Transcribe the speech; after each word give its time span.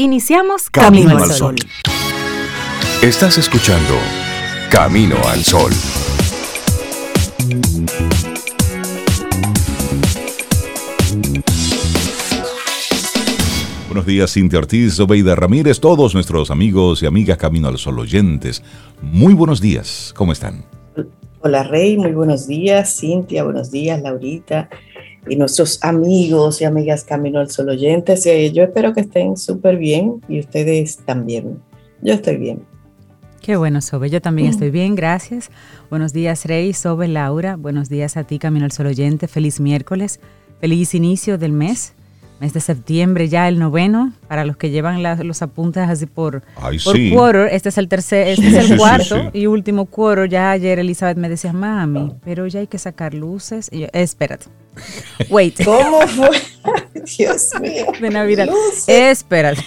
Iniciamos 0.00 0.70
Camino, 0.70 1.18
al 1.18 1.28
Sol. 1.32 1.56
Estás 3.02 3.36
escuchando 3.36 3.94
Camino 4.70 5.16
al 5.26 5.42
Sol. 5.42 5.72
Buenos 13.88 14.06
días, 14.06 14.32
Cintia 14.32 14.60
Ortiz, 14.60 15.00
Obeida 15.00 15.34
Ramírez, 15.34 15.80
todos 15.80 16.14
nuestros 16.14 16.52
amigos 16.52 17.02
y 17.02 17.06
amigas 17.06 17.36
Camino 17.36 17.66
al 17.66 17.78
Sol 17.78 17.98
oyentes. 17.98 18.62
Muy 19.02 19.34
buenos 19.34 19.60
días, 19.60 20.14
¿cómo 20.16 20.30
están? 20.30 20.64
Hola 21.40 21.64
Rey, 21.64 21.96
muy 21.98 22.12
buenos 22.12 22.46
días. 22.46 22.98
Cintia, 23.00 23.42
buenos 23.42 23.72
días. 23.72 24.00
Laurita 24.00 24.68
y 25.28 25.36
nuestros 25.36 25.82
amigos 25.82 26.60
y 26.60 26.64
amigas 26.64 27.04
Camino 27.04 27.40
al 27.40 27.50
Sol 27.50 27.70
oyentes. 27.70 28.26
Eh, 28.26 28.52
yo 28.52 28.62
espero 28.62 28.92
que 28.92 29.00
estén 29.00 29.36
súper 29.36 29.76
bien 29.76 30.20
y 30.28 30.40
ustedes 30.40 30.98
también. 30.98 31.60
Yo 32.02 32.14
estoy 32.14 32.36
bien. 32.36 32.62
Qué 33.40 33.56
bueno, 33.56 33.80
Sobe. 33.80 34.10
Yo 34.10 34.20
también 34.20 34.48
estoy 34.48 34.70
bien, 34.70 34.94
gracias. 34.94 35.50
Buenos 35.90 36.12
días, 36.12 36.44
Rey, 36.44 36.72
Sobe, 36.72 37.08
Laura. 37.08 37.56
Buenos 37.56 37.88
días 37.88 38.16
a 38.16 38.24
ti, 38.24 38.38
Camino 38.38 38.64
al 38.64 38.72
Sol 38.72 38.86
oyente. 38.86 39.28
Feliz 39.28 39.60
miércoles. 39.60 40.20
Feliz 40.60 40.94
inicio 40.94 41.38
del 41.38 41.52
mes 41.52 41.94
mes 42.40 42.52
de 42.52 42.60
septiembre, 42.60 43.28
ya 43.28 43.48
el 43.48 43.58
noveno, 43.58 44.12
para 44.28 44.44
los 44.44 44.56
que 44.56 44.70
llevan 44.70 45.02
los 45.26 45.42
apuntes 45.42 45.88
así 45.88 46.06
por, 46.06 46.42
por 46.84 46.96
quarter, 47.12 47.48
este 47.52 47.68
es 47.70 47.78
el 47.78 47.88
tercer, 47.88 48.28
este 48.28 48.48
es 48.48 48.70
el 48.70 48.78
cuarto 48.78 49.30
y 49.32 49.46
último 49.46 49.86
quarter, 49.86 50.28
ya 50.28 50.52
ayer 50.52 50.78
Elizabeth 50.78 51.16
me 51.16 51.28
decía, 51.28 51.52
mami, 51.52 52.14
pero 52.24 52.46
ya 52.46 52.60
hay 52.60 52.66
que 52.66 52.78
sacar 52.78 53.14
luces, 53.14 53.68
y 53.72 53.80
yo, 53.80 53.86
espérate, 53.92 54.46
wait. 55.30 55.64
¿Cómo 55.64 56.00
fue? 56.06 56.30
Dios 57.18 57.50
mío. 57.60 57.86
De 58.00 58.10
Navidad. 58.10 58.48
Espérate. 58.86 59.62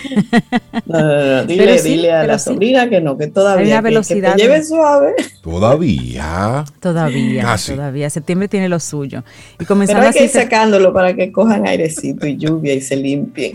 No, 0.85 0.99
no, 0.99 1.35
no, 1.35 1.45
dile, 1.45 1.81
dile 1.81 2.11
a 2.11 2.25
la 2.25 2.39
sobrina 2.39 2.89
que 2.89 3.01
no, 3.01 3.17
que 3.17 3.27
todavía. 3.27 3.65
Hay 3.65 3.71
una 3.71 3.81
velocidad. 3.81 4.35
Que, 4.35 4.37
te 4.37 4.43
lleve 4.43 4.63
suave. 4.63 5.13
Todavía. 5.41 6.65
Todavía. 6.79 7.55
Todavía. 7.65 8.09
Septiembre 8.09 8.47
tiene 8.47 8.69
lo 8.69 8.79
suyo. 8.79 9.23
Y 9.59 9.65
comenzando 9.65 10.01
Pero 10.01 10.11
hay 10.11 10.17
que 10.17 10.23
ir 10.25 10.29
sacándolo 10.29 10.93
para 10.93 11.13
que 11.13 11.31
cojan 11.31 11.65
airecito 11.67 12.27
y 12.27 12.37
lluvia 12.37 12.73
y 12.73 12.81
se 12.81 12.95
limpien. 12.95 13.53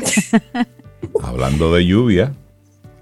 Hablando 1.23 1.73
de 1.75 1.87
lluvia. 1.87 2.33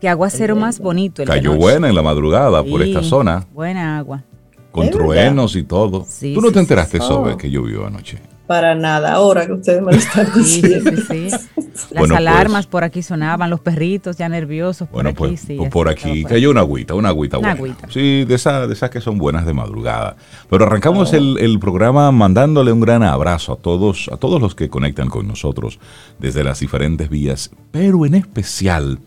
Que 0.01 0.09
aguacero 0.09 0.57
más 0.57 0.81
bonito. 0.81 1.23
El 1.23 1.29
Cayó 1.29 1.55
buena 1.55 1.89
en 1.89 1.95
la 1.95 2.03
madrugada 2.03 2.63
por 2.63 2.83
esta 2.83 3.03
zona. 3.03 3.47
Buena 3.53 3.99
agua. 3.99 4.23
Con 4.71 4.91
truenos 4.91 5.55
y 5.57 5.63
todo. 5.63 6.05
¿Tú 6.21 6.41
no 6.41 6.51
te 6.51 6.59
enteraste, 6.59 6.99
sobre 6.99 7.37
que 7.37 7.51
llovió 7.51 7.87
anoche? 7.87 8.19
Para 8.47 8.75
nada, 8.75 9.15
ahora 9.15 9.47
que 9.47 9.53
ustedes 9.53 9.83
me 9.83 9.93
lo 9.93 9.99
están 9.99 10.27
diciendo. 10.35 10.91
Sí, 11.09 11.31
sí, 11.31 11.37
Las 11.91 12.07
pues, 12.07 12.11
alarmas 12.11 12.67
por 12.67 12.85
aquí 12.85 13.03
sonaban, 13.03 13.51
los 13.51 13.61
perritos 13.61 14.17
ya 14.17 14.29
nerviosos. 14.29 14.89
Por 14.89 15.03
bueno, 15.03 15.17
pues, 15.17 15.45
pues 15.47 15.71
por 15.71 15.89
aquí 15.89 16.25
cayó 16.25 16.51
una 16.51 16.61
agüita, 16.61 16.95
una 16.95 17.09
agüita 17.09 17.39
buena. 17.39 17.77
Sí, 17.89 18.25
de 18.25 18.35
esas 18.35 18.69
de 18.69 18.75
esas 18.75 18.91
que 18.91 19.01
son 19.01 19.19
buenas 19.19 19.45
de 19.47 19.55
madrugada. 19.55 20.17
Pero 20.49 20.67
arrancamos 20.67 21.13
oh. 21.13 21.17
el, 21.17 21.39
el, 21.39 21.59
programa 21.59 22.13
mandándole 22.13 22.71
un 22.71 22.81
gran 22.81 23.03
abrazo 23.03 23.55
a 23.55 23.57
todos, 23.57 24.09
a 24.13 24.17
todos 24.17 24.41
los 24.41 24.55
que 24.55 24.69
conectan 24.69 25.09
con 25.09 25.27
nosotros 25.27 25.79
desde 26.19 26.45
las 26.45 26.61
diferentes 26.61 27.09
vías, 27.09 27.51
pero 27.73 28.07
en 28.07 28.15
especial 28.15 29.01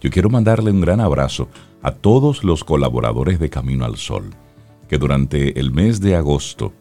yo 0.00 0.10
quiero 0.10 0.30
mandarle 0.30 0.70
un 0.70 0.80
gran 0.80 1.00
abrazo 1.00 1.48
a 1.82 1.90
todos 1.90 2.44
los 2.44 2.64
colaboradores 2.64 3.38
de 3.38 3.50
Camino 3.50 3.84
al 3.84 3.96
Sol, 3.96 4.30
que 4.88 4.98
durante 4.98 5.58
el 5.58 5.72
mes 5.72 6.00
de 6.00 6.16
agosto 6.16 6.72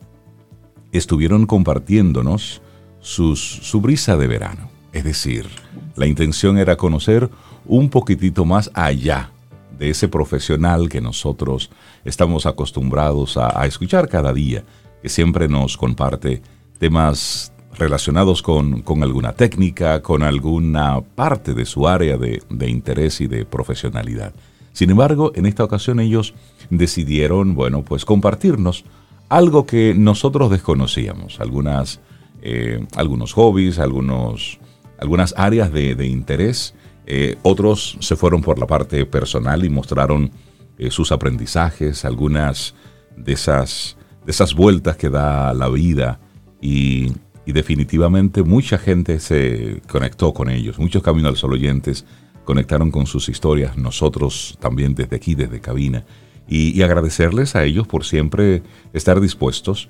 estuvieron 0.94 1.46
compartiéndonos 1.46 2.62
sus, 3.00 3.42
su 3.42 3.82
brisa 3.82 4.16
de 4.18 4.28
verano. 4.28 4.70
Es 4.94 5.04
decir, 5.04 5.48
la 5.96 6.08
intención 6.08 6.58
era 6.58 6.78
conocer 6.78 7.30
un 7.66 7.90
poquitito 7.90 8.46
más 8.46 8.72
allá 8.74 9.32
de 9.78 9.90
ese 9.90 10.08
profesional 10.08 10.90
que 10.90 11.02
nosotros 11.02 11.70
estamos 12.06 12.46
acostumbrados 12.46 13.38
a, 13.38 13.66
escuchar 13.66 14.08
cada 14.08 14.34
día, 14.34 14.64
que 15.02 15.10
siempre 15.10 15.48
nos 15.48 15.78
comparte 15.78 16.42
temas 16.78 17.52
relacionados 17.78 18.42
con, 18.42 18.84
alguna 19.02 19.34
técnica, 19.34 20.02
con 20.02 20.24
alguna 20.24 21.02
parte 21.02 21.54
de 21.54 21.66
su 21.66 21.88
área 21.88 22.18
de, 22.18 22.70
interés 22.70 23.20
y 23.22 23.28
de 23.28 23.46
profesionalidad. 23.46 24.34
Sin 24.74 24.90
embargo, 24.90 25.32
en 25.36 25.46
esta 25.46 25.64
ocasión 25.64 26.00
ellos 26.00 26.34
decidieron, 26.70 27.56
bueno, 27.56 27.84
pues 27.84 28.06
compartirnos 28.06 28.86
algo 29.34 29.66
que 29.66 29.96
nosotros 29.96 30.52
desconocíamos, 30.52 31.40
algunas, 31.40 32.00
eh, 32.44 32.86
algunos 32.96 33.34
hobbies, 33.34 33.80
algunos, 33.80 34.60
algunas 35.00 35.34
áreas 35.36 35.74
de, 35.74 36.06
interés. 36.06 36.76
Eh, 37.08 37.38
otros 37.42 37.98
se 38.00 38.16
fueron 38.16 38.44
por 38.44 38.60
la 38.60 38.68
parte 38.68 39.08
personal 39.08 39.66
y 39.66 39.70
mostraron 39.70 40.32
eh, 40.78 40.92
sus 40.92 41.12
aprendizajes, 41.12 42.06
algunas 42.06 42.76
de 43.18 43.34
esas, 43.34 43.98
de 44.24 44.32
esas 44.32 44.54
vueltas 44.54 44.98
que 44.98 45.10
da 45.10 45.52
la 45.56 45.68
vida 45.68 46.20
y, 46.62 47.12
definitivamente 47.46 48.42
mucha 48.42 48.78
gente 48.78 49.20
se 49.20 49.82
conectó 49.92 50.34
con 50.34 50.50
ellos, 50.50 50.80
muchos 50.80 51.04
Camino 51.04 51.28
al 51.28 51.36
Sol 51.36 51.54
oyentes 51.54 52.06
conectaron 52.46 52.90
con 52.90 53.06
sus 53.06 53.28
historias, 53.30 53.78
nosotros 53.78 54.58
también 54.62 54.96
desde 54.96 55.18
aquí, 55.18 55.36
desde 55.36 55.60
cabina 55.60 56.06
y, 56.48 56.82
agradecerles 56.82 57.56
a 57.56 57.64
ellos 57.64 57.88
por 57.88 58.06
siempre 58.06 58.64
estar 58.94 59.20
dispuestos 59.20 59.88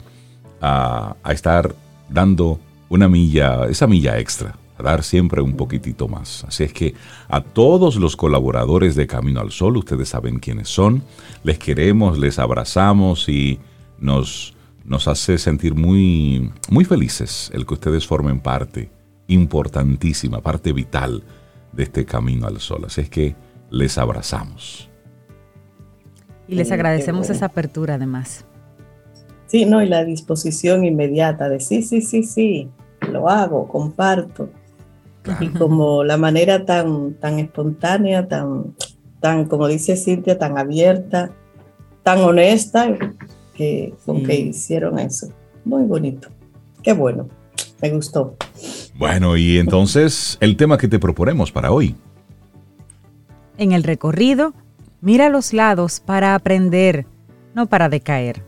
a, 0.61 1.15
estar 1.29 1.75
dando 2.09 2.59
una 2.89 3.07
milla, 3.09 3.65
esa 3.65 3.87
milla 3.87 4.19
extra, 4.19 4.55
a 4.77 4.83
dar 4.83 5.03
siempre 5.03 5.41
un 5.41 5.57
poquitito 5.57 6.07
más. 6.07 6.43
Así 6.45 6.63
es 6.63 6.73
que 6.73 6.93
a 7.27 7.41
todos 7.41 7.97
los 7.97 8.15
colaboradores 8.15 8.95
de 8.95 9.07
Camino 9.07 9.41
al 9.41 9.51
Sol, 9.51 9.77
ustedes 9.77 10.09
saben 10.09 10.39
quiénes 10.39 10.69
son, 10.69 11.03
les 11.43 11.57
queremos, 11.57 12.17
les 12.17 12.39
abrazamos 12.39 13.27
y 13.27 13.59
nos, 13.99 14.53
nos 14.85 15.07
hace 15.07 15.37
sentir 15.37 15.75
muy, 15.75 16.51
muy 16.69 16.85
felices 16.85 17.51
el 17.53 17.65
que 17.65 17.73
ustedes 17.73 18.07
formen 18.07 18.39
parte 18.39 18.89
importantísima, 19.27 20.41
parte 20.41 20.71
vital 20.71 21.23
de 21.71 21.83
este 21.83 22.05
Camino 22.05 22.47
al 22.47 22.59
Sol. 22.59 22.83
Así 22.85 23.01
es 23.01 23.09
que 23.09 23.35
les 23.69 23.97
abrazamos. 23.97 24.92
Y 26.47 26.55
les 26.55 26.71
agradecemos 26.71 27.29
esa 27.29 27.45
apertura 27.45 27.95
además. 27.95 28.45
Sí, 29.47 29.65
no, 29.65 29.81
y 29.81 29.87
la 29.87 30.03
disposición 30.03 30.83
inmediata 30.83 31.47
de 31.47 31.59
sí, 31.59 31.83
sí, 31.83 32.01
sí, 32.01 32.23
sí, 32.23 32.69
lo 33.11 33.29
hago, 33.29 33.67
comparto. 33.67 34.49
Y 35.39 35.49
como 35.49 36.03
la 36.03 36.17
manera 36.17 36.65
tan, 36.65 37.13
tan 37.13 37.39
espontánea, 37.39 38.27
tan, 38.27 38.75
tan, 39.19 39.45
como 39.45 39.67
dice 39.67 39.95
Cintia, 39.95 40.37
tan 40.37 40.57
abierta, 40.57 41.31
tan 42.03 42.19
honesta, 42.19 42.97
que, 43.53 43.93
con 44.05 44.23
que 44.23 44.35
hicieron 44.35 44.99
eso. 44.99 45.29
Muy 45.63 45.83
bonito. 45.83 46.29
Qué 46.81 46.93
bueno. 46.93 47.29
Me 47.81 47.89
gustó. 47.89 48.35
Bueno, 48.97 49.37
y 49.37 49.57
entonces 49.57 50.37
el 50.41 50.57
tema 50.57 50.77
que 50.77 50.87
te 50.87 50.99
proponemos 50.99 51.51
para 51.51 51.71
hoy. 51.71 51.95
En 53.57 53.71
el 53.71 53.83
recorrido 53.83 54.53
Mira 55.03 55.27
los 55.27 55.51
lados 55.51 55.99
para 55.99 56.33
aprender, 56.33 57.05
no 57.53 57.65
para 57.65 57.89
decaer. 57.89 58.41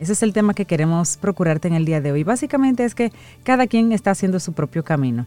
Ese 0.00 0.14
es 0.14 0.24
el 0.24 0.32
tema 0.32 0.52
que 0.52 0.64
queremos 0.64 1.16
procurarte 1.16 1.68
en 1.68 1.74
el 1.74 1.84
día 1.84 2.00
de 2.00 2.10
hoy. 2.10 2.24
Básicamente 2.24 2.84
es 2.84 2.96
que 2.96 3.12
cada 3.44 3.68
quien 3.68 3.92
está 3.92 4.10
haciendo 4.10 4.40
su 4.40 4.54
propio 4.54 4.82
camino. 4.82 5.24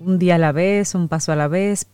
Un 0.00 0.18
día 0.18 0.36
a 0.36 0.38
la 0.38 0.52
vez, 0.52 0.94
un 0.94 1.08
paso 1.08 1.32
a 1.32 1.36
la 1.36 1.48
vez. 1.48 1.86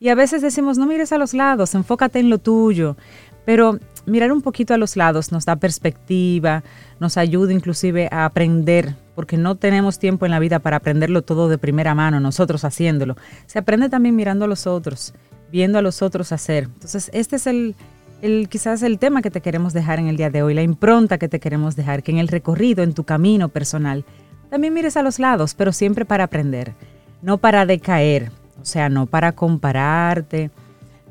Y 0.00 0.10
a 0.10 0.14
veces 0.14 0.42
decimos, 0.42 0.76
no 0.76 0.84
mires 0.84 1.12
a 1.12 1.18
los 1.18 1.32
lados, 1.32 1.74
enfócate 1.74 2.18
en 2.18 2.28
lo 2.28 2.36
tuyo. 2.36 2.98
Pero 3.46 3.78
mirar 4.04 4.32
un 4.32 4.42
poquito 4.42 4.74
a 4.74 4.76
los 4.76 4.94
lados 4.94 5.32
nos 5.32 5.46
da 5.46 5.56
perspectiva, 5.56 6.62
nos 7.00 7.16
ayuda 7.16 7.54
inclusive 7.54 8.06
a 8.12 8.26
aprender, 8.26 8.96
porque 9.14 9.38
no 9.38 9.54
tenemos 9.54 9.98
tiempo 9.98 10.26
en 10.26 10.32
la 10.32 10.40
vida 10.40 10.58
para 10.58 10.76
aprenderlo 10.76 11.22
todo 11.22 11.48
de 11.48 11.56
primera 11.56 11.94
mano, 11.94 12.20
nosotros 12.20 12.66
haciéndolo. 12.66 13.16
Se 13.46 13.58
aprende 13.58 13.88
también 13.88 14.14
mirando 14.14 14.44
a 14.44 14.48
los 14.48 14.66
otros 14.66 15.14
viendo 15.52 15.78
a 15.78 15.82
los 15.82 16.02
otros 16.02 16.32
hacer. 16.32 16.64
Entonces, 16.64 17.10
este 17.12 17.36
es 17.36 17.46
el, 17.46 17.76
el, 18.22 18.48
quizás 18.48 18.82
el 18.82 18.98
tema 18.98 19.20
que 19.20 19.30
te 19.30 19.42
queremos 19.42 19.74
dejar 19.74 19.98
en 19.98 20.08
el 20.08 20.16
día 20.16 20.30
de 20.30 20.42
hoy, 20.42 20.54
la 20.54 20.62
impronta 20.62 21.18
que 21.18 21.28
te 21.28 21.38
queremos 21.38 21.76
dejar, 21.76 22.02
que 22.02 22.10
en 22.10 22.18
el 22.18 22.28
recorrido, 22.28 22.82
en 22.82 22.94
tu 22.94 23.04
camino 23.04 23.50
personal, 23.50 24.04
también 24.50 24.72
mires 24.72 24.96
a 24.96 25.02
los 25.02 25.18
lados, 25.18 25.54
pero 25.54 25.72
siempre 25.72 26.06
para 26.06 26.24
aprender, 26.24 26.72
no 27.20 27.38
para 27.38 27.66
decaer, 27.66 28.32
o 28.60 28.64
sea, 28.64 28.88
no 28.88 29.06
para 29.06 29.32
compararte, 29.32 30.50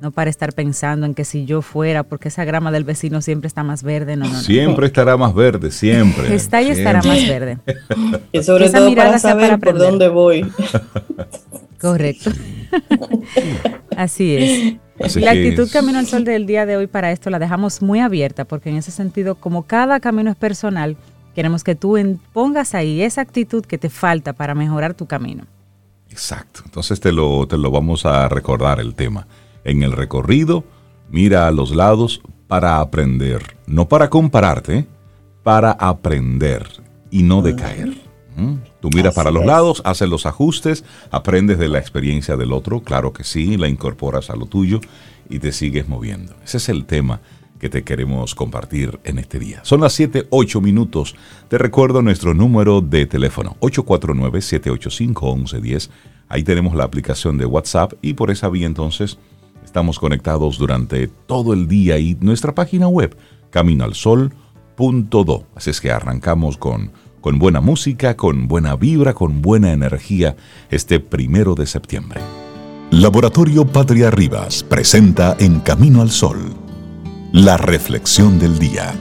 no 0.01 0.09
para 0.11 0.31
estar 0.31 0.53
pensando 0.53 1.05
en 1.05 1.13
que 1.13 1.23
si 1.23 1.45
yo 1.45 1.61
fuera, 1.61 2.01
porque 2.01 2.29
esa 2.29 2.43
grama 2.43 2.71
del 2.71 2.83
vecino 2.83 3.21
siempre 3.21 3.47
está 3.47 3.63
más 3.63 3.83
verde, 3.83 4.15
no, 4.15 4.27
no, 4.27 4.39
Siempre 4.39 4.87
estará 4.87 5.15
más 5.17 5.35
verde, 5.35 5.69
siempre. 5.69 6.33
Está 6.33 6.63
y 6.63 6.69
estará 6.69 7.03
más 7.03 7.27
verde. 7.27 7.59
Y 8.31 8.41
sobre 8.41 8.69
todo 8.69 8.95
para 8.95 9.19
saber 9.19 9.59
por 9.59 9.77
dónde 9.77 10.07
voy. 10.07 10.51
Correcto. 11.81 12.29
Así 13.97 14.35
es. 14.99 15.15
la 15.15 15.31
actitud 15.31 15.67
Camino 15.71 15.97
al 15.97 16.05
Sol 16.05 16.23
del 16.23 16.45
día 16.45 16.67
de 16.67 16.77
hoy 16.77 16.85
para 16.85 17.11
esto 17.11 17.31
la 17.31 17.39
dejamos 17.39 17.81
muy 17.81 17.99
abierta, 17.99 18.45
porque 18.45 18.69
en 18.69 18.77
ese 18.77 18.91
sentido, 18.91 19.35
como 19.35 19.63
cada 19.63 19.99
camino 19.99 20.29
es 20.29 20.35
personal, 20.35 20.95
queremos 21.33 21.63
que 21.63 21.73
tú 21.73 21.97
pongas 22.33 22.75
ahí 22.75 23.01
esa 23.01 23.21
actitud 23.21 23.65
que 23.65 23.79
te 23.79 23.89
falta 23.89 24.33
para 24.33 24.53
mejorar 24.53 24.93
tu 24.93 25.07
camino. 25.07 25.45
Exacto. 26.09 26.61
Entonces 26.65 26.99
te 26.99 27.11
lo, 27.11 27.47
te 27.47 27.57
lo 27.57 27.71
vamos 27.71 28.05
a 28.05 28.29
recordar 28.29 28.79
el 28.79 28.93
tema. 28.93 29.27
En 29.63 29.81
el 29.81 29.91
recorrido, 29.91 30.63
mira 31.09 31.47
a 31.47 31.51
los 31.51 31.75
lados 31.75 32.21
para 32.47 32.79
aprender, 32.79 33.41
no 33.65 33.87
para 33.87 34.09
compararte, 34.09 34.87
para 35.41 35.71
aprender 35.71 36.67
y 37.09 37.23
no 37.23 37.41
decaer. 37.41 38.10
Tú 38.79 38.89
miras 38.95 39.13
para 39.13 39.31
los 39.31 39.45
lados, 39.45 39.81
haces 39.85 40.09
los 40.09 40.25
ajustes, 40.25 40.83
aprendes 41.11 41.59
de 41.59 41.67
la 41.67 41.79
experiencia 41.79 42.37
del 42.37 42.53
otro, 42.53 42.81
claro 42.81 43.13
que 43.13 43.23
sí, 43.23 43.57
la 43.57 43.67
incorporas 43.67 44.29
a 44.29 44.35
lo 44.35 44.45
tuyo 44.45 44.79
y 45.29 45.39
te 45.39 45.51
sigues 45.51 45.87
moviendo. 45.87 46.35
Ese 46.43 46.57
es 46.57 46.69
el 46.69 46.85
tema 46.85 47.21
que 47.59 47.69
te 47.69 47.83
queremos 47.83 48.33
compartir 48.33 48.99
en 49.03 49.19
este 49.19 49.37
día. 49.37 49.59
Son 49.63 49.81
las 49.81 49.93
7, 49.93 50.25
8 50.31 50.61
minutos. 50.61 51.15
Te 51.47 51.59
recuerdo 51.59 52.01
nuestro 52.01 52.33
número 52.33 52.81
de 52.81 53.05
teléfono, 53.05 53.55
849-785-1110. 53.59 55.89
Ahí 56.27 56.43
tenemos 56.43 56.75
la 56.75 56.85
aplicación 56.85 57.37
de 57.37 57.45
WhatsApp 57.45 57.93
y 58.01 58.13
por 58.13 58.31
esa 58.31 58.49
vía 58.49 58.65
entonces 58.65 59.19
estamos 59.63 59.99
conectados 59.99 60.57
durante 60.57 61.07
todo 61.07 61.53
el 61.53 61.67
día 61.67 61.99
y 61.99 62.17
nuestra 62.19 62.55
página 62.55 62.87
web, 62.87 63.15
caminoalsol.do. 63.51 65.45
Así 65.53 65.69
es 65.69 65.79
que 65.79 65.91
arrancamos 65.91 66.57
con, 66.57 66.91
con 67.21 67.39
buena 67.39 67.61
música, 67.61 68.17
con 68.17 68.47
buena 68.47 68.75
vibra, 68.75 69.13
con 69.13 69.41
buena 69.41 69.71
energía 69.71 70.35
este 70.69 70.99
primero 70.99 71.55
de 71.55 71.67
septiembre. 71.67 72.19
Laboratorio 72.89 73.65
Patria 73.65 74.11
Rivas 74.11 74.63
presenta 74.63 75.37
En 75.39 75.61
Camino 75.61 76.01
al 76.01 76.11
Sol 76.11 76.61
la 77.31 77.55
reflexión 77.55 78.39
del 78.39 78.59
día. 78.59 78.93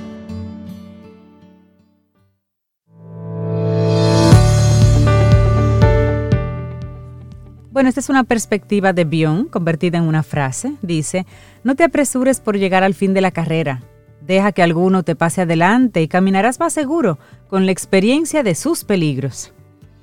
Bueno, 7.72 7.88
esta 7.88 8.00
es 8.00 8.08
una 8.08 8.24
perspectiva 8.24 8.92
de 8.92 9.04
Bion 9.04 9.46
convertida 9.46 9.98
en 9.98 10.04
una 10.04 10.22
frase. 10.22 10.74
Dice, 10.82 11.26
no 11.64 11.74
te 11.74 11.82
apresures 11.82 12.38
por 12.40 12.56
llegar 12.56 12.84
al 12.84 12.94
fin 12.94 13.14
de 13.14 13.20
la 13.20 13.32
carrera. 13.32 13.82
Deja 14.30 14.52
que 14.52 14.62
alguno 14.62 15.02
te 15.02 15.16
pase 15.16 15.40
adelante 15.40 16.00
y 16.02 16.06
caminarás 16.06 16.60
más 16.60 16.72
seguro 16.72 17.18
con 17.48 17.66
la 17.66 17.72
experiencia 17.72 18.44
de 18.44 18.54
sus 18.54 18.84
peligros. 18.84 19.52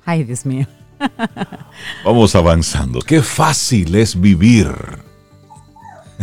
Ay, 0.04 0.22
Dios 0.24 0.44
mío. 0.44 0.66
Vamos 2.04 2.34
avanzando. 2.34 3.00
Qué 3.00 3.22
fácil 3.22 3.94
es 3.94 4.20
vivir. 4.20 4.68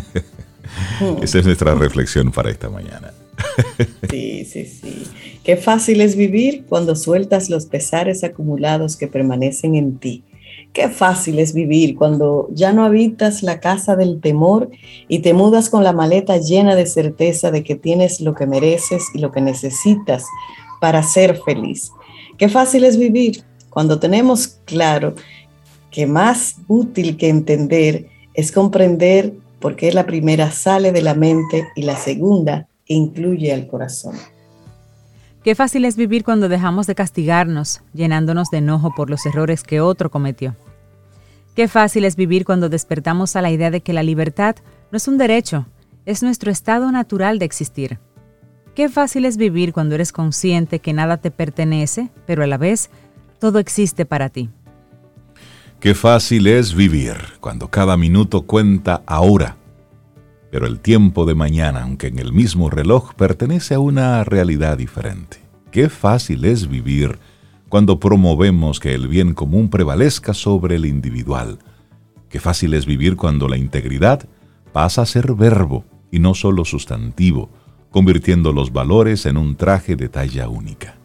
Esa 1.23 1.39
es 1.39 1.45
nuestra 1.47 1.73
reflexión 1.73 2.31
para 2.31 2.51
esta 2.51 2.69
mañana. 2.69 3.11
Sí, 4.11 4.45
sí, 4.45 4.65
sí. 4.65 5.07
Qué 5.43 5.57
fácil 5.57 5.99
es 5.99 6.15
vivir 6.15 6.65
cuando 6.69 6.95
sueltas 6.95 7.49
los 7.49 7.65
pesares 7.65 8.23
acumulados 8.23 8.97
que 8.97 9.07
permanecen 9.07 9.73
en 9.73 9.97
ti. 9.97 10.23
Qué 10.75 10.89
fácil 10.89 11.39
es 11.39 11.53
vivir 11.53 11.95
cuando 11.95 12.49
ya 12.51 12.73
no 12.73 12.83
habitas 12.83 13.43
la 13.43 13.61
casa 13.61 13.95
del 13.95 14.19
temor 14.19 14.69
y 15.07 15.19
te 15.19 15.33
mudas 15.33 15.69
con 15.69 15.85
la 15.85 15.93
maleta 15.93 16.35
llena 16.35 16.75
de 16.75 16.85
certeza 16.85 17.49
de 17.49 17.63
que 17.63 17.75
tienes 17.75 18.19
lo 18.19 18.35
que 18.35 18.45
mereces 18.45 19.05
y 19.13 19.19
lo 19.19 19.31
que 19.31 19.39
necesitas 19.39 20.25
para 20.81 21.01
ser 21.01 21.39
feliz. 21.45 21.93
Qué 22.37 22.49
fácil 22.49 22.83
es 22.83 22.97
vivir 22.97 23.45
cuando 23.69 23.99
tenemos 23.99 24.59
claro 24.65 25.15
que 25.91 26.07
más 26.07 26.57
útil 26.67 27.15
que 27.15 27.29
entender 27.29 28.07
es 28.33 28.51
comprender 28.51 29.31
porque 29.61 29.93
la 29.93 30.05
primera 30.05 30.51
sale 30.51 30.91
de 30.91 31.01
la 31.01 31.13
mente 31.13 31.69
y 31.77 31.83
la 31.83 31.95
segunda 31.95 32.67
incluye 32.85 33.53
al 33.53 33.67
corazón. 33.67 34.17
Qué 35.45 35.53
fácil 35.53 35.85
es 35.85 35.95
vivir 35.95 36.23
cuando 36.23 36.49
dejamos 36.49 36.87
de 36.87 36.95
castigarnos, 36.95 37.81
llenándonos 37.93 38.49
de 38.49 38.57
enojo 38.57 38.95
por 38.95 39.11
los 39.11 39.27
errores 39.27 39.61
que 39.61 39.79
otro 39.79 40.09
cometió. 40.09 40.55
Qué 41.55 41.67
fácil 41.67 42.03
es 42.05 42.15
vivir 42.15 42.45
cuando 42.45 42.67
despertamos 42.67 43.35
a 43.35 43.43
la 43.43 43.51
idea 43.51 43.69
de 43.69 43.81
que 43.81 43.93
la 43.93 44.01
libertad 44.01 44.55
no 44.91 44.97
es 44.97 45.07
un 45.07 45.19
derecho, 45.19 45.67
es 46.07 46.23
nuestro 46.23 46.49
estado 46.49 46.91
natural 46.91 47.37
de 47.37 47.45
existir. 47.45 47.99
Qué 48.73 48.89
fácil 48.89 49.23
es 49.25 49.37
vivir 49.37 49.71
cuando 49.71 49.93
eres 49.93 50.11
consciente 50.11 50.79
que 50.79 50.93
nada 50.93 51.17
te 51.17 51.29
pertenece, 51.29 52.09
pero 52.25 52.41
a 52.41 52.47
la 52.47 52.57
vez 52.57 52.89
todo 53.37 53.59
existe 53.59 54.03
para 54.03 54.29
ti. 54.29 54.49
Qué 55.79 55.93
fácil 55.93 56.47
es 56.47 56.73
vivir 56.73 57.17
cuando 57.39 57.67
cada 57.67 57.97
minuto 57.97 58.47
cuenta 58.47 59.03
ahora. 59.05 59.57
Pero 60.55 60.67
el 60.67 60.79
tiempo 60.79 61.25
de 61.25 61.35
mañana, 61.35 61.83
aunque 61.83 62.07
en 62.07 62.17
el 62.17 62.31
mismo 62.31 62.69
reloj, 62.69 63.13
pertenece 63.15 63.73
a 63.73 63.79
una 63.79 64.23
realidad 64.23 64.77
diferente. 64.77 65.39
Qué 65.69 65.89
fácil 65.89 66.45
es 66.45 66.69
vivir 66.69 67.19
cuando 67.67 67.99
promovemos 67.99 68.79
que 68.79 68.93
el 68.93 69.09
bien 69.09 69.33
común 69.33 69.69
prevalezca 69.69 70.33
sobre 70.33 70.77
el 70.77 70.85
individual. 70.85 71.59
Qué 72.29 72.39
fácil 72.39 72.73
es 72.73 72.85
vivir 72.85 73.17
cuando 73.17 73.49
la 73.49 73.57
integridad 73.57 74.29
pasa 74.71 75.01
a 75.01 75.05
ser 75.05 75.33
verbo 75.33 75.83
y 76.09 76.19
no 76.19 76.33
solo 76.33 76.63
sustantivo, 76.63 77.49
convirtiendo 77.91 78.53
los 78.53 78.71
valores 78.71 79.25
en 79.25 79.35
un 79.35 79.57
traje 79.57 79.97
de 79.97 80.07
talla 80.07 80.47
única. 80.47 80.95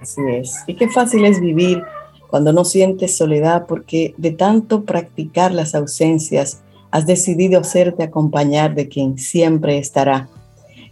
Así 0.00 0.22
es. 0.32 0.64
Y 0.66 0.76
qué 0.76 0.88
fácil 0.88 1.26
es 1.26 1.42
vivir 1.42 1.82
cuando 2.30 2.54
no 2.54 2.64
sientes 2.64 3.18
soledad 3.18 3.66
porque 3.66 4.14
de 4.16 4.30
tanto 4.30 4.86
practicar 4.86 5.52
las 5.52 5.74
ausencias 5.74 6.62
has 6.90 7.06
decidido 7.06 7.60
hacerte 7.60 8.02
acompañar 8.02 8.74
de 8.74 8.88
quien 8.88 9.18
siempre 9.18 9.78
estará. 9.78 10.28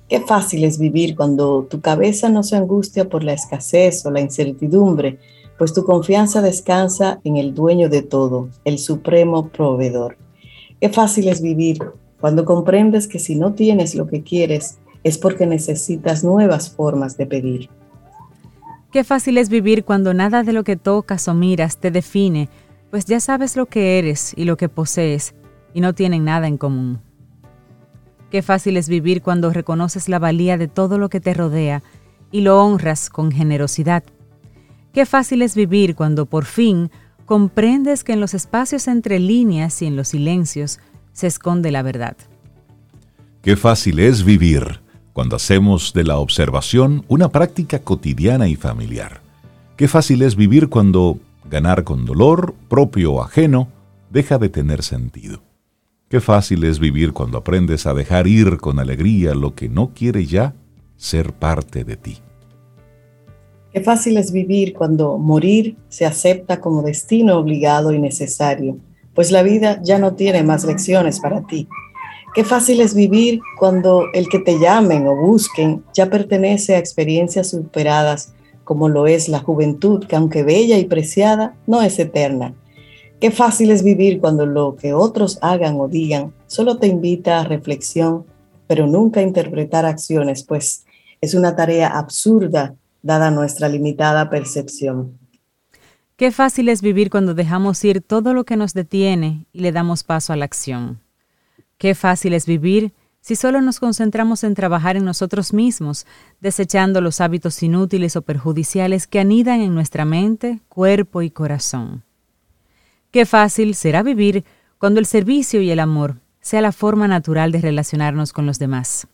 Qué 0.08 0.20
fácil 0.20 0.64
es 0.64 0.78
vivir 0.78 1.16
cuando 1.16 1.64
tu 1.64 1.80
cabeza 1.80 2.28
no 2.28 2.42
se 2.42 2.56
angustia 2.56 3.08
por 3.08 3.24
la 3.24 3.34
escasez 3.34 4.06
o 4.06 4.10
la 4.10 4.20
incertidumbre, 4.20 5.18
pues 5.58 5.74
tu 5.74 5.84
confianza 5.84 6.40
descansa 6.40 7.20
en 7.24 7.36
el 7.36 7.52
dueño 7.52 7.88
de 7.88 8.02
todo, 8.02 8.48
el 8.64 8.78
supremo 8.78 9.48
proveedor. 9.48 10.16
Qué 10.80 10.88
fácil 10.88 11.28
es 11.28 11.42
vivir 11.42 11.78
cuando 12.20 12.44
comprendes 12.44 13.06
que 13.06 13.18
si 13.18 13.34
no 13.34 13.54
tienes 13.54 13.94
lo 13.94 14.06
que 14.06 14.22
quieres 14.22 14.78
es 15.04 15.18
porque 15.18 15.46
necesitas 15.46 16.24
nuevas 16.24 16.70
formas 16.70 17.16
de 17.16 17.26
pedir. 17.26 17.68
Qué 18.92 19.04
fácil 19.04 19.36
es 19.36 19.50
vivir 19.50 19.84
cuando 19.84 20.14
nada 20.14 20.42
de 20.42 20.52
lo 20.52 20.64
que 20.64 20.76
tocas 20.76 21.28
o 21.28 21.34
miras 21.34 21.76
te 21.76 21.90
define, 21.90 22.48
pues 22.90 23.04
ya 23.04 23.20
sabes 23.20 23.56
lo 23.56 23.66
que 23.66 23.98
eres 23.98 24.32
y 24.36 24.44
lo 24.44 24.56
que 24.56 24.70
posees 24.70 25.34
y 25.74 25.80
no 25.80 25.94
tienen 25.94 26.24
nada 26.24 26.48
en 26.48 26.58
común. 26.58 27.00
Qué 28.30 28.42
fácil 28.42 28.76
es 28.76 28.88
vivir 28.88 29.22
cuando 29.22 29.52
reconoces 29.52 30.08
la 30.08 30.18
valía 30.18 30.58
de 30.58 30.68
todo 30.68 30.98
lo 30.98 31.08
que 31.08 31.20
te 31.20 31.32
rodea 31.32 31.82
y 32.30 32.42
lo 32.42 32.62
honras 32.62 33.08
con 33.08 33.32
generosidad. 33.32 34.04
Qué 34.92 35.06
fácil 35.06 35.42
es 35.42 35.54
vivir 35.54 35.94
cuando 35.94 36.26
por 36.26 36.44
fin 36.44 36.90
comprendes 37.24 38.04
que 38.04 38.12
en 38.12 38.20
los 38.20 38.34
espacios 38.34 38.88
entre 38.88 39.18
líneas 39.18 39.80
y 39.82 39.86
en 39.86 39.96
los 39.96 40.08
silencios 40.08 40.80
se 41.12 41.26
esconde 41.26 41.70
la 41.70 41.82
verdad. 41.82 42.16
Qué 43.42 43.56
fácil 43.56 43.98
es 43.98 44.24
vivir 44.24 44.80
cuando 45.12 45.36
hacemos 45.36 45.92
de 45.94 46.04
la 46.04 46.18
observación 46.18 47.04
una 47.08 47.28
práctica 47.28 47.78
cotidiana 47.78 48.48
y 48.48 48.56
familiar. 48.56 49.20
Qué 49.76 49.88
fácil 49.88 50.22
es 50.22 50.36
vivir 50.36 50.68
cuando 50.68 51.18
ganar 51.48 51.84
con 51.84 52.04
dolor, 52.04 52.54
propio 52.68 53.14
o 53.14 53.22
ajeno, 53.22 53.68
deja 54.10 54.38
de 54.38 54.48
tener 54.48 54.82
sentido. 54.82 55.47
Qué 56.08 56.20
fácil 56.20 56.64
es 56.64 56.78
vivir 56.78 57.12
cuando 57.12 57.36
aprendes 57.36 57.86
a 57.86 57.92
dejar 57.92 58.26
ir 58.26 58.56
con 58.56 58.78
alegría 58.78 59.34
lo 59.34 59.54
que 59.54 59.68
no 59.68 59.92
quiere 59.92 60.24
ya 60.24 60.54
ser 60.96 61.34
parte 61.34 61.84
de 61.84 61.96
ti. 61.96 62.18
Qué 63.74 63.82
fácil 63.82 64.16
es 64.16 64.32
vivir 64.32 64.72
cuando 64.72 65.18
morir 65.18 65.76
se 65.90 66.06
acepta 66.06 66.62
como 66.62 66.80
destino 66.80 67.36
obligado 67.36 67.92
y 67.92 67.98
necesario, 67.98 68.78
pues 69.12 69.30
la 69.30 69.42
vida 69.42 69.82
ya 69.82 69.98
no 69.98 70.14
tiene 70.14 70.42
más 70.42 70.64
lecciones 70.64 71.20
para 71.20 71.46
ti. 71.46 71.68
Qué 72.34 72.42
fácil 72.42 72.80
es 72.80 72.94
vivir 72.94 73.40
cuando 73.58 74.04
el 74.14 74.30
que 74.30 74.38
te 74.38 74.58
llamen 74.58 75.06
o 75.06 75.14
busquen 75.14 75.84
ya 75.92 76.08
pertenece 76.08 76.74
a 76.74 76.78
experiencias 76.78 77.50
superadas, 77.50 78.32
como 78.64 78.88
lo 78.88 79.06
es 79.06 79.28
la 79.28 79.40
juventud, 79.40 80.06
que 80.06 80.16
aunque 80.16 80.42
bella 80.42 80.78
y 80.78 80.86
preciada, 80.86 81.54
no 81.66 81.82
es 81.82 81.98
eterna. 81.98 82.54
Qué 83.20 83.32
fácil 83.32 83.72
es 83.72 83.82
vivir 83.82 84.20
cuando 84.20 84.46
lo 84.46 84.76
que 84.76 84.94
otros 84.94 85.38
hagan 85.42 85.80
o 85.80 85.88
digan 85.88 86.32
solo 86.46 86.78
te 86.78 86.86
invita 86.86 87.40
a 87.40 87.44
reflexión, 87.44 88.26
pero 88.68 88.86
nunca 88.86 89.18
a 89.18 89.24
interpretar 89.24 89.86
acciones, 89.86 90.44
pues 90.44 90.84
es 91.20 91.34
una 91.34 91.56
tarea 91.56 91.88
absurda 91.88 92.76
dada 93.02 93.32
nuestra 93.32 93.68
limitada 93.68 94.30
percepción. 94.30 95.18
Qué 96.16 96.30
fácil 96.30 96.68
es 96.68 96.80
vivir 96.80 97.10
cuando 97.10 97.34
dejamos 97.34 97.84
ir 97.84 98.02
todo 98.02 98.34
lo 98.34 98.44
que 98.44 98.56
nos 98.56 98.72
detiene 98.72 99.46
y 99.52 99.60
le 99.60 99.72
damos 99.72 100.04
paso 100.04 100.32
a 100.32 100.36
la 100.36 100.44
acción. 100.44 101.00
Qué 101.76 101.96
fácil 101.96 102.34
es 102.34 102.46
vivir 102.46 102.92
si 103.20 103.34
solo 103.34 103.60
nos 103.60 103.80
concentramos 103.80 104.44
en 104.44 104.54
trabajar 104.54 104.96
en 104.96 105.04
nosotros 105.04 105.52
mismos, 105.52 106.06
desechando 106.40 107.00
los 107.00 107.20
hábitos 107.20 107.62
inútiles 107.64 108.14
o 108.14 108.22
perjudiciales 108.22 109.08
que 109.08 109.18
anidan 109.18 109.60
en 109.60 109.74
nuestra 109.74 110.04
mente, 110.04 110.60
cuerpo 110.68 111.22
y 111.22 111.30
corazón. 111.30 112.04
Qué 113.10 113.24
fácil 113.24 113.74
será 113.74 114.02
vivir 114.02 114.44
cuando 114.78 115.00
el 115.00 115.06
servicio 115.06 115.62
y 115.62 115.70
el 115.70 115.80
amor 115.80 116.20
sea 116.40 116.60
la 116.60 116.72
forma 116.72 117.08
natural 117.08 117.52
de 117.52 117.60
relacionarnos 117.60 118.32
con 118.32 118.46
los 118.46 118.58
demás. 118.58 119.06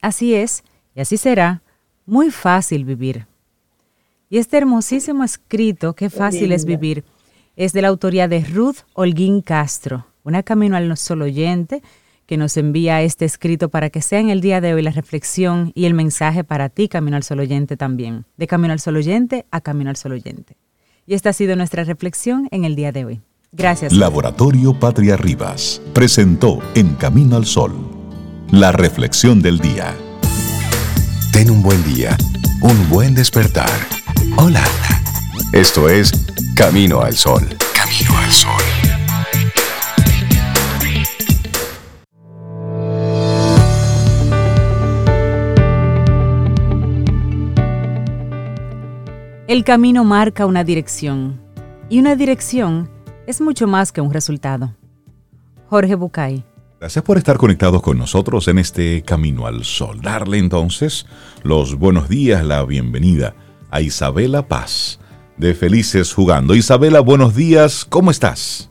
Así 0.00 0.34
es, 0.34 0.64
y 0.94 1.00
así 1.00 1.16
será, 1.16 1.62
muy 2.06 2.30
fácil 2.30 2.84
vivir. 2.84 3.26
Y 4.28 4.38
este 4.38 4.56
hermosísimo 4.56 5.24
escrito, 5.24 5.94
Qué 5.94 6.10
fácil 6.10 6.52
es 6.52 6.64
vivir, 6.64 7.04
es 7.56 7.72
de 7.72 7.82
la 7.82 7.88
autoría 7.88 8.28
de 8.28 8.40
Ruth 8.40 8.78
Holguín 8.94 9.40
Castro, 9.40 10.06
una 10.24 10.42
camino 10.42 10.76
al 10.76 10.96
solo 10.96 11.26
oyente 11.26 11.82
que 12.26 12.36
nos 12.36 12.56
envía 12.56 13.02
este 13.02 13.24
escrito 13.24 13.68
para 13.68 13.90
que 13.90 14.02
sea 14.02 14.18
en 14.18 14.30
el 14.30 14.40
día 14.40 14.60
de 14.60 14.74
hoy 14.74 14.82
la 14.82 14.90
reflexión 14.90 15.72
y 15.74 15.84
el 15.84 15.94
mensaje 15.94 16.42
para 16.42 16.68
ti, 16.68 16.88
Camino 16.88 17.16
al 17.16 17.22
Solo 17.22 17.42
Oyente 17.42 17.76
también, 17.76 18.24
de 18.36 18.46
Camino 18.46 18.72
al 18.72 18.80
Solo 18.80 18.98
Oyente 18.98 19.44
a 19.50 19.60
Camino 19.60 19.90
al 19.90 19.96
Solo 19.96 20.14
Oyente. 20.14 20.56
Y 21.06 21.14
esta 21.14 21.30
ha 21.30 21.32
sido 21.34 21.54
nuestra 21.54 21.84
reflexión 21.84 22.48
en 22.50 22.64
el 22.64 22.76
día 22.76 22.92
de 22.92 23.04
hoy. 23.04 23.20
Gracias. 23.56 23.92
Laboratorio 23.92 24.78
Patria 24.78 25.16
Rivas 25.16 25.80
presentó 25.92 26.58
En 26.74 26.94
Camino 26.94 27.36
al 27.36 27.46
Sol, 27.46 27.72
la 28.50 28.72
reflexión 28.72 29.40
del 29.42 29.58
día. 29.58 29.94
Ten 31.32 31.50
un 31.50 31.62
buen 31.62 31.82
día, 31.84 32.16
un 32.60 32.88
buen 32.88 33.14
despertar. 33.14 33.70
Hola. 34.36 34.64
Esto 35.52 35.88
es 35.88 36.12
Camino 36.56 37.00
al 37.00 37.14
Sol. 37.14 37.42
Camino 37.72 38.18
al 38.18 38.32
Sol. 38.32 38.62
El 49.46 49.62
camino 49.62 50.02
marca 50.02 50.46
una 50.46 50.64
dirección 50.64 51.40
y 51.88 52.00
una 52.00 52.16
dirección 52.16 52.90
es 53.26 53.40
mucho 53.40 53.66
más 53.66 53.92
que 53.92 54.00
un 54.00 54.12
resultado. 54.12 54.74
Jorge 55.68 55.94
Bucay. 55.94 56.44
Gracias 56.80 57.04
por 57.04 57.16
estar 57.16 57.38
conectados 57.38 57.80
con 57.80 57.96
nosotros 57.96 58.46
en 58.48 58.58
este 58.58 59.02
Camino 59.02 59.46
al 59.46 59.64
Sol. 59.64 60.00
Darle 60.02 60.38
entonces 60.38 61.06
los 61.42 61.76
buenos 61.78 62.08
días, 62.08 62.44
la 62.44 62.62
bienvenida 62.64 63.34
a 63.70 63.80
Isabela 63.80 64.46
Paz 64.46 65.00
de 65.38 65.54
Felices 65.54 66.12
Jugando. 66.12 66.54
Isabela, 66.54 67.00
buenos 67.00 67.34
días, 67.34 67.84
¿cómo 67.84 68.10
estás? 68.10 68.70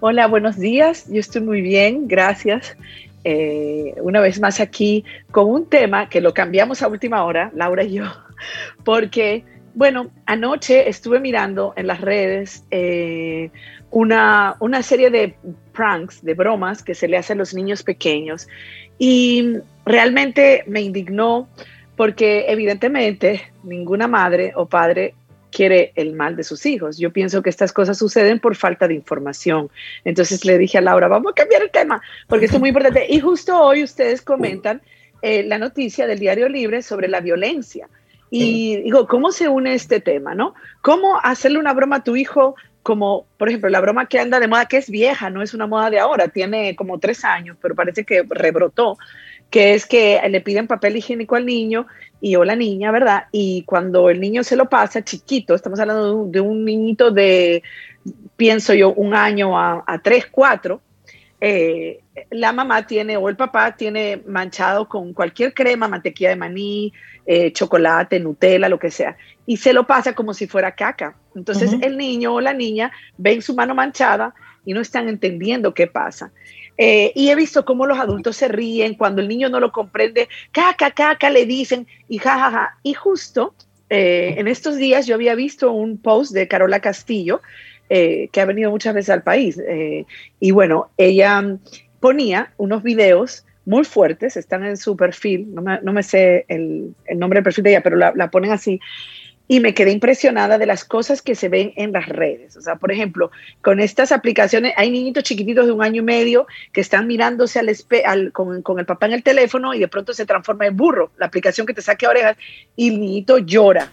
Hola, 0.00 0.26
buenos 0.28 0.58
días, 0.58 1.06
yo 1.08 1.20
estoy 1.20 1.42
muy 1.42 1.60
bien, 1.60 2.06
gracias. 2.08 2.76
Eh, 3.24 3.94
una 4.02 4.20
vez 4.20 4.40
más 4.40 4.60
aquí 4.60 5.04
con 5.30 5.48
un 5.48 5.66
tema 5.66 6.08
que 6.08 6.20
lo 6.20 6.34
cambiamos 6.34 6.82
a 6.82 6.88
última 6.88 7.24
hora, 7.24 7.52
Laura 7.54 7.84
y 7.84 7.94
yo, 7.94 8.04
porque 8.84 9.44
bueno, 9.74 10.10
anoche 10.26 10.88
estuve 10.88 11.20
mirando 11.20 11.72
en 11.76 11.86
las 11.86 12.00
redes 12.00 12.64
eh, 12.70 13.50
una, 13.90 14.56
una, 14.60 14.82
serie 14.82 15.10
de 15.10 15.34
pranks, 15.72 16.22
de 16.22 16.34
bromas 16.34 16.82
que 16.82 16.94
se 16.94 17.08
le 17.08 17.16
hacen 17.16 17.38
a 17.38 17.40
los 17.40 17.54
niños 17.54 17.82
pequeños 17.82 18.48
y 18.98 19.56
realmente 19.84 20.64
me 20.66 20.80
indignó 20.80 21.48
porque 21.96 22.46
evidentemente 22.48 23.52
ninguna 23.62 24.08
madre 24.08 24.52
o 24.56 24.66
padre 24.66 25.14
quiere 25.50 25.92
el 25.94 26.14
mal 26.14 26.34
de 26.34 26.42
sus 26.42 26.66
hijos. 26.66 26.98
Yo 26.98 27.12
pienso 27.12 27.42
que 27.42 27.50
estas 27.50 27.72
cosas 27.72 27.98
suceden 27.98 28.40
por 28.40 28.56
falta 28.56 28.88
de 28.88 28.94
información. 28.94 29.70
Entonces 30.04 30.44
le 30.44 30.58
dije 30.58 30.78
a 30.78 30.80
Laura, 30.80 31.08
vamos 31.08 31.32
a 31.32 31.34
cambiar 31.34 31.62
el 31.62 31.70
tema, 31.70 32.02
porque 32.26 32.46
esto 32.46 32.56
es 32.56 32.60
muy 32.60 32.70
importante. 32.70 33.06
Y 33.08 33.20
justo 33.20 33.60
hoy 33.60 33.84
ustedes 33.84 34.22
comentan 34.22 34.82
eh, 35.20 35.44
la 35.44 35.58
noticia 35.58 36.06
del 36.06 36.18
Diario 36.18 36.48
Libre 36.48 36.82
sobre 36.82 37.06
la 37.06 37.20
violencia. 37.20 37.88
Y 38.34 38.76
digo, 38.76 39.06
¿cómo 39.06 39.30
se 39.30 39.50
une 39.50 39.74
este 39.74 40.00
tema, 40.00 40.34
no? 40.34 40.54
¿Cómo 40.80 41.20
hacerle 41.22 41.58
una 41.58 41.74
broma 41.74 41.96
a 41.96 42.02
tu 42.02 42.16
hijo 42.16 42.54
como, 42.82 43.26
por 43.36 43.48
ejemplo, 43.48 43.68
la 43.68 43.82
broma 43.82 44.06
que 44.06 44.18
anda 44.18 44.40
de 44.40 44.48
moda, 44.48 44.64
que 44.64 44.78
es 44.78 44.88
vieja, 44.88 45.28
no 45.28 45.42
es 45.42 45.52
una 45.52 45.66
moda 45.66 45.90
de 45.90 45.98
ahora, 45.98 46.28
tiene 46.28 46.74
como 46.74 46.98
tres 46.98 47.26
años, 47.26 47.58
pero 47.60 47.74
parece 47.74 48.04
que 48.04 48.24
rebrotó, 48.26 48.96
que 49.50 49.74
es 49.74 49.84
que 49.84 50.18
le 50.30 50.40
piden 50.40 50.66
papel 50.66 50.96
higiénico 50.96 51.36
al 51.36 51.44
niño 51.44 51.86
y 52.22 52.36
o 52.36 52.44
la 52.44 52.56
niña, 52.56 52.90
¿verdad? 52.90 53.24
Y 53.32 53.64
cuando 53.64 54.08
el 54.08 54.18
niño 54.18 54.44
se 54.44 54.56
lo 54.56 54.66
pasa, 54.66 55.04
chiquito, 55.04 55.54
estamos 55.54 55.78
hablando 55.78 56.24
de 56.24 56.40
un, 56.40 56.64
niñito 56.64 57.10
de, 57.10 57.62
pienso 58.38 58.72
yo, 58.72 58.94
un 58.94 59.12
año 59.12 59.58
a, 59.58 59.84
a 59.86 59.98
tres, 59.98 60.26
cuatro, 60.30 60.80
eh, 61.44 61.98
la 62.30 62.52
mamá 62.52 62.86
tiene 62.86 63.16
o 63.16 63.28
el 63.28 63.34
papá 63.34 63.74
tiene 63.74 64.22
manchado 64.28 64.88
con 64.88 65.12
cualquier 65.12 65.52
crema, 65.52 65.88
mantequilla 65.88 66.28
de 66.28 66.36
maní, 66.36 66.92
eh, 67.26 67.52
chocolate, 67.52 68.20
Nutella, 68.20 68.68
lo 68.68 68.78
que 68.78 68.92
sea, 68.92 69.16
y 69.44 69.56
se 69.56 69.72
lo 69.72 69.84
pasa 69.84 70.14
como 70.14 70.34
si 70.34 70.46
fuera 70.46 70.76
caca. 70.76 71.16
Entonces 71.34 71.74
el 71.80 71.96
niño 71.96 72.32
o 72.34 72.40
la 72.40 72.52
niña 72.52 72.92
ven 73.18 73.42
su 73.42 73.56
mano 73.56 73.74
manchada 73.74 74.32
y 74.64 74.72
no 74.72 74.80
están 74.80 75.08
entendiendo 75.08 75.74
qué 75.74 75.88
pasa. 75.88 76.30
Eh, 76.78 77.10
y 77.16 77.30
he 77.30 77.34
visto 77.34 77.64
cómo 77.64 77.86
los 77.86 77.98
adultos 77.98 78.36
se 78.36 78.46
ríen 78.46 78.94
cuando 78.94 79.20
el 79.20 79.26
niño 79.26 79.48
no 79.48 79.58
lo 79.58 79.72
comprende, 79.72 80.28
caca, 80.52 80.92
caca, 80.92 81.28
le 81.28 81.44
dicen, 81.44 81.88
y 82.08 82.18
jajaja. 82.18 82.50
Ja, 82.50 82.50
ja. 82.50 82.78
Y 82.84 82.94
justo 82.94 83.52
eh, 83.90 84.36
en 84.38 84.48
estos 84.48 84.76
días 84.76 85.06
yo 85.06 85.16
había 85.16 85.34
visto 85.34 85.70
un 85.70 85.98
post 85.98 86.32
de 86.32 86.48
Carola 86.48 86.80
Castillo, 86.80 87.42
que 88.32 88.40
ha 88.40 88.44
venido 88.46 88.70
muchas 88.70 88.94
veces 88.94 89.10
al 89.10 89.22
país. 89.22 89.60
y 90.40 90.50
bueno, 90.50 90.90
ella 90.96 91.58
ponía 92.00 92.52
unos 92.56 92.82
videos 92.82 93.44
muy 93.64 93.84
fuertes, 93.84 94.36
están 94.36 94.64
en 94.64 94.76
su 94.76 94.96
perfil, 94.96 95.54
no 95.54 95.62
me, 95.62 95.80
no 95.82 95.92
me 95.92 96.02
sé 96.02 96.44
el, 96.48 96.94
el, 97.06 97.18
nombre 97.18 97.38
del 97.38 97.44
perfil 97.44 97.64
de 97.64 97.70
ella, 97.70 97.82
pero 97.82 97.96
la, 97.96 98.12
la, 98.14 98.30
ponen 98.30 98.50
así, 98.50 98.80
y 99.46 99.60
me 99.60 99.74
quedé 99.74 99.92
impresionada 99.92 100.58
de 100.58 100.66
las 100.66 100.84
cosas 100.84 101.22
que 101.22 101.34
se 101.34 101.48
ven 101.48 101.72
en 101.76 101.92
las 101.92 102.08
redes. 102.08 102.56
O 102.56 102.60
sea, 102.60 102.76
por 102.76 102.90
ejemplo, 102.90 103.30
con 103.60 103.80
estas 103.80 104.10
aplicaciones, 104.10 104.72
hay 104.76 104.90
niñitos 104.90 105.24
chiquititos 105.24 105.66
de 105.66 105.72
un 105.72 105.82
año 105.82 106.02
y 106.02 106.04
medio 106.04 106.46
que 106.72 106.80
están 106.80 107.06
mirándose 107.06 107.58
al, 107.58 107.70
al 108.04 108.32
con, 108.32 108.62
con, 108.62 108.78
el 108.78 108.86
papá 108.86 109.06
en 109.06 109.12
el 109.12 109.22
teléfono 109.22 109.74
y 109.74 109.78
de 109.78 109.88
pronto 109.88 110.14
se 110.14 110.26
transforma 110.26 110.66
en 110.66 110.76
burro, 110.76 111.12
la 111.18 111.26
aplicación 111.26 111.66
que 111.66 111.74
te 111.74 111.82
saque 111.82 112.06
orejas, 112.06 112.36
y 112.76 112.88
el 112.88 113.00
niñito 113.00 113.38
llora. 113.38 113.92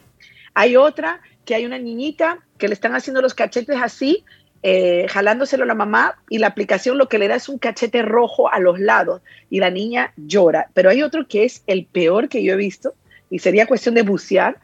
Hay 0.54 0.78
otra 0.78 1.22
que 1.46 1.56
hay 1.56 1.66
una 1.66 1.78
niñita 1.78 2.40
que 2.60 2.68
le 2.68 2.76
están 2.76 2.94
haciendo 2.94 3.22
los 3.22 3.34
cachetes 3.34 3.78
así 3.82 4.24
eh, 4.62 5.08
jalándoselo 5.08 5.64
a 5.64 5.68
la 5.68 5.74
mamá 5.74 6.20
y 6.30 6.38
la 6.38 6.48
aplicación 6.48 6.98
lo 6.98 7.08
que 7.08 7.18
le 7.18 7.30
da 7.30 7.36
es 7.36 7.48
un 7.48 7.60
cachete 7.60 8.02
rojo 8.02 8.52
a 8.52 8.60
los 8.60 8.78
lados 8.78 9.22
y 9.50 9.60
la 9.60 9.70
niña 9.70 10.12
llora. 10.18 10.70
Pero 10.74 10.90
hay 10.90 11.02
otro 11.02 11.28
que 11.28 11.46
es 11.46 11.64
el 11.66 11.86
peor 11.86 12.28
que 12.28 12.44
yo 12.44 12.54
he 12.54 12.58
visto 12.58 12.94
y 13.30 13.40
sería 13.40 13.68
cuestión 13.68 13.96
de 13.96 14.02
bucear, 14.02 14.58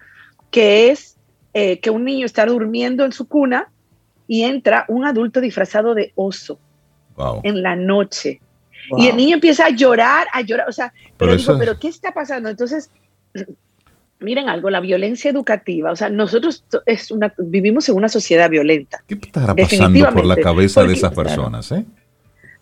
que 0.52 0.90
es 0.90 1.16
eh, 1.54 1.80
que 1.80 1.92
un 1.92 2.04
niño 2.04 2.26
está 2.26 2.46
durmiendo 2.46 3.06
en 3.06 3.14
su 3.14 3.30
cuna 3.30 3.72
y 4.28 4.44
entra 4.44 4.84
un 4.90 5.06
adulto 5.06 5.40
disfrazado 5.40 5.96
de 5.96 6.12
oso 6.16 6.60
en 7.44 7.64
la 7.64 7.78
noche. 7.78 8.42
Y 8.98 9.08
el 9.08 9.16
niño 9.16 9.36
empieza 9.36 9.68
a 9.68 9.70
llorar, 9.70 10.28
a 10.34 10.42
llorar, 10.42 10.68
o 10.68 10.74
sea, 10.74 10.94
pero, 11.18 11.38
digo, 11.38 11.58
pero 11.58 11.80
¿qué 11.80 11.88
está 11.88 12.14
pasando? 12.14 12.50
Entonces, 12.50 12.92
miren 14.20 14.50
algo, 14.50 14.70
la 14.70 14.80
violencia 14.80 15.30
educativa, 15.30 15.92
o 15.92 15.96
sea, 15.96 16.10
nosotros 16.10 16.64
es 16.86 17.12
una, 17.12 17.34
vivimos 17.38 17.90
en 17.90 17.96
una 17.96 18.10
sociedad 18.10 18.50
violenta. 18.50 19.04
¿Qué 19.08 19.16
estará 19.16 19.56
pasando 19.56 20.10
por 20.14 20.26
la 20.26 20.38
cabeza 20.38 20.84
de 20.84 20.94
esas 20.94 21.14
personas? 21.14 21.72
Eh? 21.72 21.86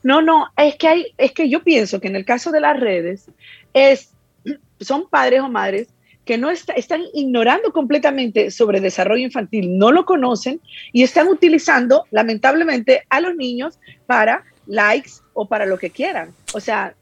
No, 0.03 0.21
no, 0.21 0.47
es 0.57 0.75
que 0.75 0.87
hay, 0.87 1.05
es 1.17 1.31
que 1.31 1.49
yo 1.49 1.63
pienso 1.63 1.99
que 1.99 2.07
en 2.07 2.15
el 2.15 2.25
caso 2.25 2.51
de 2.51 2.59
las 2.59 2.79
redes 2.79 3.29
es, 3.73 4.11
son 4.79 5.07
padres 5.09 5.41
o 5.41 5.49
madres 5.49 5.87
que 6.25 6.37
no 6.37 6.49
están 6.49 7.01
ignorando 7.13 7.73
completamente 7.73 8.49
sobre 8.49 8.79
desarrollo 8.79 9.23
infantil, 9.23 9.77
no 9.77 9.91
lo 9.91 10.05
conocen 10.05 10.61
y 10.93 11.03
están 11.03 11.27
utilizando 11.27 12.05
lamentablemente 12.11 13.03
a 13.09 13.19
los 13.19 13.35
niños 13.35 13.77
para 14.05 14.45
likes 14.65 15.11
o 15.33 15.47
para 15.47 15.65
lo 15.65 15.77
que 15.77 15.89
quieran. 15.89 16.33
O 16.53 16.61
sea, 16.61 16.95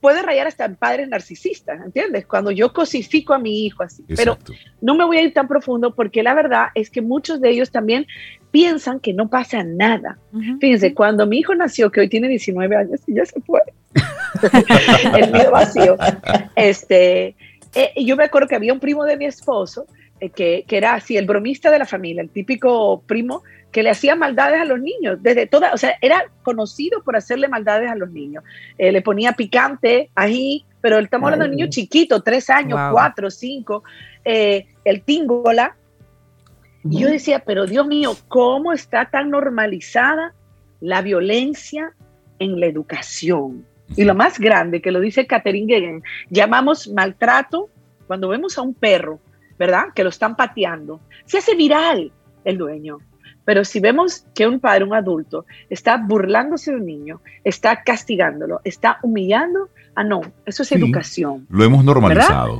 puede 0.00 0.22
rayar 0.22 0.46
hasta 0.46 0.64
en 0.64 0.76
padres 0.76 1.08
narcisistas, 1.08 1.80
¿entiendes? 1.84 2.26
Cuando 2.26 2.50
yo 2.50 2.72
cosifico 2.72 3.34
a 3.34 3.38
mi 3.38 3.66
hijo 3.66 3.82
así. 3.82 4.02
Pero 4.16 4.38
no 4.80 4.94
me 4.94 5.04
voy 5.04 5.18
a 5.18 5.22
ir 5.22 5.34
tan 5.34 5.48
profundo 5.48 5.94
porque 5.94 6.22
la 6.22 6.32
verdad 6.32 6.68
es 6.74 6.88
que 6.88 7.02
muchos 7.02 7.42
de 7.42 7.50
ellos 7.50 7.70
también 7.70 8.06
piensan 8.50 9.00
que 9.00 9.12
no 9.12 9.28
pasa 9.28 9.62
nada. 9.64 10.18
Fíjense, 10.60 10.94
cuando 10.94 11.26
mi 11.26 11.40
hijo 11.40 11.54
nació, 11.54 11.90
que 11.90 12.00
hoy 12.00 12.08
tiene 12.08 12.28
19 12.28 12.74
años 12.74 13.00
y 13.06 13.14
ya 13.14 13.26
se 13.26 13.38
fue, 13.42 13.60
el 15.20 15.30
mío 15.30 15.50
vacío, 15.50 15.96
este, 16.54 17.36
eh, 17.74 17.92
yo 17.96 18.16
me 18.16 18.24
acuerdo 18.24 18.48
que 18.48 18.56
había 18.56 18.72
un 18.72 18.80
primo 18.80 19.04
de 19.04 19.18
mi 19.18 19.26
esposo 19.26 19.86
que, 20.20 20.64
que, 20.66 20.76
era 20.76 20.94
así, 20.94 21.16
el 21.16 21.26
bromista 21.26 21.70
de 21.70 21.78
la 21.78 21.86
familia, 21.86 22.22
el 22.22 22.30
típico 22.30 23.02
primo 23.06 23.42
que 23.76 23.82
le 23.82 23.90
hacía 23.90 24.16
maldades 24.16 24.58
a 24.60 24.64
los 24.64 24.80
niños, 24.80 25.18
desde 25.20 25.46
toda, 25.46 25.74
o 25.74 25.76
sea, 25.76 25.96
era 26.00 26.30
conocido 26.42 27.02
por 27.02 27.14
hacerle 27.14 27.46
maldades 27.46 27.90
a 27.90 27.94
los 27.94 28.10
niños. 28.10 28.42
Eh, 28.78 28.90
le 28.90 29.02
ponía 29.02 29.32
picante, 29.32 30.08
ahí, 30.14 30.64
pero 30.80 30.98
estamos 30.98 31.26
hablando 31.26 31.44
de 31.44 31.56
niños 31.56 31.68
chiquitos, 31.68 32.24
tres 32.24 32.48
años, 32.48 32.78
cuatro, 32.90 33.30
cinco, 33.30 33.84
eh, 34.24 34.66
el 34.82 35.02
tingola. 35.02 35.76
Y 36.88 37.00
yo 37.00 37.08
decía, 37.08 37.42
pero 37.44 37.66
Dios 37.66 37.86
mío, 37.86 38.16
¿cómo 38.28 38.72
está 38.72 39.10
tan 39.10 39.28
normalizada 39.28 40.32
la 40.80 41.02
violencia 41.02 41.92
en 42.38 42.58
la 42.58 42.66
educación? 42.66 43.66
Y 43.94 44.04
lo 44.04 44.14
más 44.14 44.38
grande, 44.38 44.80
que 44.80 44.90
lo 44.90 45.00
dice 45.00 45.26
Catherine 45.26 45.72
Gegen, 45.72 46.02
llamamos 46.30 46.88
maltrato 46.88 47.68
cuando 48.06 48.28
vemos 48.28 48.56
a 48.56 48.62
un 48.62 48.72
perro, 48.72 49.20
¿verdad? 49.58 49.86
Que 49.94 50.02
lo 50.02 50.10
están 50.10 50.36
pateando. 50.36 51.00
Se 51.24 51.38
hace 51.38 51.54
viral 51.54 52.12
el 52.44 52.58
dueño. 52.58 52.98
Pero 53.44 53.64
si 53.64 53.78
vemos 53.78 54.26
que 54.34 54.46
un 54.46 54.58
padre, 54.58 54.84
un 54.84 54.94
adulto, 54.94 55.46
está 55.70 55.96
burlándose 55.98 56.72
de 56.72 56.78
un 56.78 56.86
niño, 56.86 57.20
está 57.44 57.84
castigándolo, 57.84 58.60
está 58.64 58.98
humillando, 59.02 59.68
ah, 59.94 60.02
no, 60.02 60.20
eso 60.44 60.64
es 60.64 60.72
educación. 60.72 61.46
Lo 61.48 61.64
hemos 61.64 61.84
normalizado. 61.84 62.58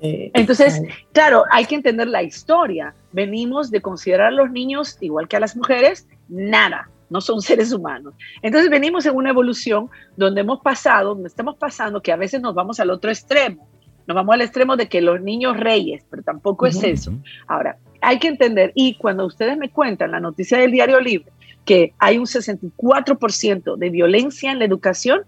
Entonces, 0.00 0.82
claro, 1.12 1.44
hay 1.50 1.64
que 1.66 1.76
entender 1.76 2.08
la 2.08 2.22
historia. 2.22 2.94
Venimos 3.12 3.70
de 3.70 3.80
considerar 3.80 4.28
a 4.28 4.30
los 4.32 4.50
niños, 4.50 4.96
igual 5.00 5.28
que 5.28 5.36
a 5.36 5.40
las 5.40 5.54
mujeres, 5.54 6.08
nada, 6.28 6.88
no 7.08 7.20
son 7.20 7.40
seres 7.42 7.72
humanos. 7.72 8.14
Entonces 8.40 8.68
venimos 8.68 9.06
en 9.06 9.14
una 9.14 9.30
evolución 9.30 9.90
donde 10.16 10.40
hemos 10.40 10.60
pasado, 10.60 11.10
donde 11.10 11.28
estamos 11.28 11.56
pasando, 11.56 12.02
que 12.02 12.10
a 12.10 12.16
veces 12.16 12.40
nos 12.40 12.54
vamos 12.54 12.80
al 12.80 12.90
otro 12.90 13.10
extremo. 13.10 13.68
Nos 14.06 14.14
vamos 14.14 14.34
al 14.34 14.42
extremo 14.42 14.76
de 14.76 14.88
que 14.88 15.00
los 15.00 15.20
niños 15.20 15.56
reyes, 15.56 16.04
pero 16.10 16.22
tampoco 16.22 16.66
es 16.66 16.82
eso. 16.82 17.12
Ahora, 17.46 17.76
hay 18.00 18.18
que 18.18 18.28
entender, 18.28 18.72
y 18.74 18.94
cuando 18.94 19.26
ustedes 19.26 19.56
me 19.56 19.70
cuentan 19.70 20.10
la 20.10 20.20
noticia 20.20 20.58
del 20.58 20.72
diario 20.72 21.00
libre, 21.00 21.30
que 21.64 21.94
hay 21.98 22.18
un 22.18 22.26
64% 22.26 23.76
de 23.76 23.90
violencia 23.90 24.50
en 24.50 24.58
la 24.58 24.64
educación, 24.64 25.22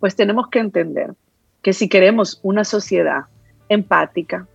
pues 0.00 0.16
tenemos 0.16 0.48
que 0.48 0.58
entender 0.58 1.12
que 1.62 1.72
si 1.72 1.88
queremos 1.88 2.40
una 2.42 2.64
sociedad 2.64 3.22
empática, 3.68 4.46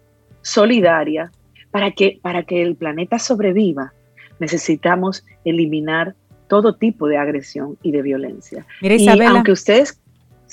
solidaria, 0.42 1.32
para 1.72 1.92
que, 1.92 2.20
para 2.22 2.44
que 2.44 2.62
el 2.62 2.76
planeta 2.76 3.18
sobreviva, 3.18 3.94
necesitamos 4.40 5.26
eliminar 5.46 6.16
todo 6.48 6.76
tipo 6.76 7.08
de 7.08 7.18
agresión 7.18 7.78
y 7.82 7.92
de 7.92 8.02
violencia. 8.02 8.66
Mira, 8.82 8.96
Isabela, 8.96 9.32
aunque 9.32 9.52
ustedes 9.52 10.00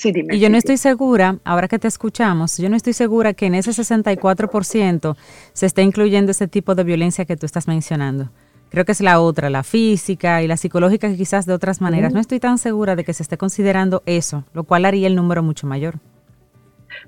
Sí, 0.01 0.11
dime, 0.11 0.35
y 0.35 0.39
yo 0.39 0.49
no 0.49 0.57
estoy 0.57 0.77
segura, 0.77 1.37
ahora 1.43 1.67
que 1.67 1.77
te 1.77 1.87
escuchamos, 1.87 2.57
yo 2.57 2.69
no 2.71 2.75
estoy 2.75 2.93
segura 2.93 3.35
que 3.35 3.45
en 3.45 3.53
ese 3.53 3.69
64% 3.69 5.15
se 5.53 5.65
esté 5.67 5.83
incluyendo 5.83 6.31
ese 6.31 6.47
tipo 6.47 6.73
de 6.73 6.83
violencia 6.83 7.25
que 7.25 7.37
tú 7.37 7.45
estás 7.45 7.67
mencionando. 7.67 8.31
Creo 8.71 8.83
que 8.83 8.93
es 8.93 9.01
la 9.01 9.19
otra, 9.19 9.51
la 9.51 9.61
física 9.61 10.41
y 10.41 10.47
la 10.47 10.57
psicológica, 10.57 11.13
quizás 11.15 11.45
de 11.45 11.53
otras 11.53 11.81
maneras. 11.81 12.13
No 12.13 12.19
estoy 12.19 12.39
tan 12.39 12.57
segura 12.57 12.95
de 12.95 13.03
que 13.03 13.13
se 13.13 13.21
esté 13.21 13.37
considerando 13.37 14.01
eso, 14.07 14.43
lo 14.55 14.63
cual 14.63 14.85
haría 14.85 15.05
el 15.05 15.15
número 15.15 15.43
mucho 15.43 15.67
mayor. 15.67 15.99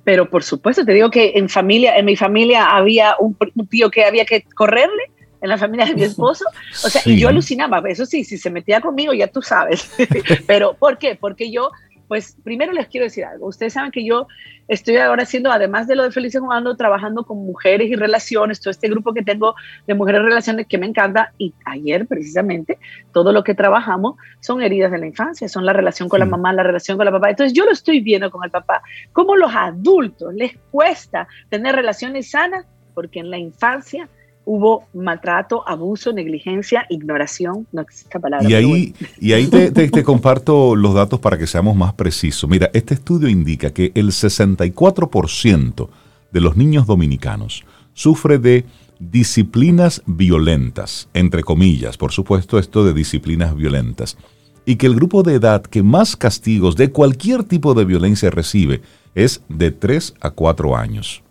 Pero 0.03 0.29
por 0.29 0.43
supuesto, 0.43 0.85
te 0.85 0.93
digo 0.93 1.09
que 1.09 1.31
en 1.33 1.49
familia, 1.49 1.97
en 1.97 2.05
mi 2.05 2.15
familia 2.15 2.75
había 2.75 3.15
un, 3.19 3.35
tío 3.69 3.89
que 3.89 4.05
había 4.05 4.25
que 4.25 4.43
correrle 4.53 5.09
en 5.41 5.49
la 5.49 5.57
familia 5.57 5.87
de 5.87 5.95
mi 5.95 6.03
esposo. 6.03 6.45
O 6.85 6.89
sea, 6.89 7.01
y 7.05 7.17
yo 7.17 7.29
alucinaba, 7.29 7.81
eso 7.87 8.05
sí, 8.05 8.23
si 8.23 8.37
se 8.37 8.51
metía 8.51 8.81
conmigo, 8.81 9.13
ya 9.13 9.25
tú 9.25 9.41
sabes. 9.41 9.91
Pero, 10.45 10.75
¿por 10.75 10.99
qué? 10.99 11.17
Porque 11.19 11.51
yo 11.51 11.71
pues 12.07 12.37
primero 12.43 12.71
les 12.71 12.87
quiero 12.87 13.05
decir 13.05 13.25
algo. 13.25 13.47
Ustedes 13.47 13.73
saben 13.73 13.91
que 13.91 14.05
yo 14.05 14.27
estoy 14.67 14.97
ahora 14.97 15.23
haciendo, 15.23 15.51
además 15.51 15.87
de 15.87 15.95
lo 15.95 16.03
de 16.03 16.11
Felices 16.11 16.41
Jugando, 16.41 16.75
trabajando 16.75 17.23
con 17.23 17.37
mujeres 17.45 17.89
y 17.89 17.95
relaciones, 17.95 18.59
todo 18.59 18.71
este 18.71 18.89
grupo 18.89 19.13
que 19.13 19.23
tengo 19.23 19.55
de 19.87 19.93
mujeres 19.93 20.21
y 20.21 20.25
relaciones 20.25 20.67
que 20.67 20.77
me 20.77 20.85
encanta. 20.85 21.33
Y 21.37 21.53
ayer 21.65 22.05
precisamente 22.07 22.77
todo 23.11 23.31
lo 23.31 23.43
que 23.43 23.55
trabajamos 23.55 24.15
son 24.39 24.61
heridas 24.61 24.91
de 24.91 24.97
la 24.97 25.07
infancia, 25.07 25.47
son 25.47 25.65
la 25.65 25.73
relación 25.73 26.09
con 26.09 26.19
la 26.19 26.25
mamá, 26.25 26.53
la 26.53 26.63
relación 26.63 26.97
con 26.97 27.05
la 27.05 27.11
papá. 27.11 27.29
Entonces 27.29 27.53
yo 27.53 27.65
lo 27.65 27.71
estoy 27.71 28.01
viendo 28.01 28.29
con 28.31 28.43
el 28.43 28.51
papá, 28.51 28.83
cómo 29.11 29.35
los 29.35 29.53
adultos 29.53 30.33
les 30.33 30.57
cuesta 30.71 31.27
tener 31.49 31.75
relaciones 31.75 32.31
sanas, 32.31 32.65
porque 32.93 33.19
en 33.19 33.31
la 33.31 33.37
infancia 33.37 34.07
hubo 34.45 34.87
maltrato, 34.93 35.67
abuso, 35.67 36.11
negligencia, 36.13 36.85
ignoración, 36.89 37.67
no 37.71 37.81
existe 37.81 38.19
palabra. 38.19 38.49
Y 38.49 38.53
ahí, 38.53 38.95
y 39.19 39.33
ahí 39.33 39.47
te, 39.47 40.03
comparto 40.03 40.75
los 40.75 40.93
datos 40.93 41.19
para 41.19 41.37
que 41.37 41.47
seamos 41.47 41.75
más 41.75 41.93
precisos. 41.93 42.49
Mira, 42.49 42.69
este 42.73 42.93
estudio 42.93 43.29
indica 43.29 43.71
que 43.71 43.91
el 43.95 44.07
64% 44.07 45.89
de 46.31 46.41
los 46.41 46.57
niños 46.57 46.85
dominicanos 46.87 47.63
sufre 47.93 48.37
de 48.37 48.65
disciplinas 48.99 50.01
violentas, 50.05 51.09
entre 51.13 51.43
comillas, 51.43 51.97
por 51.97 52.11
supuesto 52.11 52.57
esto 52.57 52.85
de 52.85 52.93
disciplinas 52.93 53.55
violentas, 53.55 54.17
y 54.65 54.77
que 54.77 54.87
el 54.87 54.95
grupo 54.95 55.23
de 55.23 55.35
edad 55.35 55.61
que 55.61 55.83
más 55.83 56.15
castigos 56.15 56.75
de 56.75 56.91
cualquier 56.91 57.43
tipo 57.43 57.73
de 57.73 57.85
violencia 57.85 58.29
recibe 58.29 58.81
es 59.13 59.43
de 59.49 59.71
3 59.71 60.15
a 60.21 60.31
4 60.31 60.75
años. 60.75 61.21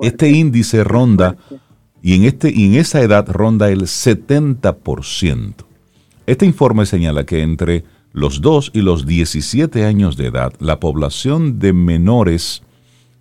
Este 0.00 0.30
índice 0.30 0.84
ronda 0.84 1.36
y 2.02 2.14
en, 2.14 2.24
este, 2.24 2.52
y 2.54 2.66
en 2.66 2.74
esa 2.74 3.00
edad 3.00 3.26
ronda 3.28 3.70
el 3.70 3.82
70%. 3.82 5.54
Este 6.26 6.46
informe 6.46 6.86
señala 6.86 7.24
que 7.24 7.42
entre 7.42 7.84
los 8.12 8.40
2 8.40 8.72
y 8.74 8.82
los 8.82 9.06
17 9.06 9.84
años 9.84 10.16
de 10.16 10.26
edad, 10.26 10.52
la 10.60 10.80
población 10.80 11.58
de 11.58 11.72
menores 11.72 12.62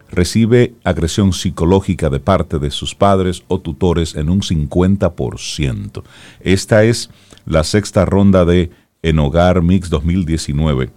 recibe 0.10 0.74
agresión 0.84 1.34
psicológica 1.34 2.10
de 2.10 2.20
parte 2.20 2.60
de 2.60 2.72
sus 2.72 2.96
padres 2.96 3.44
o 3.48 3.60
tutores 3.60 4.16
en 4.16 4.30
un 4.30 4.42
50%. 4.42 6.04
Esta 6.42 6.84
es 6.84 7.10
la 7.46 7.64
sexta 7.64 8.06
ronda 8.06 8.46
de 8.46 8.72
En 9.02 9.20
Hogar 9.20 9.62
Mix 9.62 9.90
2019 9.90 10.90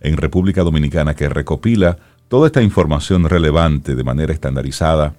en 0.00 0.16
República 0.16 0.62
Dominicana 0.62 1.14
que 1.14 1.28
recopila 1.28 1.96
toda 2.28 2.46
esta 2.46 2.62
información 2.62 3.24
relevante 3.24 3.94
de 3.94 4.04
manera 4.04 4.32
estandarizada 4.32 5.14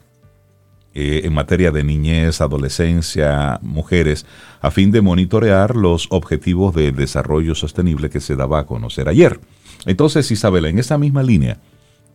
eh, 1.00 1.28
en 1.28 1.34
materia 1.36 1.70
de 1.70 1.84
niñez, 1.84 2.42
adolescencia, 2.42 3.60
mujeres, 3.62 4.26
a 4.62 4.72
fin 4.72 4.90
de 4.90 5.02
monitorear 5.02 5.76
los 5.76 6.08
objetivos 6.10 6.74
de 6.74 6.92
desarrollo 6.92 7.54
sostenible 7.54 8.10
que 8.10 8.20
se 8.20 8.36
daba 8.36 8.62
a 8.62 8.66
conocer 8.66 9.08
ayer. 9.08 9.40
Entonces, 9.86 10.32
Isabela, 10.32 10.70
en 10.70 10.80
esa 10.80 10.98
misma 10.98 11.22
línea, 11.22 11.60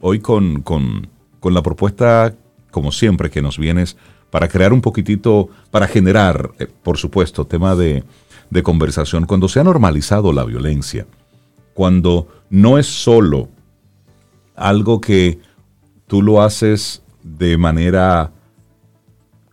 hoy 0.01 0.19
con, 0.19 0.63
con, 0.63 1.09
la 1.45 1.63
propuesta, 1.63 2.35
como 2.73 2.91
siempre, 2.91 3.31
que 3.31 3.41
nos 3.41 3.57
vienes 3.57 3.97
para 4.31 4.49
crear 4.49 4.73
un 4.73 4.81
poquitito, 4.81 5.49
para 5.71 5.87
generar, 5.87 6.51
eh, 6.59 6.67
por 6.67 6.99
supuesto, 6.99 7.47
tema 7.47 7.77
de, 7.77 8.03
de 8.51 8.63
conversación, 8.65 9.27
cuando 9.27 9.49
se 9.49 9.61
ha 9.61 9.65
normalizado 9.65 10.33
la 10.33 10.43
violencia, 10.43 11.07
cuando 11.73 12.27
no 12.51 12.79
es 12.79 12.89
solo 12.89 13.49
algo 14.57 15.01
que 15.01 15.39
tú 16.09 16.21
lo 16.21 16.43
haces 16.43 17.05
de 17.23 17.57
manera 17.57 18.33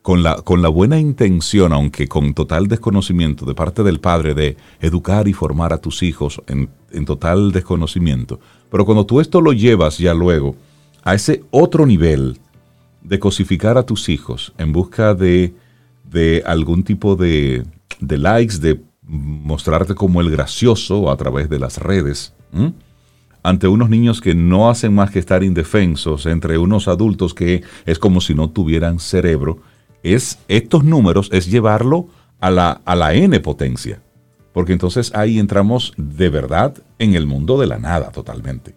con 0.10 0.24
la, 0.24 0.38
con 0.38 0.64
la 0.64 0.70
buena 0.70 1.00
intención, 1.00 1.72
aunque 1.72 2.08
con 2.08 2.34
total 2.34 2.68
desconocimiento 2.68 3.46
de 3.46 3.54
parte 3.54 3.84
del 3.84 4.00
padre 4.00 4.34
de 4.34 4.58
educar 4.82 5.28
y 5.28 5.34
formar 5.34 5.72
a 5.72 5.78
tus 5.78 6.02
hijos 6.02 6.42
en, 6.48 7.06
total 7.06 7.52
desconocimiento, 7.52 8.40
pero 8.72 8.86
cuando 8.86 9.06
tú 9.06 9.22
esto 9.22 9.40
lo 9.40 9.54
llevas 9.54 10.00
ya 10.00 10.16
luego 10.16 10.56
a 11.04 11.14
ese 11.14 11.44
otro 11.52 11.86
nivel 11.86 12.40
de 13.04 13.20
cosificar 13.20 13.78
a 13.78 13.84
tus 13.84 14.10
hijos 14.10 14.52
en 14.58 14.74
busca 14.74 15.14
de, 15.14 15.54
de 16.06 16.42
algún 16.44 16.82
tipo 16.82 17.16
de, 17.16 17.64
de, 18.00 18.18
likes, 18.18 18.58
de 18.58 18.82
mostrarte 19.04 19.94
como 19.94 20.22
el 20.22 20.32
gracioso 20.32 21.12
a 21.12 21.18
través 21.18 21.52
de 21.52 21.60
las 21.60 21.78
redes, 21.78 22.34
ante 23.44 23.68
unos 23.68 23.92
niños 23.92 24.22
que 24.22 24.34
no 24.34 24.72
hacen 24.72 24.96
más 24.96 25.12
que 25.12 25.20
estar 25.20 25.44
indefensos, 25.44 26.26
entre 26.26 26.58
unos 26.58 26.88
adultos 26.88 27.36
que 27.36 27.62
es 27.86 28.00
como 28.00 28.22
si 28.22 28.34
no 28.34 28.50
tuvieran 28.50 28.98
cerebro, 28.98 29.60
es 30.04 30.40
estos 30.48 30.84
números, 30.84 31.30
es 31.32 31.50
llevarlo 31.50 32.08
a 32.40 32.52
la, 32.52 32.82
a 32.86 32.96
la 32.96 33.14
n 33.14 33.40
potencia. 33.40 34.02
Porque 34.54 34.74
entonces 34.74 35.14
ahí 35.16 35.40
entramos 35.40 35.94
de 35.98 36.30
verdad 36.30 36.76
en 36.98 37.16
el 37.16 37.28
mundo 37.28 37.60
de 37.60 37.68
la 37.68 37.78
nada 37.78 38.12
totalmente. 38.12 38.74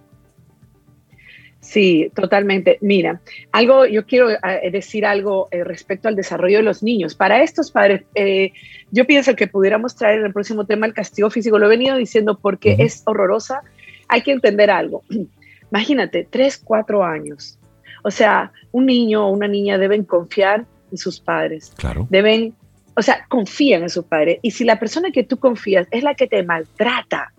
Sí, 1.62 2.10
totalmente. 2.14 2.78
Mira, 2.80 3.22
algo, 3.52 3.86
yo 3.86 4.04
quiero 4.04 4.30
eh, 4.30 4.38
decir 4.72 5.06
algo 5.06 5.48
eh, 5.52 5.62
respecto 5.62 6.08
al 6.08 6.16
desarrollo 6.16 6.58
de 6.58 6.64
los 6.64 6.82
niños. 6.82 7.14
Para 7.14 7.42
estos 7.42 7.70
padres, 7.70 8.02
eh, 8.16 8.52
yo 8.90 9.06
pienso 9.06 9.36
que 9.36 9.46
pudiéramos 9.46 9.94
traer 9.94 10.18
en 10.18 10.26
el 10.26 10.32
próximo 10.32 10.66
tema 10.66 10.86
el 10.86 10.92
castigo 10.92 11.30
físico. 11.30 11.58
Lo 11.58 11.66
he 11.66 11.70
venido 11.70 11.96
diciendo 11.96 12.36
porque 12.36 12.76
es 12.80 13.02
horrorosa. 13.06 13.62
Hay 14.08 14.22
que 14.22 14.32
entender 14.32 14.70
algo. 14.70 15.04
Imagínate, 15.70 16.26
tres, 16.28 16.58
cuatro 16.58 17.04
años. 17.04 17.58
O 18.02 18.10
sea, 18.10 18.52
un 18.72 18.86
niño 18.86 19.26
o 19.26 19.30
una 19.30 19.46
niña 19.46 19.78
deben 19.78 20.04
confiar 20.04 20.66
sus 20.98 21.20
padres. 21.20 21.72
Claro. 21.76 22.06
Deben, 22.10 22.54
o 22.94 23.02
sea, 23.02 23.24
confían 23.28 23.82
en 23.82 23.90
sus 23.90 24.04
padres. 24.04 24.38
Y 24.42 24.50
si 24.50 24.64
la 24.64 24.78
persona 24.78 25.10
que 25.10 25.22
tú 25.22 25.38
confías 25.38 25.86
es 25.90 26.02
la 26.02 26.14
que 26.14 26.26
te 26.26 26.42
maltrata, 26.42 27.32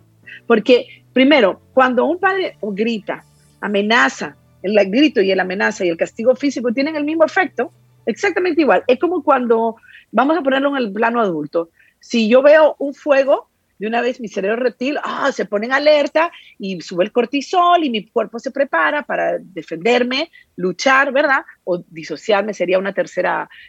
porque 0.47 1.03
primero, 1.13 1.61
cuando 1.73 2.05
un 2.05 2.19
padre 2.19 2.57
grita, 2.61 3.23
amenaza, 3.61 4.35
el 4.61 4.75
grito 4.89 5.21
y 5.21 5.31
el 5.31 5.39
amenaza 5.39 5.85
y 5.85 5.89
el 5.89 5.97
castigo 5.97 6.35
físico 6.35 6.71
tienen 6.71 6.95
el 6.95 7.03
mismo 7.03 7.25
efecto, 7.25 7.71
exactamente 8.05 8.61
igual. 8.61 8.83
Es 8.87 8.99
como 8.99 9.23
cuando, 9.23 9.75
vamos 10.11 10.37
a 10.37 10.41
ponerlo 10.41 10.69
en 10.69 10.83
el 10.83 10.91
plano 10.91 11.21
adulto, 11.21 11.69
si 11.99 12.27
yo 12.27 12.41
veo 12.41 12.75
un 12.79 12.93
fuego, 12.93 13.47
de 13.83 13.87
una 13.89 13.99
vez 13.99 14.21
mi 14.21 14.29
cerebro 14.29 14.63
reptil 14.63 14.97
ah, 15.03 15.29
se 15.33 15.43
pone 15.43 15.65
en 15.65 15.73
alerta 15.73 16.31
y 16.57 16.79
sube 16.79 17.03
el 17.03 17.11
cortisol 17.11 17.83
y 17.83 17.89
mi 17.89 18.07
cuerpo 18.07 18.39
se 18.39 18.49
prepara 18.49 19.03
para 19.03 19.37
defenderme, 19.39 20.31
luchar, 20.55 21.11
¿verdad? 21.11 21.43
O 21.65 21.83
disociarme 21.89 22.53
sería 22.53 22.79
un 22.79 22.93
tercer 22.93 23.25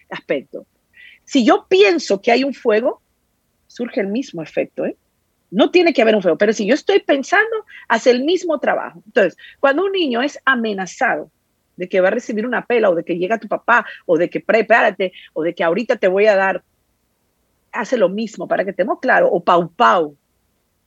aspecto. 0.09 0.69
Si 1.25 1.45
yo 1.45 1.67
pienso 1.69 2.23
que 2.23 2.31
hay 2.31 2.45
un 2.45 2.55
fuego, 2.55 3.03
surge 3.67 4.03
el 4.03 4.07
mismo 4.07 4.41
efecto, 4.41 4.85
¿eh? 4.85 4.97
No 5.51 5.73
tiene 5.73 5.93
que 5.93 6.03
haber 6.03 6.15
un 6.15 6.23
fuego, 6.23 6.39
pero 6.39 6.53
si 6.53 6.65
yo 6.65 6.75
estoy 6.75 7.01
pensando, 7.01 7.65
hace 7.89 8.13
el 8.13 8.23
mismo 8.23 8.61
trabajo. 8.61 9.03
Entonces, 9.07 9.37
cuando 9.59 9.85
un 9.85 9.91
niño 9.91 10.23
es 10.23 10.39
amenazado 10.45 11.33
de 11.75 11.89
que 11.89 12.01
va 12.01 12.07
a 12.07 12.13
recibir 12.13 12.47
una 12.47 12.67
pela 12.67 12.89
o 12.89 12.95
de 12.95 13.03
que 13.03 13.19
llega 13.19 13.41
tu 13.41 13.49
papá 13.49 13.85
o 14.07 14.17
de 14.17 14.31
que 14.31 14.39
prepárate 14.39 15.13
o 15.33 15.43
de 15.43 15.57
que 15.57 15.65
ahorita 15.65 15.97
te 15.97 16.07
voy 16.07 16.27
a 16.27 16.37
dar 16.37 16.63
hace 17.75 17.97
lo 17.97 18.09
mismo, 18.09 18.49
para 18.49 18.65
que 18.65 18.71
estemos 18.71 18.99
claros, 19.01 19.29
o 19.33 19.43
Pau 19.43 19.71
Pau. 19.71 20.17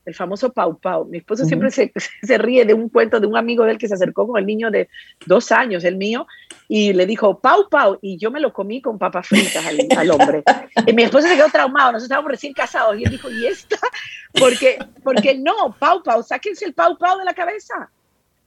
el 0.05 0.15
famoso 0.15 0.53
Pau 0.53 0.79
Pau. 0.79 1.05
Mi 1.05 1.17
esposo 1.17 1.45
siempre 1.45 1.69
se, 1.69 1.91
se, 2.23 2.37
ríe 2.37 2.65
de 2.65 2.73
un 2.73 2.89
cuento 2.89 3.19
de 3.19 3.27
un 3.27 3.35
amigo 3.35 3.65
de 3.65 3.71
él 3.71 3.77
que 3.77 3.87
se 3.87 3.93
acercó 3.93 4.25
con 4.25 4.39
el 4.39 4.45
niño 4.45 4.71
de 4.71 4.87
dos 5.25 5.51
años, 5.51 5.83
el 5.83 5.97
mío, 5.97 6.25
y 6.67 6.93
le 6.93 7.05
dijo 7.05 7.39
Pau 7.39 7.69
Pau, 7.69 7.99
y 8.01 8.17
yo 8.17 8.31
me 8.31 8.39
lo 8.39 8.53
comí 8.53 8.81
con 8.81 8.97
papas 8.97 9.27
fritas 9.27 9.65
al, 9.97 10.09
hombre. 10.11 10.43
y 10.85 10.93
mi 10.93 11.03
esposo 11.03 11.27
se 11.27 11.35
quedó 11.35 11.49
traumado, 11.49 11.91
nosotros 11.91 12.03
estábamos 12.03 12.31
recién 12.31 12.53
casados, 12.53 12.97
y 12.97 13.03
él 13.03 13.11
dijo, 13.11 13.29
¿y 13.29 13.45
esta? 13.45 13.77
Porque, 14.39 14.77
porque 15.03 15.37
no, 15.37 15.75
Pau 15.77 16.01
Pau, 16.01 16.23
sáquense 16.23 16.65
el 16.65 16.73
Pau 16.73 16.97
Pau 16.97 17.19
de 17.19 17.25
la 17.25 17.33
cabeza. 17.33 17.89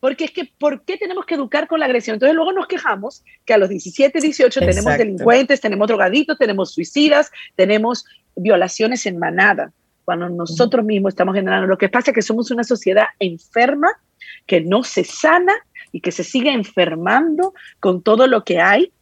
Porque 0.00 0.24
es 0.24 0.30
que, 0.30 0.50
¿por 0.58 0.82
qué 0.82 0.96
tenemos 0.96 1.26
que 1.26 1.34
educar 1.34 1.68
con 1.68 1.78
la 1.78 1.86
agresión? 1.86 2.14
Entonces 2.14 2.34
luego 2.34 2.52
nos 2.52 2.66
quejamos 2.66 3.22
que 3.44 3.52
a 3.52 3.58
los 3.58 3.68
17, 3.68 4.18
18 4.18 4.60
tenemos 4.60 4.96
delincuentes, 4.96 5.60
tenemos 5.60 5.86
drogaditos, 5.88 6.38
tenemos 6.38 6.72
suicidas, 6.72 7.30
tenemos 7.54 8.06
violaciones 8.42 9.06
en 9.06 9.18
manada 9.18 9.72
cuando 10.04 10.28
nosotros 10.28 10.84
mismos 10.84 11.12
estamos 11.12 11.34
generando. 11.34 11.66
Lo 11.66 11.78
que 11.78 11.88
pasa 11.88 12.10
es 12.10 12.14
que 12.14 12.22
somos 12.22 12.50
una 12.50 12.64
sociedad 12.64 13.06
enferma 13.18 13.88
que 14.46 14.60
no 14.60 14.82
se 14.82 15.04
sana 15.04 15.52
y 15.92 16.00
que 16.00 16.12
se 16.12 16.24
sigue 16.24 16.52
enfermando 16.52 17.54
con 17.78 18.02
todo 18.02 18.26
lo 18.26 18.44
que 18.44 18.60
hay. 18.60 18.92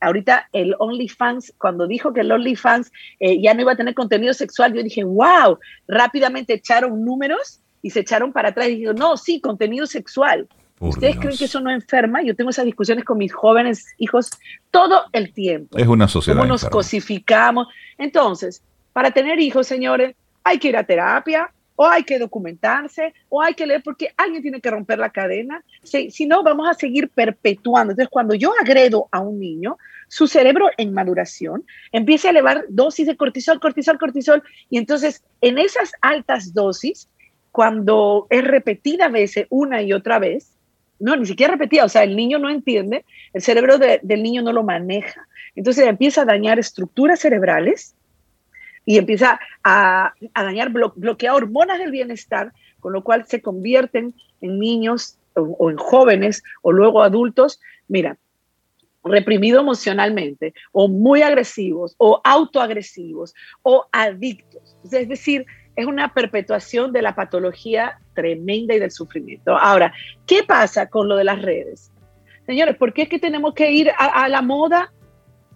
Ahorita 0.00 0.48
el 0.52 0.74
OnlyFans, 0.78 1.54
cuando 1.56 1.86
dijo 1.86 2.12
que 2.12 2.20
el 2.20 2.32
OnlyFans 2.32 2.92
eh, 3.20 3.40
ya 3.40 3.54
no 3.54 3.62
iba 3.62 3.72
a 3.72 3.76
tener 3.76 3.94
contenido 3.94 4.34
sexual, 4.34 4.74
yo 4.74 4.82
dije, 4.82 5.02
wow, 5.02 5.58
rápidamente 5.88 6.54
echaron 6.54 7.04
números 7.04 7.60
y 7.80 7.90
se 7.90 8.00
echaron 8.00 8.32
para 8.32 8.50
atrás 8.50 8.68
y 8.68 8.72
dijeron, 8.72 8.96
no, 8.96 9.16
sí, 9.16 9.40
contenido 9.40 9.86
sexual. 9.86 10.46
¿Ustedes 10.80 11.16
creen 11.16 11.36
que 11.36 11.44
eso 11.44 11.60
no 11.60 11.70
enferma? 11.70 12.22
Yo 12.22 12.34
tengo 12.34 12.50
esas 12.50 12.64
discusiones 12.64 13.04
con 13.04 13.18
mis 13.18 13.32
jóvenes 13.32 13.86
hijos 13.98 14.30
todo 14.70 15.02
el 15.12 15.32
tiempo. 15.32 15.78
Es 15.78 15.86
una 15.86 16.08
sociedad. 16.08 16.38
Cómo 16.40 16.48
nos 16.48 16.64
cosificamos. 16.66 17.68
Entonces, 17.96 18.62
para 18.92 19.10
tener 19.12 19.40
hijos, 19.40 19.66
señores, 19.66 20.14
hay 20.42 20.58
que 20.58 20.68
ir 20.68 20.76
a 20.76 20.84
terapia, 20.84 21.50
o 21.76 21.86
hay 21.86 22.04
que 22.04 22.18
documentarse, 22.18 23.14
o 23.28 23.42
hay 23.42 23.54
que 23.54 23.66
leer, 23.66 23.82
porque 23.82 24.12
alguien 24.16 24.42
tiene 24.42 24.60
que 24.60 24.70
romper 24.70 24.98
la 24.98 25.10
cadena. 25.10 25.64
Si, 25.82 26.10
si, 26.10 26.26
no, 26.26 26.42
vamos 26.42 26.68
a 26.68 26.74
seguir 26.74 27.08
perpetuando. 27.08 27.92
Entonces, 27.92 28.10
cuando 28.10 28.34
yo 28.34 28.52
agredo 28.60 29.08
a 29.10 29.20
un 29.20 29.40
niño, 29.40 29.76
su 30.08 30.26
cerebro 30.26 30.68
en 30.76 30.92
maduración 30.92 31.64
empieza 31.90 32.28
a 32.28 32.30
elevar 32.30 32.64
dosis 32.68 33.06
de 33.06 33.16
cortisol, 33.16 33.58
cortisol, 33.58 33.98
cortisol, 33.98 34.42
y 34.70 34.78
entonces 34.78 35.24
en 35.40 35.58
esas 35.58 35.92
altas 36.00 36.54
dosis, 36.54 37.08
cuando 37.50 38.26
es 38.30 38.44
repetida 38.44 39.08
veces, 39.08 39.46
una 39.50 39.82
y 39.82 39.92
otra 39.92 40.18
vez, 40.18 40.53
no, 40.98 41.16
ni 41.16 41.26
siquiera 41.26 41.52
repetida, 41.52 41.84
o 41.84 41.88
sea, 41.88 42.02
el 42.02 42.16
niño 42.16 42.38
no 42.38 42.48
entiende, 42.48 43.04
el 43.32 43.42
cerebro 43.42 43.78
del 43.78 44.22
niño 44.22 44.42
no 44.42 44.52
lo 44.52 44.62
maneja. 44.62 45.26
Entonces 45.54 45.86
empieza 45.86 46.22
a 46.22 46.24
dañar 46.24 46.58
estructuras 46.58 47.20
cerebrales 47.20 47.94
y 48.86 48.98
empieza 48.98 49.40
a, 49.62 50.12
dañar, 50.34 50.70
bloquear 50.70 51.34
hormonas 51.34 51.78
del 51.78 51.90
bienestar, 51.90 52.52
con 52.80 52.92
lo 52.92 53.02
cual 53.02 53.26
se 53.26 53.40
convierten 53.40 54.14
en 54.40 54.58
niños 54.58 55.18
o, 55.34 55.70
en 55.70 55.76
jóvenes 55.76 56.42
o 56.62 56.72
luego 56.72 57.02
adultos, 57.02 57.60
mira, 57.88 58.18
reprimidos 59.02 59.62
emocionalmente 59.62 60.54
o 60.72 60.88
muy 60.88 61.22
agresivos 61.22 61.94
o 61.98 62.20
autoagresivos 62.24 63.34
o 63.62 63.86
adictos. 63.92 64.76
Es 64.84 65.08
decir, 65.08 65.46
es 65.76 65.86
una 65.86 66.14
perpetuación 66.14 66.92
de 66.92 67.02
la 67.02 67.14
patología 67.14 67.98
tremenda 68.14 68.74
y 68.74 68.78
del 68.78 68.90
sufrimiento. 68.90 69.56
Ahora, 69.56 69.92
¿qué 70.26 70.42
pasa 70.42 70.88
con 70.88 71.08
lo 71.08 71.16
de 71.16 71.24
las 71.24 71.42
redes? 71.42 71.90
Señores, 72.46 72.76
¿por 72.76 72.92
qué 72.92 73.02
es 73.02 73.08
que 73.08 73.18
tenemos 73.18 73.54
que 73.54 73.70
ir 73.72 73.90
a 73.96 74.28
la 74.28 74.42
moda 74.42 74.92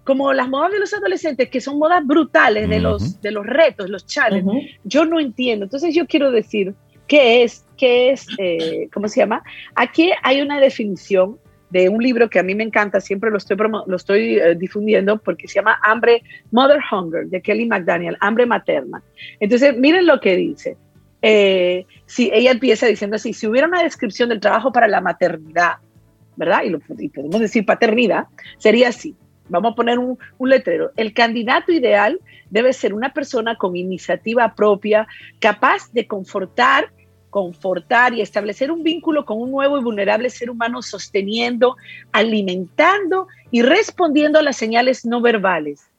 como 0.09 0.33
las 0.33 0.49
modas 0.49 0.73
de 0.73 0.79
los 0.79 0.94
adolescentes, 0.94 1.51
que 1.51 1.61
son 1.61 1.79
modas 1.79 2.03
brutales 2.03 2.66
de, 2.71 2.81
los, 2.81 3.21
de 3.21 3.31
los 3.31 3.44
retos, 3.44 3.90
los 3.90 4.07
challenges, 4.07 4.75
yo 4.83 5.05
no 5.05 5.21
entiendo. 5.21 5.66
Entonces 5.66 5.94
yo 5.94 6.07
quiero 6.07 6.31
decir, 6.31 6.75
¿qué 7.07 7.42
es? 7.42 7.66
¿Qué 7.77 8.12
es? 8.12 8.27
Eh, 8.38 8.88
¿Cómo 8.90 9.07
se 9.07 9.21
llama? 9.21 9.42
Aquí 9.75 10.11
hay 10.23 10.40
una 10.40 10.61
definición 10.61 11.37
de 11.68 11.90
un 11.90 12.03
libro 12.03 12.31
que 12.31 12.38
a 12.38 12.42
mí 12.42 12.55
me 12.55 12.64
encanta, 12.64 13.03
siempre 13.03 13.31
lo 13.31 13.37
estoy, 13.37 13.59
lo 13.59 13.97
estoy 13.97 14.38
eh, 14.38 14.55
difundiendo 14.55 15.18
porque 15.18 15.47
se 15.47 15.57
llama 15.57 15.79
Hambre, 15.83 16.23
Mother 16.53 16.81
Hunger, 16.90 17.27
de 17.27 17.42
Kelly 17.42 17.66
McDaniel, 17.66 18.16
Hambre 18.21 18.47
Materna. 18.47 19.03
Entonces, 19.40 19.77
miren 19.77 20.07
lo 20.07 20.21
que 20.21 20.37
dice. 20.37 20.79
Eh, 21.22 21.87
si 22.07 22.31
ella 22.33 22.52
empieza 22.52 22.87
diciendo 22.87 23.16
así, 23.16 23.33
si 23.33 23.46
hubiera 23.46 23.66
una 23.66 23.83
descripción 23.83 24.28
del 24.28 24.40
trabajo 24.40 24.72
para 24.72 24.88
la 24.88 25.00
maternidad, 25.00 25.76
¿verdad? 26.37 26.62
Y, 26.64 26.70
lo, 26.70 26.81
y 26.98 27.09
podemos 27.09 27.40
decir 27.40 27.66
paternidad, 27.66 28.26
sería 28.59 28.88
así 28.88 29.16
vamos 29.48 29.72
a 29.72 29.74
poner 29.74 29.98
un, 29.98 30.18
letrero, 30.40 30.90
el 30.96 31.12
candidato 31.12 31.72
ideal 31.72 32.20
debe 32.50 32.72
ser 32.72 32.94
una 32.94 33.12
persona 33.12 33.57
con 33.57 33.76
iniciativa 33.76 34.54
propia, 34.54 35.07
capaz 35.38 35.92
de 35.92 36.07
confortar, 36.07 36.90
confortar 37.31 38.14
y 38.14 38.20
establecer 38.20 38.70
un 38.70 38.83
vínculo 38.83 39.24
con 39.24 39.40
un 39.40 39.50
nuevo 39.50 39.78
y 39.78 39.83
vulnerable 39.83 40.31
ser 40.31 40.50
humano 40.50 40.83
sosteniendo, 40.83 41.76
alimentando 42.12 43.28
y 43.50 43.62
respondiendo 43.62 44.38
a 44.38 44.42
las 44.42 44.57
señales 44.57 45.04
no 45.04 45.20
verbales 45.20 45.90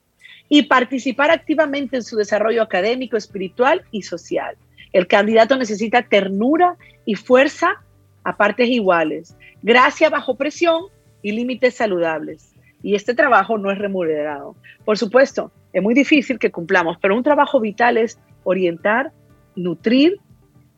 y 0.48 0.64
participar 0.64 1.30
activamente 1.30 1.98
en 1.98 2.04
su 2.04 2.16
desarrollo 2.16 2.64
académico, 2.64 3.18
espiritual 3.18 3.84
y 3.92 4.02
social. 4.02 4.56
El 4.94 5.08
candidato 5.08 5.58
necesita 5.58 6.04
ternura 6.04 6.76
y 7.06 7.16
fuerza 7.16 7.84
a 8.24 8.38
partes 8.38 8.70
iguales, 8.70 9.36
gracia 9.62 10.10
bajo 10.10 10.36
presión 10.36 10.84
y 11.22 11.32
límites 11.32 11.76
saludables 11.76 12.54
y 12.82 12.96
este 12.96 13.14
trabajo 13.14 13.58
no 13.58 13.72
es 13.72 13.78
remunerado. 13.78 14.56
Por 14.86 14.98
supuesto, 14.98 15.52
es 15.74 15.84
muy 15.84 15.94
difícil 15.94 16.40
que 16.40 16.52
cumplamos, 16.52 16.98
pero 17.02 17.16
un 17.16 17.24
trabajo 17.24 17.60
vital 17.60 17.98
es 17.98 18.20
orientar, 18.44 19.12
nutrir 19.56 20.20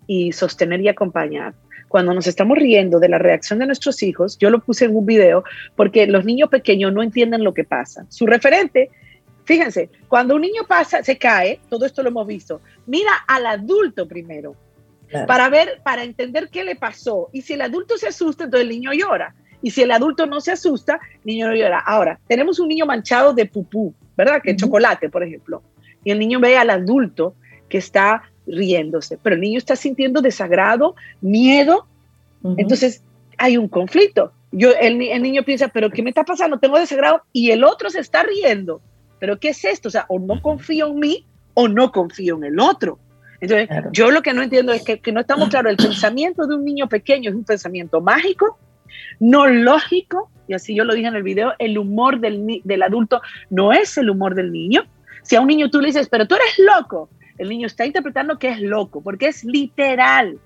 y 0.08 0.32
sostener 0.32 0.82
y 0.82 0.89
acompañar. 0.89 1.54
Cuando 1.88 2.13
nos 2.13 2.26
estamos 2.26 2.58
riendo 2.58 3.00
de 3.00 3.10
la 3.10 3.17
reacción 3.17 3.60
de 3.60 3.65
nuestros 3.65 4.02
hijos, 4.02 4.38
yo 4.38 4.50
lo 4.50 4.60
puse 4.60 4.86
en 4.86 4.95
un 4.95 5.06
video 5.06 5.43
porque 5.76 6.08
los 6.08 6.26
niños 6.26 6.50
pequeños 6.50 6.93
no 6.93 7.04
entienden 7.04 7.43
lo 7.43 7.54
que 7.54 7.65
pasa. 7.65 8.06
Su 8.10 8.26
referente, 8.26 8.89
fíjense, 9.51 9.89
cuando 10.07 10.35
un 10.35 10.41
niño 10.41 10.61
pasa, 10.65 11.03
se 11.03 11.17
cae, 11.17 11.59
todo 11.69 11.85
esto 11.85 12.01
lo 12.01 12.07
hemos 12.07 12.25
visto, 12.25 12.61
mira 12.85 13.11
al 13.27 13.45
adulto 13.45 14.07
primero. 14.07 14.55
Para 15.27 15.49
ver, 15.49 15.81
para 15.83 16.05
entender 16.05 16.47
qué 16.49 16.63
le 16.63 16.77
pasó. 16.77 17.27
Y 17.33 17.41
si 17.41 17.51
el 17.51 17.61
adulto 17.61 17.97
se 17.97 18.07
asusta, 18.07 18.45
entonces 18.45 18.63
el 18.63 18.73
niño 18.73 18.93
llora. 18.93 19.35
Y 19.61 19.71
si 19.71 19.81
el 19.81 19.91
adulto 19.91 20.25
no 20.25 20.39
se 20.39 20.53
asusta, 20.53 21.01
el 21.15 21.25
niño 21.25 21.47
no 21.49 21.53
llora. 21.53 21.79
Ahora, 21.79 22.17
tenemos 22.29 22.61
un 22.61 22.69
niño 22.69 22.85
manchado 22.85 23.33
de 23.33 23.45
pupú, 23.45 23.93
¿verdad? 24.15 24.41
Que 24.41 24.55
chocolate, 24.55 25.09
por 25.09 25.21
ejemplo. 25.21 25.63
Y 26.05 26.11
el 26.11 26.19
niño 26.19 26.39
ve 26.39 26.55
al 26.55 26.69
adulto 26.69 27.35
que 27.67 27.77
está 27.77 28.23
riéndose, 28.47 29.17
pero 29.21 29.35
el 29.35 29.41
niño 29.41 29.57
está 29.57 29.75
sintiendo 29.75 30.21
desagrado, 30.21 30.95
miedo. 31.19 31.87
Entonces, 32.55 33.03
hay 33.37 33.57
un 33.57 33.67
conflicto. 33.67 34.31
Yo, 34.53 34.71
el, 34.79 34.97
niño 34.97 35.43
piensa, 35.43 35.67
pero 35.67 35.89
¿qué 35.89 36.03
me 36.03 36.09
está 36.09 36.23
pasando? 36.23 36.57
Tengo 36.57 36.79
desagrado 36.79 37.23
y 37.33 37.51
el 37.51 37.65
otro 37.65 37.89
se 37.89 37.99
está 37.99 38.23
riendo. 38.23 38.81
¿Pero 39.21 39.39
qué 39.39 39.49
es 39.49 39.63
esto? 39.63 39.88
O 39.88 39.91
sea, 39.91 40.05
o 40.10 40.19
no 40.19 40.41
confío 40.41 40.88
en 40.88 40.99
mí 40.99 41.25
o 41.53 41.69
no 41.69 41.93
confío 41.93 42.36
en 42.36 42.43
el 42.43 42.60
otro. 42.60 42.99
Entonces, 43.39 43.69
yo 43.93 44.12
lo 44.12 44.21
que 44.21 44.34
no 44.34 44.41
entiendo 44.41 44.73
es 44.73 44.84
que, 44.84 44.99
que 44.99 45.13
no 45.13 45.21
estamos 45.21 45.47
claros. 45.47 45.71
El 45.71 45.77
pensamiento 45.77 46.45
de 46.45 46.55
un 46.55 46.65
niño 46.65 46.89
pequeño 46.89 47.29
es 47.29 47.36
un 47.36 47.45
pensamiento 47.45 48.01
mágico 48.01 48.57
no 49.19 49.47
lógico, 49.47 50.29
y 50.47 50.53
así 50.53 50.75
yo 50.75 50.84
lo 50.84 50.93
dije 50.93 51.07
en 51.07 51.15
el 51.15 51.23
video, 51.23 51.53
el 51.60 51.77
humor 51.77 52.19
del, 52.19 52.62
del 52.63 52.84
adulto 52.84 53.21
no 53.49 53.71
es 53.71 53.97
el 53.97 54.10
humor 54.10 54.36
del 54.36 54.51
niño. 54.51 54.84
Si 55.23 55.36
a 55.36 55.41
un 55.41 55.47
niño 55.47 55.69
tú 55.69 55.79
le 55.79 55.88
dices, 55.88 56.10
pero 56.10 56.27
tú 56.27 56.36
eres 56.36 56.57
loco, 56.57 57.10
el 57.38 57.49
niño 57.49 57.67
está 57.67 57.86
interpretando 57.86 58.39
que 58.39 58.49
es 58.49 58.60
loco, 58.60 59.01
porque 59.01 59.27
es 59.27 59.43
literal. 59.43 60.39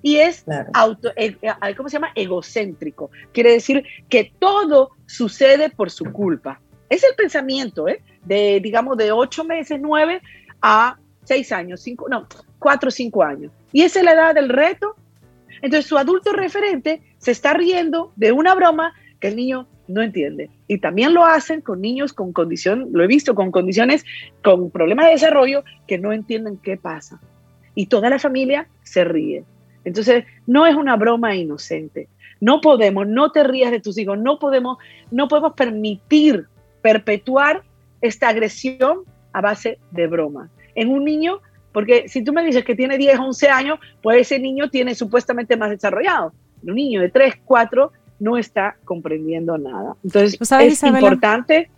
Y 0.00 0.16
es 0.16 0.44
auto, 0.74 1.10
eh, 1.16 1.36
eh, 1.42 1.74
¿cómo 1.76 1.88
se 1.88 1.94
llama? 1.94 2.12
Egocéntrico. 2.14 3.10
Quiere 3.32 3.52
decir 3.52 3.84
que 4.08 4.32
todo 4.38 4.90
sucede 5.06 5.70
por 5.70 5.90
su 5.90 6.04
culpa. 6.04 6.60
Es 6.88 7.04
el 7.04 7.14
pensamiento, 7.16 7.88
¿eh? 7.88 8.02
De, 8.24 8.60
digamos, 8.60 8.96
de 8.96 9.12
ocho 9.12 9.44
meses, 9.44 9.78
nueve 9.80 10.20
a 10.62 10.98
seis 11.24 11.52
años, 11.52 11.80
cinco, 11.82 12.08
no, 12.08 12.26
cuatro 12.58 12.90
cinco 12.90 13.22
años. 13.22 13.52
Y 13.72 13.82
esa 13.82 13.98
es 14.00 14.04
la 14.04 14.12
edad 14.12 14.34
del 14.34 14.48
reto 14.48 14.96
entonces 15.62 15.86
su 15.86 15.98
adulto 15.98 16.32
referente 16.32 17.02
se 17.18 17.32
está 17.32 17.54
riendo 17.54 18.12
de 18.16 18.32
una 18.32 18.54
broma 18.54 18.94
que 19.20 19.28
el 19.28 19.36
niño 19.36 19.66
no 19.88 20.02
entiende. 20.02 20.50
Y 20.66 20.78
también 20.78 21.14
lo 21.14 21.24
hacen 21.24 21.60
con 21.60 21.80
niños 21.80 22.12
con 22.12 22.32
condición, 22.32 22.88
lo 22.92 23.02
he 23.02 23.06
visto, 23.06 23.34
con 23.34 23.50
condiciones, 23.50 24.04
con 24.42 24.70
problemas 24.70 25.06
de 25.06 25.12
desarrollo 25.12 25.64
que 25.86 25.98
no 25.98 26.12
entienden 26.12 26.58
qué 26.58 26.76
pasa. 26.76 27.20
Y 27.74 27.86
toda 27.86 28.10
la 28.10 28.18
familia 28.18 28.68
se 28.82 29.04
ríe. 29.04 29.44
Entonces, 29.84 30.24
no 30.46 30.66
es 30.66 30.74
una 30.74 30.96
broma 30.96 31.34
inocente. 31.34 32.08
No 32.40 32.60
podemos, 32.60 33.06
no 33.06 33.32
te 33.32 33.42
rías 33.42 33.70
de 33.70 33.80
tus 33.80 33.98
hijos, 33.98 34.18
no 34.18 34.38
podemos, 34.38 34.78
no 35.10 35.26
podemos 35.26 35.54
permitir 35.54 36.46
perpetuar 36.82 37.62
esta 38.00 38.28
agresión 38.28 39.00
a 39.32 39.40
base 39.40 39.78
de 39.90 40.06
broma. 40.06 40.50
En 40.74 40.90
un 40.90 41.04
niño 41.04 41.40
porque 41.72 42.08
si 42.08 42.24
tú 42.24 42.32
me 42.32 42.42
dices 42.42 42.64
que 42.64 42.74
tiene 42.74 42.98
10, 42.98 43.18
11 43.18 43.48
años, 43.50 43.78
pues 44.02 44.22
ese 44.22 44.38
niño 44.38 44.68
tiene 44.68 44.94
supuestamente 44.94 45.56
más 45.56 45.70
desarrollado. 45.70 46.32
Un 46.62 46.74
niño 46.74 47.00
de 47.00 47.08
3, 47.08 47.34
4 47.44 47.92
no 48.20 48.36
está 48.36 48.76
comprendiendo 48.84 49.56
nada. 49.58 49.94
Entonces, 50.02 50.38
es 50.60 50.82
importante. 50.82 51.70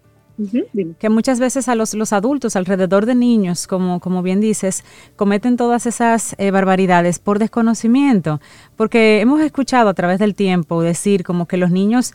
Que 0.99 1.09
muchas 1.09 1.41
veces 1.41 1.69
a 1.69 1.75
los, 1.75 1.95
los, 1.95 2.13
adultos 2.13 2.57
alrededor 2.57 3.07
de 3.07 3.15
niños, 3.15 3.67
como, 3.67 4.01
como 4.01 4.23
bien 4.23 4.41
dices, 4.41 4.85
cometen 5.17 5.57
todas 5.57 5.87
esas 5.87 6.35
eh, 6.39 6.51
barbaridades 6.51 7.19
por 7.19 7.39
desconocimiento, 7.39 8.41
porque 8.77 9.21
hemos 9.21 9.41
escuchado 9.41 9.89
a 9.89 9.95
través 9.95 10.19
del 10.19 10.35
tiempo 10.35 10.83
decir 10.83 11.25
como 11.25 11.47
que 11.47 11.57
los 11.57 11.71
niños, 11.71 12.13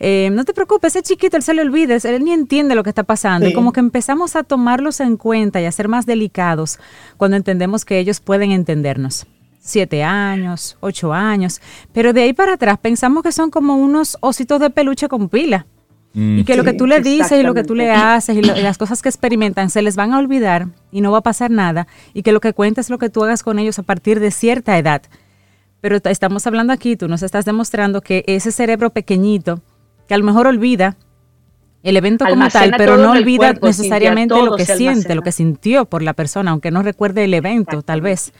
eh, 0.00 0.30
no 0.32 0.44
te 0.44 0.54
preocupes, 0.54 0.96
ese 0.96 1.02
chiquito, 1.02 1.36
él 1.36 1.42
se 1.42 1.54
le 1.54 1.62
olvide, 1.62 1.98
él 2.02 2.24
ni 2.24 2.32
entiende 2.32 2.74
lo 2.74 2.82
que 2.82 2.90
está 2.90 3.04
pasando, 3.04 3.48
y 3.48 3.52
como 3.52 3.72
que 3.72 3.80
empezamos 3.80 4.36
a 4.36 4.42
tomarlos 4.42 5.00
en 5.00 5.16
cuenta 5.16 5.60
y 5.60 5.66
a 5.66 5.72
ser 5.72 5.88
más 5.88 6.06
delicados 6.06 6.78
cuando 7.16 7.36
entendemos 7.36 7.84
que 7.84 7.98
ellos 7.98 8.20
pueden 8.20 8.52
entendernos. 8.52 9.26
Siete 9.60 10.04
años, 10.04 10.76
ocho 10.78 11.12
años, 11.12 11.60
pero 11.92 12.12
de 12.12 12.22
ahí 12.22 12.32
para 12.32 12.52
atrás 12.52 12.78
pensamos 12.78 13.24
que 13.24 13.32
son 13.32 13.50
como 13.50 13.76
unos 13.76 14.16
ositos 14.20 14.60
de 14.60 14.70
peluche 14.70 15.08
con 15.08 15.28
pila. 15.28 15.66
Mm. 16.14 16.38
Y 16.38 16.44
que 16.44 16.56
lo 16.56 16.64
que 16.64 16.72
tú 16.72 16.86
le 16.86 17.00
dices 17.00 17.38
y 17.38 17.42
lo 17.42 17.54
que 17.54 17.64
tú 17.64 17.74
le 17.74 17.90
haces 17.90 18.36
y, 18.36 18.42
las 18.42 18.78
cosas 18.78 19.02
que 19.02 19.08
experimentan 19.08 19.70
se 19.70 19.82
les 19.82 19.96
van 19.96 20.14
a 20.14 20.18
olvidar 20.18 20.68
y 20.90 21.00
no 21.00 21.12
va 21.12 21.18
a 21.18 21.22
pasar 21.22 21.50
nada. 21.50 21.86
Y 22.14 22.22
que 22.22 22.32
lo 22.32 22.40
que 22.40 22.52
cuentas 22.52 22.86
es 22.86 22.90
lo 22.90 22.98
que 22.98 23.10
tú 23.10 23.24
hagas 23.24 23.42
con 23.42 23.58
ellos 23.58 23.78
a 23.78 23.82
partir 23.82 24.20
de 24.20 24.30
cierta 24.30 24.78
edad. 24.78 25.02
Pero 25.80 25.98
estamos 26.04 26.46
hablando 26.46 26.72
aquí, 26.72 26.96
tú 26.96 27.06
nos 27.06 27.22
estás 27.22 27.44
demostrando 27.44 28.00
que 28.00 28.24
ese 28.26 28.50
cerebro 28.50 28.90
pequeñito, 28.90 29.60
que 30.08 30.14
a 30.14 30.18
lo 30.18 30.24
mejor 30.24 30.46
olvida 30.46 30.96
el 31.82 31.96
evento 31.96 32.24
como 32.28 32.48
tal, 32.48 32.72
pero 32.76 32.96
no 32.96 33.12
olvida 33.12 33.52
necesariamente 33.62 34.34
lo 34.34 34.56
que 34.56 34.66
siente, 34.66 35.14
lo 35.14 35.22
que 35.22 35.32
sintió 35.32 35.84
por 35.84 36.02
la 36.02 36.14
persona, 36.14 36.50
aunque 36.50 36.72
no 36.72 36.82
recuerde 36.82 37.24
el 37.24 37.34
evento, 37.34 37.82
tal 37.82 38.00
vez. 38.00 38.32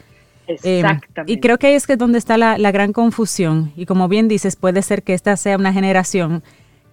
Em, 0.47 0.85
Exactamente. 0.85 1.31
y 1.31 1.39
creo 1.39 1.57
que 1.57 1.67
ahí 1.67 1.73
es 1.73 1.87
que 1.87 1.97
donde 1.97 2.17
está 2.17 2.37
la, 2.37 2.71
gran 2.71 2.91
confusión. 2.91 3.71
Y 3.75 3.85
como 3.85 4.07
bien 4.07 4.27
dices, 4.27 4.55
puede 4.55 4.81
ser 4.81 5.03
que 5.03 5.13
esta 5.13 5.37
sea 5.37 5.57
una 5.57 5.71
generación 5.71 6.43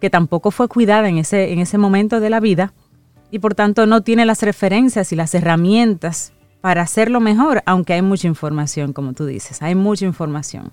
que 0.05 0.11
tampoco 0.11 0.51
fue 0.51 0.69
cuidada 0.69 1.09
en 1.09 1.17
ese, 1.17 1.55
en 1.55 1.61
ese 1.61 1.79
momento 1.79 2.21
de 2.21 2.29
la 2.29 2.39
vida 2.39 2.75
y 3.31 3.39
por 3.39 3.55
tanto 3.55 3.87
no 3.87 4.03
tiene 4.03 4.27
las 4.27 4.43
referencias 4.43 5.11
y 5.13 5.17
las 5.17 5.35
herramientas 5.35 6.35
para 6.61 6.83
hacerlo 6.83 7.21
mejor, 7.21 7.63
aunque 7.65 7.95
hay 7.95 8.03
mucha 8.03 8.29
información, 8.29 8.93
como 8.93 9.15
tú 9.15 9.25
dices, 9.25 9.63
hay 9.63 9.75
mucha 9.75 10.05
información. 10.05 10.73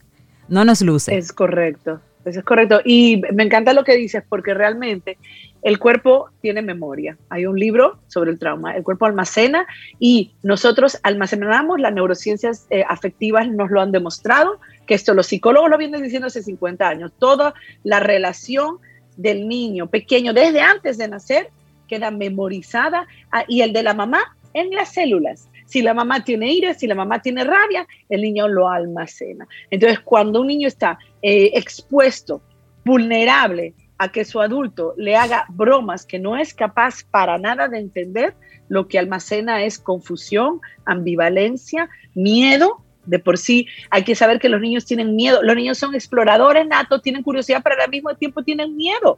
No 0.49 0.65
nos 0.65 0.81
luce. 0.81 1.17
Es 1.17 1.31
correcto, 1.31 2.01
eso 2.25 2.39
es 2.39 2.45
correcto. 2.45 2.81
Y 2.83 3.21
me 3.31 3.43
encanta 3.43 3.71
lo 3.71 3.85
que 3.85 3.95
dices 3.95 4.21
porque 4.27 4.53
realmente 4.53 5.17
el 5.61 5.79
cuerpo 5.79 6.29
tiene 6.41 6.61
memoria. 6.61 7.17
Hay 7.29 7.45
un 7.45 7.57
libro 7.57 7.99
sobre 8.07 8.31
el 8.31 8.37
trauma. 8.37 8.75
El 8.75 8.83
cuerpo 8.83 9.05
almacena 9.05 9.65
y 9.97 10.33
nosotros 10.43 10.99
almacenamos, 11.03 11.79
las 11.79 11.93
neurociencias 11.93 12.67
eh, 12.69 12.83
afectivas 12.85 13.47
nos 13.47 13.71
lo 13.71 13.79
han 13.79 13.93
demostrado, 13.93 14.59
que 14.85 14.93
esto 14.93 15.13
los 15.13 15.27
psicólogos 15.27 15.69
lo 15.69 15.77
vienen 15.77 16.03
diciendo 16.03 16.27
hace 16.27 16.43
50 16.43 16.85
años. 16.85 17.13
Toda 17.17 17.53
la 17.85 18.01
relación 18.01 18.79
del 19.21 19.47
niño 19.47 19.87
pequeño 19.87 20.33
desde 20.33 20.61
antes 20.61 20.97
de 20.97 21.07
nacer 21.07 21.49
queda 21.87 22.11
memorizada 22.11 23.07
ah, 23.31 23.43
y 23.47 23.61
el 23.61 23.73
de 23.73 23.83
la 23.83 23.93
mamá 23.93 24.35
en 24.53 24.71
las 24.71 24.93
células. 24.93 25.49
Si 25.65 25.81
la 25.81 25.93
mamá 25.93 26.23
tiene 26.23 26.51
ira, 26.51 26.73
si 26.73 26.87
la 26.87 26.95
mamá 26.95 27.21
tiene 27.21 27.43
rabia, 27.43 27.87
el 28.09 28.21
niño 28.21 28.47
lo 28.47 28.69
almacena. 28.69 29.47
Entonces, 29.69 29.99
cuando 29.99 30.41
un 30.41 30.47
niño 30.47 30.67
está 30.67 30.99
eh, 31.21 31.51
expuesto, 31.53 32.41
vulnerable 32.83 33.73
a 33.97 34.11
que 34.11 34.25
su 34.25 34.41
adulto 34.41 34.93
le 34.97 35.15
haga 35.15 35.45
bromas 35.49 36.05
que 36.05 36.19
no 36.19 36.35
es 36.35 36.53
capaz 36.53 37.03
para 37.09 37.37
nada 37.37 37.67
de 37.67 37.77
entender, 37.79 38.35
lo 38.67 38.87
que 38.87 38.97
almacena 38.97 39.63
es 39.63 39.77
confusión, 39.77 40.61
ambivalencia, 40.85 41.89
miedo. 42.15 42.83
De 43.05 43.19
por 43.19 43.37
sí 43.37 43.67
hay 43.89 44.03
que 44.03 44.15
saber 44.15 44.39
que 44.39 44.49
los 44.49 44.61
niños 44.61 44.85
tienen 44.85 45.15
miedo. 45.15 45.41
Los 45.41 45.55
niños 45.55 45.77
son 45.77 45.95
exploradores 45.95 46.67
natos, 46.67 47.01
tienen 47.01 47.23
curiosidad, 47.23 47.61
pero 47.63 47.81
al 47.81 47.89
mismo 47.89 48.13
tiempo 48.15 48.43
tienen 48.43 48.75
miedo. 48.75 49.17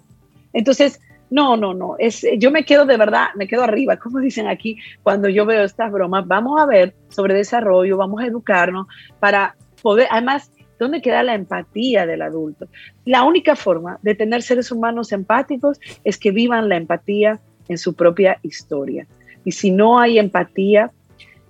Entonces, 0.53 1.01
no, 1.29 1.57
no, 1.57 1.73
no. 1.73 1.95
Es, 1.97 2.25
yo 2.37 2.51
me 2.51 2.63
quedo 2.63 2.85
de 2.85 2.97
verdad, 2.97 3.27
me 3.35 3.47
quedo 3.47 3.63
arriba, 3.63 3.97
como 3.97 4.19
dicen 4.19 4.47
aquí, 4.47 4.77
cuando 5.01 5.29
yo 5.29 5.45
veo 5.45 5.63
estas 5.63 5.91
bromas. 5.91 6.27
Vamos 6.27 6.61
a 6.61 6.65
ver 6.65 6.93
sobre 7.09 7.33
desarrollo, 7.33 7.97
vamos 7.97 8.21
a 8.21 8.27
educarnos 8.27 8.87
para 9.19 9.55
poder, 9.81 10.07
además, 10.11 10.51
¿Dónde 10.79 11.01
queda 11.01 11.23
la 11.23 11.35
empatía 11.35 12.05
del 12.05 12.21
adulto? 12.21 12.67
La 13.05 13.23
única 13.23 13.55
forma 13.55 13.99
de 14.01 14.15
tener 14.15 14.41
seres 14.41 14.69
humanos 14.69 15.13
empáticos 15.13 15.79
es 16.03 16.17
que 16.17 16.31
vivan 16.31 16.67
la 16.67 16.75
empatía 16.75 17.39
en 17.69 17.77
su 17.77 17.93
propia 17.93 18.37
historia. 18.41 19.07
Y 19.45 19.53
si 19.53 19.71
no 19.71 19.99
hay 19.99 20.19
empatía, 20.19 20.91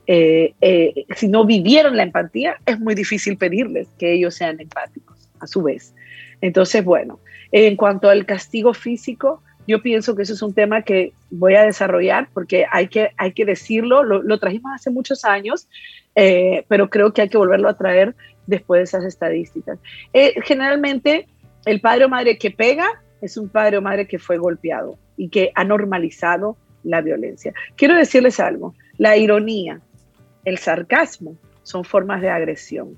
eh, 0.07 0.53
eh, 0.61 1.05
si 1.15 1.27
no 1.27 1.45
vivieron 1.45 1.95
la 1.95 2.03
empatía, 2.03 2.57
es 2.65 2.79
muy 2.79 2.95
difícil 2.95 3.37
pedirles 3.37 3.87
que 3.97 4.13
ellos 4.13 4.35
sean 4.35 4.59
empáticos 4.59 5.29
a 5.39 5.47
su 5.47 5.63
vez. 5.63 5.93
Entonces, 6.41 6.83
bueno, 6.83 7.19
en 7.51 7.75
cuanto 7.75 8.09
al 8.09 8.25
castigo 8.25 8.73
físico, 8.73 9.41
yo 9.67 9.81
pienso 9.81 10.15
que 10.15 10.23
eso 10.23 10.33
es 10.33 10.41
un 10.41 10.53
tema 10.53 10.81
que 10.81 11.13
voy 11.29 11.55
a 11.55 11.63
desarrollar 11.63 12.27
porque 12.33 12.65
hay 12.69 12.87
que, 12.87 13.11
hay 13.17 13.31
que 13.31 13.45
decirlo, 13.45 14.03
lo, 14.03 14.39
trajimos 14.39 14.71
hace 14.75 14.89
muchos 14.89 15.23
años, 15.23 15.67
eh, 16.15 16.65
pero 16.67 16.89
creo 16.89 17.13
que 17.13 17.21
hay 17.21 17.29
que 17.29 17.37
volverlo 17.37 17.69
a 17.69 17.77
traer 17.77 18.15
después 18.45 18.79
de 18.79 18.83
esas 18.83 19.05
estadísticas. 19.05 19.79
Eh, 20.11 20.33
generalmente, 20.43 21.27
el 21.65 21.79
padre 21.79 22.05
o 22.05 22.09
madre 22.09 22.37
que 22.37 22.51
pega 22.51 22.87
es 23.21 23.37
un 23.37 23.47
padre 23.47 23.77
o 23.77 23.81
madre 23.81 24.07
que 24.07 24.19
fue 24.19 24.37
golpeado 24.37 24.97
y 25.15 25.29
que 25.29 25.51
ha 25.55 25.63
normalizado 25.63 26.57
la 26.83 27.01
violencia. 27.01 27.53
Quiero 27.77 27.95
decirles 27.95 28.39
algo, 28.41 28.75
la 28.97 29.15
ironía, 29.15 29.79
el 30.45 30.57
sarcasmo 30.57 31.37
son 31.63 31.83
formas 31.83 32.21
de 32.21 32.29
agresión, 32.29 32.97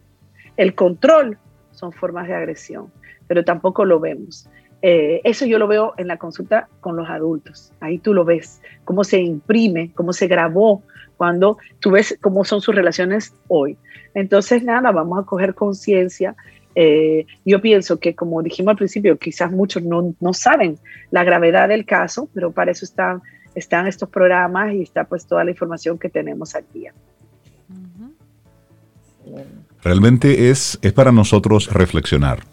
el 0.58 0.76
control 0.76 1.38
son 1.72 1.92
formas 1.92 2.28
de 2.28 2.36
agresión, 2.36 2.92
pero 3.28 3.44
tampoco 3.44 3.86
lo 3.86 4.00
vemos. 4.00 4.50
Eh, 4.82 5.22
eso 5.24 5.46
yo 5.46 5.58
lo 5.58 5.68
veo 5.68 5.94
en 5.98 6.08
la 6.08 6.18
consulta 6.18 6.68
con 6.80 6.96
los 6.96 7.10
adultos. 7.10 7.74
Ahí 7.80 7.98
tú 7.98 8.14
lo 8.14 8.24
ves, 8.24 8.62
cómo 8.84 9.04
se 9.04 9.20
imprime, 9.20 9.92
cómo 9.96 10.14
se 10.14 10.28
grabó, 10.28 10.84
cuando 11.18 11.58
tú 11.80 11.92
ves 11.92 12.18
cómo 12.22 12.44
son 12.44 12.62
sus 12.62 12.76
relaciones 12.76 13.34
hoy. 13.48 13.78
Entonces, 14.14 14.64
nada, 14.64 14.92
vamos 14.92 15.20
a 15.20 15.26
coger 15.26 15.56
conciencia. 15.56 16.36
Eh, 16.76 17.26
yo 17.46 17.62
pienso 17.62 18.00
que, 18.00 18.16
como 18.16 18.42
dijimos 18.42 18.72
al 18.72 18.78
principio, 18.78 19.18
quizás 19.18 19.52
muchos 19.52 19.84
no, 19.84 20.14
saben 20.34 20.78
la 21.12 21.24
gravedad 21.24 21.70
del 21.70 21.86
caso, 21.86 22.30
pero 22.34 22.52
para 22.52 22.72
eso 22.72 22.86
están, 22.86 23.22
están 23.56 23.88
estos 23.88 24.10
programas 24.10 24.74
y 24.74 24.82
está 24.82 25.06
pues 25.06 25.26
toda 25.26 25.44
la 25.44 25.52
información 25.52 25.98
que 25.98 26.10
tenemos 26.10 26.56
aquí. 26.56 26.88
Realmente 29.84 30.50
es, 30.50 30.80
es 30.82 30.94
para 30.94 31.12
nosotros 31.12 31.72
reflexionar 31.72 32.44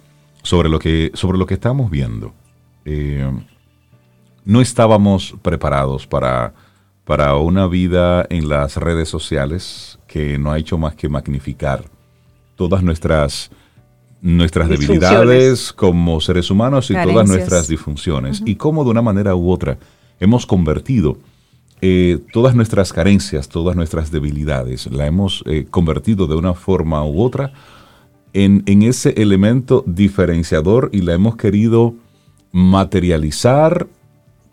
sobre 0.43 0.69
lo 0.69 0.79
que, 0.79 1.11
sobre 1.15 1.39
lo 1.39 1.47
que 1.47 1.55
estamos 1.55 1.91
viendo. 1.91 2.35
Eh, 2.85 3.31
no 4.45 4.61
estábamos 4.61 5.35
preparados 5.41 6.07
para, 6.07 6.53
para 7.05 7.37
una 7.37 7.67
vida 7.67 8.27
en 8.29 8.49
las 8.49 8.77
redes 8.77 9.09
sociales 9.09 9.99
que 10.07 10.39
no 10.39 10.53
ha 10.53 10.59
hecho 10.59 10.79
más 10.79 10.95
que 10.95 11.09
magnificar 11.09 11.85
todas 12.57 12.83
nuestras, 12.83 13.51
nuestras 14.21 14.69
debilidades 14.69 15.73
como 15.73 16.21
seres 16.21 16.51
humanos 16.51 16.91
y 16.91 16.95
todas 16.95 17.29
nuestras 17.29 17.69
disfunciones. 17.69 18.43
Y 18.45 18.57
cómo 18.57 18.85
de 18.85 18.91
una 18.91 19.03
manera 19.03 19.35
u 19.35 19.51
otra 19.51 19.79
hemos 20.21 20.45
convertido 20.45 21.17
eh, 21.85 22.21
todas 22.33 22.55
nuestras 22.55 22.93
carencias, 22.93 23.49
todas 23.49 23.75
nuestras 23.75 24.13
debilidades, 24.13 24.91
la 24.91 25.07
hemos 25.07 25.43
eh, 25.47 25.67
convertido 25.69 26.29
de 26.29 26.37
una 26.37 26.55
forma 26.55 27.05
u 27.05 27.21
otra 27.21 27.53
en, 28.33 28.83
ese 28.83 29.21
elemento 29.21 29.85
diferenciador 29.87 30.91
y 30.93 31.03
la 31.03 31.15
hemos 31.15 31.37
querido 31.37 31.95
materializar, 32.53 33.89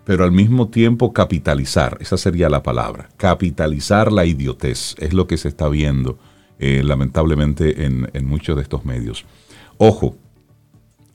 pero 0.05 0.23
al 0.23 0.31
mismo 0.31 0.69
tiempo 0.69 1.13
capitalizar. 1.13 1.97
Esa 2.01 2.17
sería 2.17 2.49
la 2.49 2.63
palabra. 2.63 3.09
Capitalizar 3.17 4.11
la 4.11 4.25
idiotez. 4.25 4.95
Es 4.97 5.13
lo 5.13 5.27
que 5.27 5.37
se 5.37 5.49
está 5.49 5.69
viendo 5.69 6.17
eh, 6.57 6.81
lamentablemente 6.83 7.85
en, 7.85 8.25
muchos 8.25 8.55
de 8.55 8.63
estos 8.63 8.85
medios. 8.85 9.25
Ojo, 9.77 10.17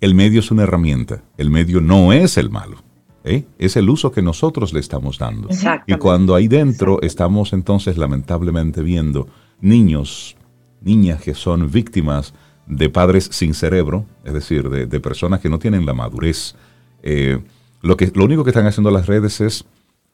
el 0.00 0.14
medio 0.14 0.40
es 0.40 0.50
una 0.50 0.62
herramienta. 0.62 1.22
El 1.37 1.50
medio 1.50 1.81
no 1.81 2.12
es 2.12 2.38
el 2.38 2.50
malo. 2.50 2.79
¿Eh? 3.24 3.44
Es 3.58 3.76
el 3.76 3.90
uso 3.90 4.12
que 4.12 4.22
nosotros 4.22 4.72
le 4.72 4.80
estamos 4.80 5.18
dando. 5.18 5.48
Y 5.87 5.94
cuando 5.94 6.34
ahí 6.34 6.46
dentro 6.46 7.00
estamos 7.02 7.52
entonces 7.52 7.98
lamentablemente 7.98 8.82
viendo 8.82 9.26
niños, 9.60 10.37
niñas 10.82 11.22
que 11.22 11.34
son 11.34 11.70
víctimas 11.70 12.34
de 12.66 12.88
padres 12.88 13.28
sin 13.32 13.54
cerebro, 13.54 14.06
es 14.24 14.32
decir, 14.32 14.68
de, 14.68 15.00
personas 15.00 15.40
que 15.40 15.48
no 15.48 15.58
tienen 15.58 15.87
la 15.87 15.94
madurez. 15.94 16.54
Eh, 17.02 17.42
lo, 17.82 17.96
que, 17.96 18.10
lo 18.14 18.24
único 18.24 18.44
que 18.44 18.50
están 18.50 18.66
haciendo 18.66 18.90
las 18.90 19.06
redes 19.06 19.40
es 19.40 19.64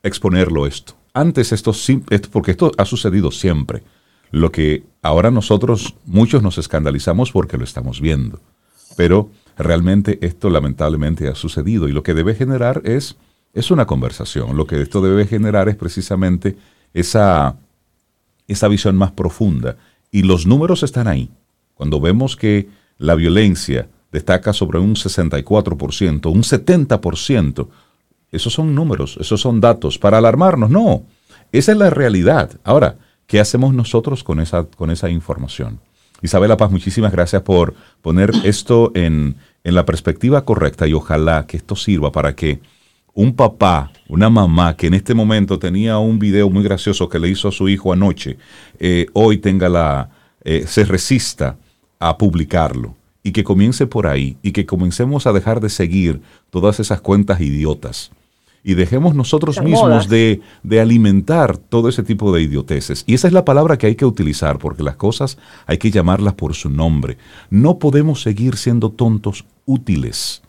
exponerlo 0.03 0.66
esto. 0.66 0.94
Antes 1.12 1.53
esto, 1.53 1.73
esto, 2.11 2.29
porque 2.31 2.53
esto 2.53 2.73
ha 2.79 2.85
sucedido 2.85 3.31
siempre. 3.31 3.83
Lo 4.31 4.53
que 4.53 4.85
ahora 5.03 5.31
nosotros, 5.31 5.94
muchos 6.07 6.42
nos 6.42 6.59
escandalizamos 6.59 7.33
porque 7.33 7.59
lo 7.59 7.64
estamos 7.64 8.01
viendo. 8.01 8.40
Pero 8.96 9.31
realmente 9.57 10.18
esto 10.22 10.50
lamentablemente 10.50 11.29
ha 11.29 11.35
sucedido 11.35 11.88
y 11.88 11.92
lo 11.92 12.03
que 12.03 12.14
debe 12.14 12.35
generar 12.35 12.83
es, 12.85 13.16
es 13.53 13.70
una 13.70 13.87
conversación. 13.87 14.57
Lo 14.57 14.66
que 14.66 14.81
esto 14.81 15.00
debe 15.00 15.26
generar 15.26 15.68
es 15.68 15.76
precisamente 15.76 16.57
esa, 16.94 17.57
esa 18.48 18.68
visión 18.68 18.96
más 18.96 19.12
profunda. 19.12 19.76
Y 20.11 20.22
los 20.22 20.46
números 20.46 20.83
están 20.83 21.09
ahí. 21.09 21.31
Cuando 21.74 22.00
vemos 22.00 22.37
que 22.37 22.68
la 22.98 23.14
violencia 23.14 23.88
destaca 24.12 24.53
sobre 24.53 24.79
un 24.79 24.94
64%, 24.94 26.31
un 26.31 26.42
70%, 26.42 27.68
Esos 28.33 28.53
son 28.53 28.74
números, 28.74 29.16
esos 29.20 29.40
son 29.40 29.61
datos. 29.61 29.98
Para 29.98 30.18
alarmarnos, 30.18 30.70
no. 30.70 31.05
Esa 31.53 31.72
es 31.72 31.79
la 31.79 31.90
realidad. 31.90 32.50
Ahora, 32.62 32.96
¿qué 33.26 33.40
hacemos 33.40 33.74
nosotros 33.74 34.22
con 34.22 34.38
esa, 34.38 34.64
con 34.64 34.90
esa 34.90 35.11
información? 35.11 35.81
Isabela 36.23 36.57
Paz, 36.57 36.71
muchísimas 36.71 37.13
gracias 37.13 37.43
por 37.43 37.75
poner 38.03 38.31
esto 38.45 38.93
en, 38.95 39.37
en 39.65 39.75
la 39.75 39.85
perspectiva 39.85 40.45
correcta 40.45 40.87
y 40.87 40.93
ojalá 40.93 41.47
que 41.47 41.57
esto 41.57 41.77
sirva 41.77 42.13
para 42.13 42.35
que 42.35 42.61
un 43.15 43.35
papá, 43.35 43.91
una 44.09 44.31
mamá 44.31 44.77
que 44.77 44.87
en 44.87 44.95
este 44.95 45.15
momento 45.15 45.59
tenía 45.59 45.99
un 45.99 46.19
video 46.19 46.49
muy 46.51 46.63
gracioso 46.63 47.09
que 47.09 47.19
le 47.19 47.29
hizo 47.29 47.49
a 47.49 47.53
su 47.53 47.69
hijo 47.69 47.93
anoche, 47.93 48.39
eh, 48.79 49.07
hoy 49.13 49.39
tenga 49.39 49.69
la, 49.69 50.11
eh, 50.45 50.65
se 50.67 50.85
resista 50.85 51.57
a 51.99 52.17
publicarlo 52.17 52.95
y 53.23 53.33
que 53.33 53.45
comience 53.45 53.87
por 53.87 54.07
ahí 54.07 54.37
y 54.43 54.53
que 54.53 54.65
comencemos 54.65 55.27
a 55.27 55.33
dejar 55.33 55.61
de 55.61 55.69
seguir 55.69 56.23
todas 56.51 56.81
esas 56.81 57.01
cuentas 57.01 57.41
idiotas 57.41 58.11
y 58.62 58.75
dejemos 58.75 59.14
nosotros 59.14 59.62
mismos 59.62 60.09
de, 60.09 60.40
de, 60.62 60.81
alimentar 60.81 61.57
todo 61.57 61.88
ese 61.88 62.03
tipo 62.03 62.33
de 62.33 62.42
idioteces. 62.42 63.05
Y 63.07 63.14
esa 63.14 63.27
es 63.27 63.33
la 63.33 63.44
palabra 63.44 63.79
que 63.79 63.87
hay 63.87 63.94
que 63.94 64.05
utilizar, 64.05 64.59
porque 64.59 64.83
las 64.83 64.96
cosas 64.96 65.38
hay 65.66 65.79
que 65.79 65.90
llamarlas 65.90 66.35
por 66.35 66.55
su 66.55 66.68
nombre. 66.68 67.16
No 67.49 67.79
podemos 67.79 68.23
seguir 68.23 68.57
siendo 68.57 68.90
tontos 68.90 69.46
útiles. 69.64 70.42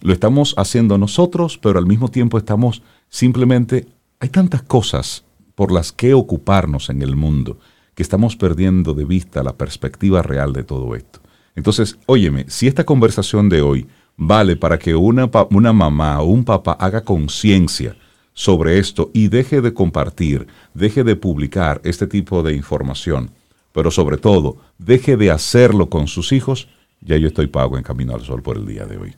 Lo 0.00 0.12
estamos 0.12 0.54
haciendo 0.56 0.98
nosotros, 0.98 1.58
pero 1.58 1.78
al 1.78 1.86
mismo 1.86 2.08
tiempo 2.08 2.38
estamos 2.38 2.82
simplemente... 3.08 3.86
Hay 4.20 4.30
tantas 4.30 4.62
cosas 4.62 5.24
por 5.54 5.70
las 5.70 5.92
que 5.92 6.14
ocuparnos 6.14 6.90
en 6.90 7.02
el 7.02 7.14
mundo 7.14 7.58
que 7.94 8.02
estamos 8.04 8.36
perdiendo 8.36 8.94
de 8.94 9.04
vista 9.04 9.42
la 9.42 9.56
perspectiva 9.56 10.22
real 10.22 10.52
de 10.52 10.62
todo 10.62 10.94
esto. 10.94 11.18
Entonces, 11.56 11.98
óyeme, 12.06 12.44
si 12.46 12.68
esta 12.68 12.84
conversación 12.84 13.48
de 13.48 13.62
hoy 13.62 13.88
vale 14.18 14.56
para 14.56 14.78
que 14.78 14.94
una, 14.94 15.30
una 15.50 15.72
mamá 15.72 16.20
o 16.20 16.26
un 16.26 16.44
papá 16.44 16.72
haga 16.72 17.02
conciencia 17.02 17.96
sobre 18.34 18.78
esto 18.78 19.10
y 19.14 19.28
deje 19.28 19.62
de 19.62 19.72
compartir, 19.72 20.46
deje 20.74 21.04
de 21.04 21.16
publicar 21.16 21.80
este 21.84 22.06
tipo 22.06 22.42
de 22.42 22.54
información, 22.54 23.30
pero 23.72 23.90
sobre 23.90 24.18
todo, 24.18 24.58
deje 24.76 25.16
de 25.16 25.30
hacerlo 25.30 25.88
con 25.88 26.08
sus 26.08 26.32
hijos, 26.32 26.68
ya 27.00 27.16
yo 27.16 27.28
estoy 27.28 27.46
pago 27.46 27.78
en 27.78 27.84
Camino 27.84 28.14
al 28.14 28.22
Sol 28.22 28.42
por 28.42 28.56
el 28.56 28.66
día 28.66 28.84
de 28.84 28.98
hoy. 28.98 29.14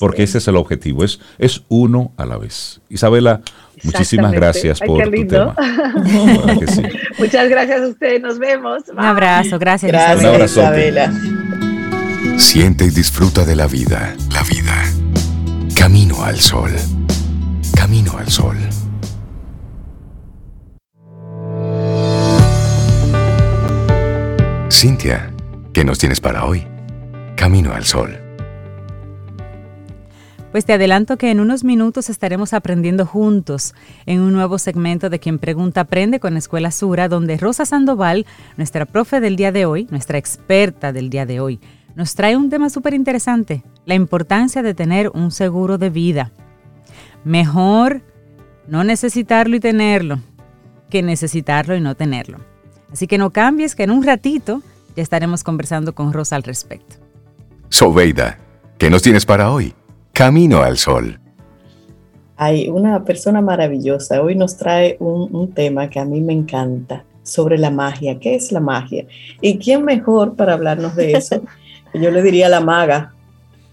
Porque 0.00 0.24
ese 0.24 0.38
es 0.38 0.48
el 0.48 0.56
objetivo, 0.56 1.04
es, 1.04 1.20
es 1.38 1.62
uno 1.68 2.12
a 2.16 2.26
la 2.26 2.36
vez. 2.36 2.80
Isabela, 2.88 3.42
muchísimas 3.84 4.32
gracias 4.32 4.80
por 4.80 5.04
tu 5.04 5.26
tema. 5.26 5.54
Muchas 7.18 7.48
gracias 7.48 7.82
a 7.82 7.86
ustedes, 7.86 8.20
nos 8.20 8.38
vemos. 8.40 8.82
Un 8.90 8.98
abrazo, 8.98 9.56
gracias. 9.58 9.92
Gracias, 9.92 10.50
Isabela. 10.50 11.12
Siente 12.38 12.84
y 12.84 12.90
disfruta 12.90 13.44
de 13.44 13.56
la 13.56 13.66
vida. 13.66 14.16
La 14.32 14.42
vida. 14.44 14.84
Camino 15.74 16.22
al 16.22 16.38
sol. 16.38 16.70
Camino 17.74 18.16
al 18.16 18.28
sol. 18.28 18.56
Cintia, 24.70 25.34
¿qué 25.72 25.84
nos 25.84 25.98
tienes 25.98 26.20
para 26.20 26.46
hoy? 26.46 26.64
Camino 27.36 27.74
al 27.74 27.84
sol. 27.84 28.16
Pues 30.52 30.64
te 30.64 30.72
adelanto 30.72 31.18
que 31.18 31.30
en 31.30 31.40
unos 31.40 31.64
minutos 31.64 32.08
estaremos 32.08 32.54
aprendiendo 32.54 33.04
juntos 33.04 33.74
en 34.06 34.20
un 34.20 34.32
nuevo 34.32 34.58
segmento 34.58 35.10
de 35.10 35.18
Quien 35.18 35.38
Pregunta 35.38 35.82
Aprende 35.82 36.20
con 36.20 36.36
Escuela 36.36 36.70
Sura, 36.70 37.08
donde 37.08 37.36
Rosa 37.36 37.66
Sandoval, 37.66 38.26
nuestra 38.56 38.86
profe 38.86 39.20
del 39.20 39.36
día 39.36 39.52
de 39.52 39.66
hoy, 39.66 39.88
nuestra 39.90 40.18
experta 40.18 40.92
del 40.92 41.10
día 41.10 41.26
de 41.26 41.40
hoy, 41.40 41.60
nos 41.98 42.14
trae 42.14 42.36
un 42.36 42.48
tema 42.48 42.70
súper 42.70 42.94
interesante, 42.94 43.64
la 43.84 43.96
importancia 43.96 44.62
de 44.62 44.72
tener 44.72 45.10
un 45.14 45.32
seguro 45.32 45.78
de 45.78 45.90
vida. 45.90 46.30
Mejor 47.24 48.02
no 48.68 48.84
necesitarlo 48.84 49.56
y 49.56 49.60
tenerlo 49.60 50.20
que 50.90 51.02
necesitarlo 51.02 51.74
y 51.74 51.80
no 51.80 51.96
tenerlo. 51.96 52.38
Así 52.92 53.08
que 53.08 53.18
no 53.18 53.30
cambies, 53.30 53.74
que 53.74 53.82
en 53.82 53.90
un 53.90 54.04
ratito 54.04 54.62
ya 54.94 55.02
estaremos 55.02 55.42
conversando 55.42 55.92
con 55.92 56.12
Rosa 56.12 56.36
al 56.36 56.44
respecto. 56.44 56.98
Sobeida, 57.68 58.38
¿qué 58.78 58.90
nos 58.90 59.02
tienes 59.02 59.26
para 59.26 59.50
hoy? 59.50 59.74
Camino 60.12 60.62
al 60.62 60.78
Sol. 60.78 61.18
Hay 62.36 62.68
una 62.68 63.04
persona 63.04 63.40
maravillosa. 63.40 64.22
Hoy 64.22 64.36
nos 64.36 64.56
trae 64.56 64.96
un, 65.00 65.34
un, 65.34 65.52
tema 65.52 65.90
que 65.90 65.98
a 65.98 66.04
mí 66.04 66.20
me 66.20 66.32
encanta 66.32 67.04
sobre 67.24 67.58
la 67.58 67.72
magia. 67.72 68.20
¿Qué 68.20 68.36
es 68.36 68.52
la 68.52 68.60
magia? 68.60 69.04
¿Y 69.40 69.58
quién 69.58 69.84
mejor 69.84 70.36
para 70.36 70.52
hablarnos 70.52 70.94
de 70.94 71.14
eso 71.14 71.42
Yo 72.00 72.10
le 72.10 72.22
diría 72.22 72.48
la 72.48 72.60
maga. 72.60 73.12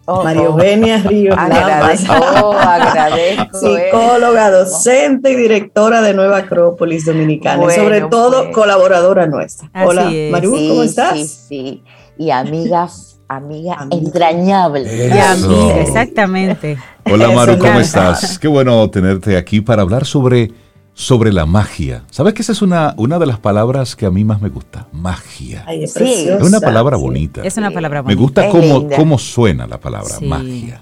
Oh, 0.07 0.23
María 0.23 0.43
oh. 0.43 0.53
Eugenia 0.53 0.97
Ríos 0.99 1.35
agradezco, 1.35 2.13
agradezco, 2.13 3.57
psicóloga, 3.57 4.51
docente 4.51 5.31
y 5.31 5.35
directora 5.35 6.03
de 6.03 6.13
Nueva 6.13 6.37
Acrópolis 6.37 7.05
Dominicana 7.05 7.65
y 7.65 7.71
sobre 7.75 8.01
todo 8.01 8.43
pues. 8.43 8.55
colaboradora 8.55 9.25
nuestra. 9.25 9.67
Hola, 9.83 10.11
Maru, 10.31 10.51
¿cómo 10.51 10.83
estás? 10.83 11.13
Sí, 11.17 11.25
sí, 11.25 11.83
y 12.19 12.29
amiga, 12.29 12.87
amiga, 13.27 13.87
entrañable. 13.89 15.07
Y 15.07 15.11
amiga, 15.17 15.79
exactamente. 15.79 16.77
Hola 17.11 17.31
Maru, 17.31 17.57
¿cómo 17.57 17.79
estás? 17.79 18.37
Qué 18.37 18.47
bueno 18.47 18.87
tenerte 18.91 19.37
aquí 19.37 19.61
para 19.61 19.81
hablar 19.81 20.05
sobre 20.05 20.51
sobre 20.95 21.33
la 21.33 21.45
magia. 21.45 22.05
¿Sabes 22.09 22.33
que 22.33 22.41
esa 22.41 22.53
es 22.53 22.61
una, 22.61 22.95
una 22.97 23.19
de 23.19 23.25
las 23.25 23.37
palabras 23.37 23.95
que 23.97 24.05
a 24.05 24.11
mí 24.11 24.23
más 24.23 24.41
me 24.41 24.49
gusta? 24.49 24.87
Magia. 24.93 25.65
es, 25.67 25.95
una 26.41 26.61
palabra 26.61 26.95
bonita. 26.97 27.43
Es 27.43 27.57
una 27.57 27.69
palabra 27.69 28.01
bonita. 28.01 28.15
Me 28.15 28.21
gusta 28.21 28.49
cómo, 28.49 28.87
cómo, 28.95 29.17
suena 29.19 29.67
la 29.67 29.77
palabra 29.77 30.15
magia. 30.21 30.81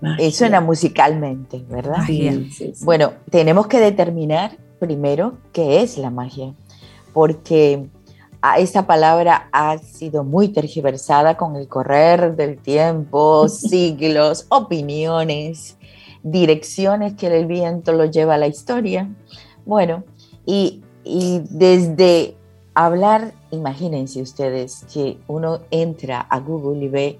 magia. 0.00 0.30
Suena 0.32 0.62
musicalmente, 0.62 1.62
¿verdad? 1.68 2.04
Bueno, 2.82 3.12
tenemos 3.30 3.66
que 3.66 3.78
determinar 3.78 4.56
primero 4.80 5.34
qué 5.52 5.82
es 5.82 5.98
la 5.98 6.10
magia, 6.10 6.54
porque 7.12 7.86
esa 8.56 8.86
palabra 8.86 9.50
ha 9.52 9.76
sido 9.76 10.24
muy 10.24 10.48
tergiversada 10.48 11.36
con 11.36 11.54
el 11.56 11.68
correr 11.68 12.34
del 12.34 12.56
tiempo, 12.58 13.46
siglos, 13.48 14.46
opiniones 14.48 15.77
direcciones 16.22 17.14
que 17.14 17.26
el 17.26 17.46
viento 17.46 17.92
lo 17.92 18.04
lleva 18.06 18.34
a 18.34 18.38
la 18.38 18.46
historia. 18.46 19.08
Bueno, 19.64 20.04
y, 20.46 20.82
desde 21.04 22.36
hablar, 22.74 23.34
imagínense 23.50 24.22
ustedes 24.22 24.84
que 24.92 25.18
uno 25.26 25.60
entra 25.70 26.20
a 26.20 26.40
Google 26.40 26.84
y 26.84 26.88
ve 26.88 27.18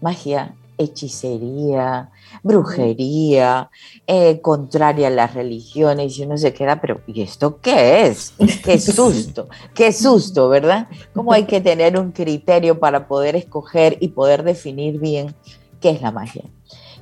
magia, 0.00 0.54
hechicería, 0.76 2.10
brujería, 2.42 3.68
eh, 4.06 4.40
contraria 4.40 5.08
a 5.08 5.10
las 5.10 5.34
religiones, 5.34 6.16
y 6.18 6.24
uno 6.24 6.38
se 6.38 6.54
queda, 6.54 6.80
pero 6.80 7.00
¿y 7.06 7.22
esto 7.22 7.60
qué 7.60 8.06
es? 8.06 8.32
Qué 8.64 8.78
susto, 8.80 9.48
qué 9.74 9.92
susto, 9.92 10.48
¿verdad? 10.48 10.88
¿Cómo 11.14 11.32
hay 11.32 11.44
que 11.44 11.60
tener 11.60 11.98
un 11.98 12.12
criterio 12.12 12.78
para 12.78 13.08
poder 13.08 13.34
escoger 13.34 13.98
y 14.00 14.08
poder 14.08 14.44
definir 14.44 15.00
bien 15.00 15.34
qué 15.80 15.90
es 15.90 16.00
la 16.00 16.12
magia? 16.12 16.44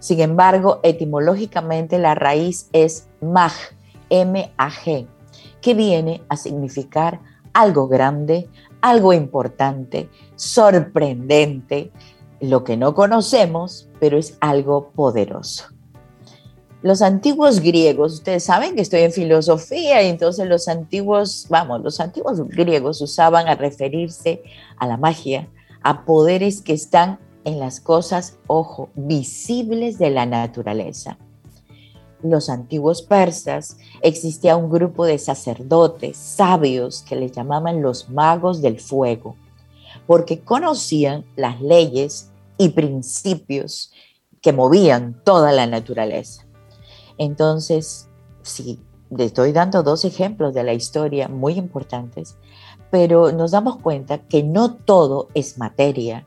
Sin 0.07 0.21
embargo, 0.21 0.79
etimológicamente 0.85 1.99
la 1.99 2.15
raíz 2.15 2.69
es 2.73 3.09
mag, 3.21 3.51
M-A-G, 4.09 5.09
que 5.61 5.75
viene 5.75 6.23
a 6.29 6.37
significar 6.37 7.21
algo 7.53 7.89
grande, 7.89 8.49
algo 8.83 9.13
importante, 9.13 10.09
sorprendente, 10.37 11.91
lo 12.41 12.63
que 12.63 12.77
no 12.77 12.95
conocemos, 12.95 13.89
pero 13.99 14.17
es 14.17 14.39
algo 14.39 14.93
poderoso. 14.93 15.65
Los 16.83 17.03
antiguos 17.03 17.59
griegos, 17.59 18.15
ustedes 18.15 18.45
saben 18.45 18.77
que 18.77 18.83
estoy 18.83 19.01
en 19.01 19.11
filosofía 19.11 20.05
y 20.05 20.07
entonces 20.07 20.47
los 20.47 20.69
antiguos, 20.69 21.49
vamos, 21.51 21.81
los 21.83 21.99
antiguos 21.99 22.47
griegos 22.47 23.01
usaban 23.01 23.49
a 23.49 23.57
referirse 23.57 24.45
a 24.77 24.87
la 24.87 24.99
magia, 24.99 25.49
a 25.83 26.05
poderes 26.05 26.63
que 26.63 26.75
están 26.75 27.19
en 27.47 27.61
las 27.61 27.81
cosas, 27.81 28.37
ojo, 28.49 28.91
visibles 28.97 29.99
de 29.99 30.11
la 30.11 30.27
naturaleza. 30.27 31.17
Los 32.21 32.51
antiguos 32.51 33.03
persas 33.03 33.77
existía 34.03 34.57
un 34.57 34.69
grupo 34.69 35.07
de 35.07 35.17
sacerdotes, 35.17 36.17
sabios, 36.17 37.03
que 37.03 37.15
les 37.15 37.31
llamaban 37.31 37.83
los 37.83 38.11
magos 38.11 38.63
del 38.63 38.81
fuego, 38.81 39.37
porque 40.09 40.41
conocían 40.41 41.25
las 41.37 41.61
leyes 41.61 42.33
y 42.59 42.71
principios 42.71 43.93
que 44.43 44.53
movían 44.53 45.23
toda 45.25 45.53
la 45.53 45.69
naturaleza. 45.69 46.45
Entonces, 47.17 48.09
sí, 48.43 48.81
le 49.09 49.25
estoy 49.25 49.53
dando 49.53 49.85
dos 49.85 50.05
ejemplos 50.05 50.53
de 50.53 50.65
la 50.65 50.75
historia 50.75 51.29
muy 51.29 51.53
importantes, 51.53 52.37
pero 52.91 53.31
nos 53.31 53.53
damos 53.53 53.77
cuenta 53.77 54.19
que 54.19 54.43
no 54.43 54.75
todo 54.75 55.29
es 55.35 55.59
materia, 55.59 56.27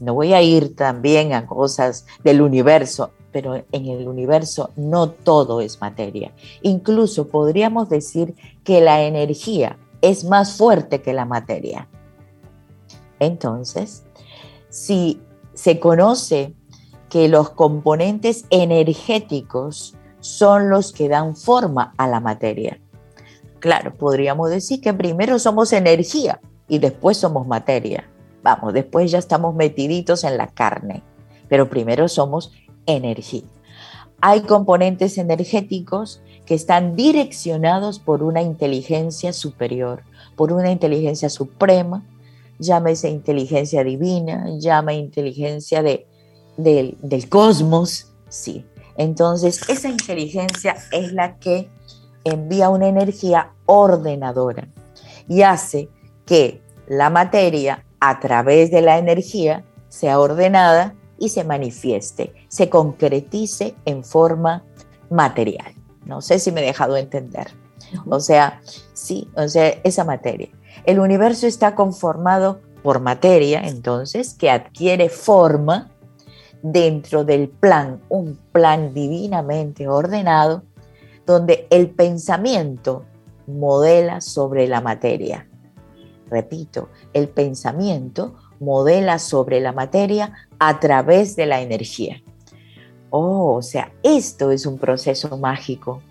no 0.00 0.14
voy 0.14 0.34
a 0.34 0.42
ir 0.42 0.76
también 0.76 1.32
a 1.32 1.46
cosas 1.46 2.06
del 2.22 2.42
universo, 2.42 3.10
pero 3.32 3.54
en 3.54 3.86
el 3.86 4.08
universo 4.08 4.70
no 4.76 5.10
todo 5.10 5.60
es 5.60 5.80
materia. 5.80 6.32
Incluso 6.62 7.28
podríamos 7.28 7.88
decir 7.88 8.34
que 8.64 8.80
la 8.80 9.02
energía 9.02 9.78
es 10.02 10.24
más 10.24 10.56
fuerte 10.56 11.02
que 11.02 11.12
la 11.12 11.24
materia. 11.24 11.88
Entonces, 13.18 14.04
si 14.68 15.20
se 15.54 15.78
conoce 15.78 16.54
que 17.08 17.28
los 17.28 17.50
componentes 17.50 18.46
energéticos 18.50 19.94
son 20.20 20.70
los 20.70 20.92
que 20.92 21.08
dan 21.08 21.36
forma 21.36 21.92
a 21.96 22.06
la 22.06 22.20
materia. 22.20 22.80
Claro, 23.58 23.94
podríamos 23.94 24.48
decir 24.48 24.80
que 24.80 24.94
primero 24.94 25.38
somos 25.38 25.72
energía 25.72 26.40
y 26.68 26.78
después 26.78 27.16
somos 27.16 27.46
materia. 27.46 28.09
Vamos, 28.42 28.72
después 28.72 29.10
ya 29.10 29.18
estamos 29.18 29.54
metiditos 29.54 30.24
en 30.24 30.36
la 30.36 30.48
carne, 30.48 31.02
pero 31.48 31.68
primero 31.68 32.08
somos 32.08 32.52
energía. 32.86 33.44
Hay 34.20 34.42
componentes 34.42 35.18
energéticos 35.18 36.22
que 36.46 36.54
están 36.54 36.96
direccionados 36.96 37.98
por 37.98 38.22
una 38.22 38.42
inteligencia 38.42 39.32
superior, 39.32 40.02
por 40.36 40.52
una 40.52 40.70
inteligencia 40.70 41.30
suprema, 41.30 42.04
llámese 42.58 43.08
inteligencia 43.08 43.82
divina, 43.84 44.46
llame 44.58 44.94
inteligencia 44.96 45.82
de, 45.82 46.06
del 46.56 47.28
cosmos, 47.28 48.12
sí. 48.28 48.66
Entonces, 48.96 49.68
esa 49.68 49.88
inteligencia 49.88 50.76
es 50.92 51.12
la 51.12 51.38
que 51.38 51.70
envía 52.24 52.68
una 52.68 52.88
energía 52.88 53.52
ordenadora 53.64 54.68
y 55.26 55.42
hace 55.42 55.88
que 56.26 56.60
la 56.86 57.08
materia, 57.08 57.86
a 58.00 58.18
través 58.20 58.70
de 58.70 58.82
la 58.82 58.98
energía, 58.98 59.64
sea 59.88 60.18
ordenada 60.18 60.94
y 61.18 61.28
se 61.28 61.44
manifieste, 61.44 62.32
se 62.48 62.68
concretice 62.70 63.74
en 63.84 64.02
forma 64.04 64.64
material. 65.10 65.74
No 66.06 66.20
sé 66.22 66.38
si 66.38 66.50
me 66.50 66.62
he 66.62 66.66
dejado 66.66 66.96
entender. 66.96 67.48
O 68.08 68.20
sea, 68.20 68.60
sí, 68.94 69.28
o 69.36 69.46
sea, 69.48 69.68
esa 69.84 70.04
materia. 70.04 70.48
El 70.84 70.98
universo 70.98 71.46
está 71.46 71.74
conformado 71.74 72.60
por 72.82 73.00
materia, 73.00 73.60
entonces, 73.60 74.34
que 74.34 74.50
adquiere 74.50 75.08
forma 75.08 75.90
dentro 76.62 77.24
del 77.24 77.48
plan, 77.48 78.00
un 78.08 78.38
plan 78.52 78.94
divinamente 78.94 79.88
ordenado, 79.88 80.62
donde 81.26 81.66
el 81.70 81.90
pensamiento 81.90 83.04
modela 83.46 84.20
sobre 84.20 84.66
la 84.66 84.80
materia. 84.80 85.49
Repito, 86.30 86.88
el 87.12 87.28
pensamiento 87.28 88.36
modela 88.60 89.18
sobre 89.18 89.60
la 89.60 89.72
materia 89.72 90.32
a 90.58 90.78
través 90.80 91.34
de 91.34 91.46
la 91.46 91.60
energía. 91.60 92.22
Oh, 93.10 93.56
o 93.56 93.62
sea, 93.62 93.92
esto 94.02 94.50
es 94.52 94.66
un 94.66 94.78
proceso 94.78 95.36
mágico. 95.36 96.02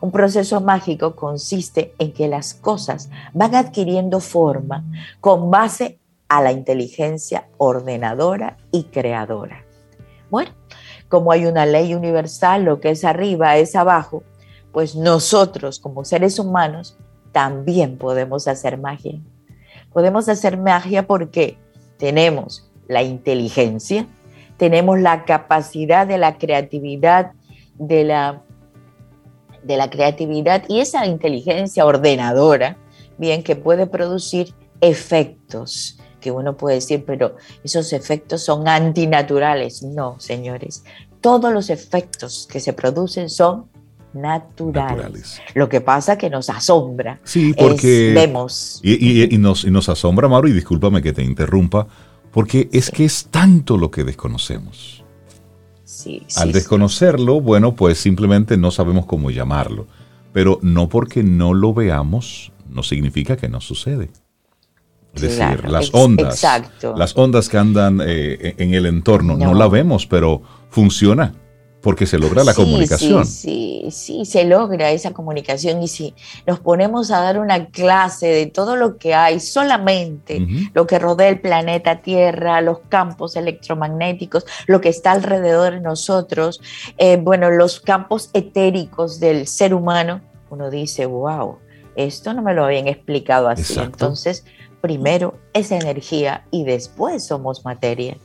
Un 0.00 0.12
proceso 0.12 0.60
mágico 0.60 1.16
consiste 1.16 1.92
en 1.98 2.12
que 2.12 2.28
las 2.28 2.54
cosas 2.54 3.10
van 3.34 3.54
adquiriendo 3.54 4.20
forma 4.20 4.84
con 5.20 5.50
base 5.50 5.98
a 6.28 6.40
la 6.40 6.52
inteligencia 6.52 7.48
ordenadora 7.58 8.56
y 8.70 8.84
creadora. 8.84 9.64
Bueno, 10.30 10.52
como 11.08 11.32
hay 11.32 11.46
una 11.46 11.66
ley 11.66 11.94
universal, 11.94 12.64
lo 12.64 12.80
que 12.80 12.90
es 12.90 13.04
arriba 13.04 13.56
es 13.56 13.74
abajo, 13.74 14.22
pues 14.72 14.94
nosotros 14.94 15.80
como 15.80 16.04
seres 16.04 16.38
humanos 16.38 16.96
también 17.32 17.98
podemos 17.98 18.46
hacer 18.46 18.78
magia. 18.78 19.20
Podemos 19.92 20.28
hacer 20.28 20.58
magia 20.58 21.06
porque 21.06 21.56
tenemos 21.98 22.70
la 22.86 23.02
inteligencia, 23.02 24.06
tenemos 24.56 24.98
la 25.00 25.24
capacidad 25.24 26.06
de 26.06 26.18
la 26.18 26.38
creatividad, 26.38 27.32
de 27.78 28.04
la, 28.04 28.42
de 29.62 29.76
la 29.76 29.90
creatividad 29.90 30.64
y 30.68 30.80
esa 30.80 31.06
inteligencia 31.06 31.86
ordenadora, 31.86 32.76
bien, 33.18 33.42
que 33.42 33.56
puede 33.56 33.86
producir 33.86 34.54
efectos 34.80 35.98
que 36.20 36.30
uno 36.30 36.56
puede 36.56 36.76
decir, 36.76 37.04
pero 37.06 37.36
esos 37.62 37.92
efectos 37.92 38.42
son 38.42 38.66
antinaturales. 38.68 39.82
No, 39.82 40.18
señores, 40.18 40.84
todos 41.20 41.52
los 41.52 41.70
efectos 41.70 42.48
que 42.50 42.60
se 42.60 42.72
producen 42.72 43.30
son 43.30 43.66
naturales. 44.20 45.40
Lo 45.54 45.68
que 45.68 45.80
pasa 45.80 46.18
que 46.18 46.30
nos 46.30 46.50
asombra. 46.50 47.20
Sí, 47.24 47.54
porque 47.56 48.12
vemos. 48.14 48.80
Y, 48.82 49.36
nos, 49.38 49.64
y 49.64 49.70
nos 49.70 49.88
asombra, 49.88 50.28
Mauro, 50.28 50.48
y 50.48 50.52
discúlpame 50.52 51.02
que 51.02 51.12
te 51.12 51.22
interrumpa, 51.22 51.86
porque 52.30 52.68
es 52.72 52.90
que 52.90 53.04
es 53.04 53.28
tanto 53.30 53.76
lo 53.76 53.90
que 53.90 54.04
desconocemos. 54.04 55.04
Sí, 55.84 56.22
Al 56.36 56.52
desconocerlo, 56.52 57.40
bueno, 57.40 57.74
pues 57.74 57.98
simplemente 57.98 58.56
no 58.56 58.70
sabemos 58.70 59.06
cómo 59.06 59.30
llamarlo. 59.30 59.86
Pero 60.32 60.58
no 60.62 60.88
porque 60.88 61.22
no 61.22 61.54
lo 61.54 61.72
veamos, 61.72 62.52
no 62.68 62.82
significa 62.82 63.36
que 63.36 63.48
no 63.48 63.60
sucede. 63.60 64.10
Es 65.14 65.22
decir, 65.22 65.68
las 65.68 65.92
ondas, 65.92 66.44
las 66.96 67.16
ondas 67.16 67.48
que 67.48 67.58
andan 67.58 68.00
eh, 68.04 68.54
en 68.58 68.74
el 68.74 68.86
entorno, 68.86 69.36
no. 69.36 69.54
la 69.54 69.66
vemos, 69.66 70.06
pero 70.06 70.42
funciona 70.70 71.34
porque 71.82 72.06
se 72.06 72.18
logra 72.18 72.42
la 72.42 72.54
comunicación. 72.54 73.24
Sí, 73.24 73.84
sí, 73.84 73.90
sí, 73.90 74.24
se 74.24 74.44
logra 74.44 74.90
esa 74.90 75.12
comunicación 75.12 75.82
y 75.82 75.88
si 75.88 76.14
nos 76.46 76.58
ponemos 76.58 77.10
a 77.10 77.20
dar 77.20 77.38
una 77.38 77.66
clase 77.66 78.26
de 78.26 78.46
todo 78.46 78.76
lo 78.76 78.96
que 78.98 79.14
hay, 79.14 79.38
solamente 79.40 80.44
lo 80.74 80.86
que 80.86 80.98
rodea 80.98 81.28
el 81.28 81.40
planeta 81.40 81.98
Tierra, 81.98 82.60
los 82.60 82.80
campos 82.88 83.36
electromagnéticos, 83.36 84.44
lo 84.66 84.80
que 84.80 84.88
está 84.88 85.12
alrededor 85.12 85.74
de 85.74 85.80
nosotros, 85.80 86.60
eh, 86.98 87.16
bueno, 87.16 87.50
los 87.50 87.80
campos 87.80 88.30
etéricos 88.32 89.20
del 89.20 89.46
ser 89.46 89.72
humano, 89.72 90.20
uno 90.50 90.70
dice, 90.70 91.06
wow, 91.06 91.58
esto 91.94 92.32
no 92.34 92.42
me 92.42 92.54
lo 92.54 92.64
habían 92.64 92.88
explicado 92.88 93.48
así. 93.48 93.78
Entonces, 93.78 94.44
primero 94.80 95.38
es 95.52 95.70
energía 95.70 96.44
y 96.50 96.64
después 96.64 97.26
somos 97.26 97.64
materia. 97.64 98.16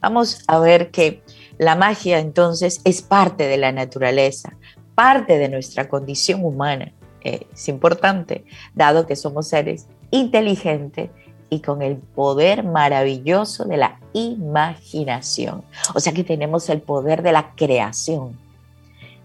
Vamos 0.00 0.42
a 0.46 0.58
ver 0.58 0.90
que 0.90 1.22
la 1.58 1.74
magia 1.74 2.18
entonces 2.18 2.80
es 2.84 3.02
parte 3.02 3.46
de 3.46 3.56
la 3.56 3.72
naturaleza, 3.72 4.56
parte 4.94 5.38
de 5.38 5.48
nuestra 5.48 5.88
condición 5.88 6.44
humana. 6.44 6.92
Eh, 7.22 7.46
es 7.52 7.68
importante, 7.68 8.44
dado 8.74 9.06
que 9.06 9.16
somos 9.16 9.48
seres 9.48 9.86
inteligentes 10.10 11.10
y 11.48 11.60
con 11.60 11.82
el 11.82 11.96
poder 11.96 12.64
maravilloso 12.64 13.64
de 13.64 13.76
la 13.76 14.00
imaginación. 14.12 15.62
O 15.94 16.00
sea 16.00 16.12
que 16.12 16.24
tenemos 16.24 16.68
el 16.68 16.80
poder 16.80 17.22
de 17.22 17.32
la 17.32 17.54
creación. 17.54 18.38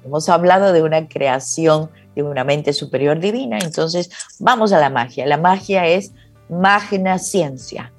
Hemos 0.04 0.30
hablado 0.30 0.74
de 0.74 0.84
una 0.84 1.08
creación 1.08 1.90
de 2.16 2.24
una 2.24 2.44
mente 2.44 2.74
superior 2.74 3.20
divina, 3.20 3.60
entonces 3.60 4.10
vamos 4.40 4.72
a 4.74 4.80
la 4.80 4.90
magia. 4.90 5.26
La 5.26 5.38
magia 5.38 5.88
es 5.88 6.14
magna 6.50 7.20
ciencia, 7.20 7.94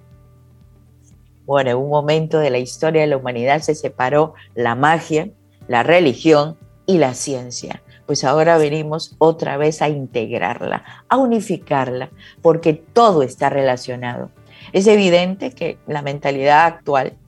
bueno, 1.53 1.69
en 1.69 1.77
un 1.77 1.91
momento 1.91 2.39
de 2.39 2.49
la 2.49 2.57
historia 2.57 3.03
de 3.03 3.09
la 3.09 3.19
humanidad 3.19 3.61
se 3.61 3.75
separó 3.75 4.33
la 4.55 4.75
magia, 4.75 5.29
la 5.69 5.83
religión 5.83 6.57
y 6.87 6.97
la 6.97 7.13
ciencia. 7.13 7.83
Pues 8.07 8.25
ahora 8.25 8.57
venimos 8.57 9.17
otra 9.19 9.59
vez 9.59 9.83
a 9.83 9.91
integrarla, 9.91 10.83
a 11.11 11.19
unificarla, 11.19 12.09
porque 12.41 12.73
todo 12.73 13.23
está 13.23 13.51
relacionado. 13.51 14.31
Es 14.73 14.87
evidente 14.87 15.51
que 15.51 15.77
la 15.87 16.01
mentalidad 16.01 16.65
actual 16.65 17.19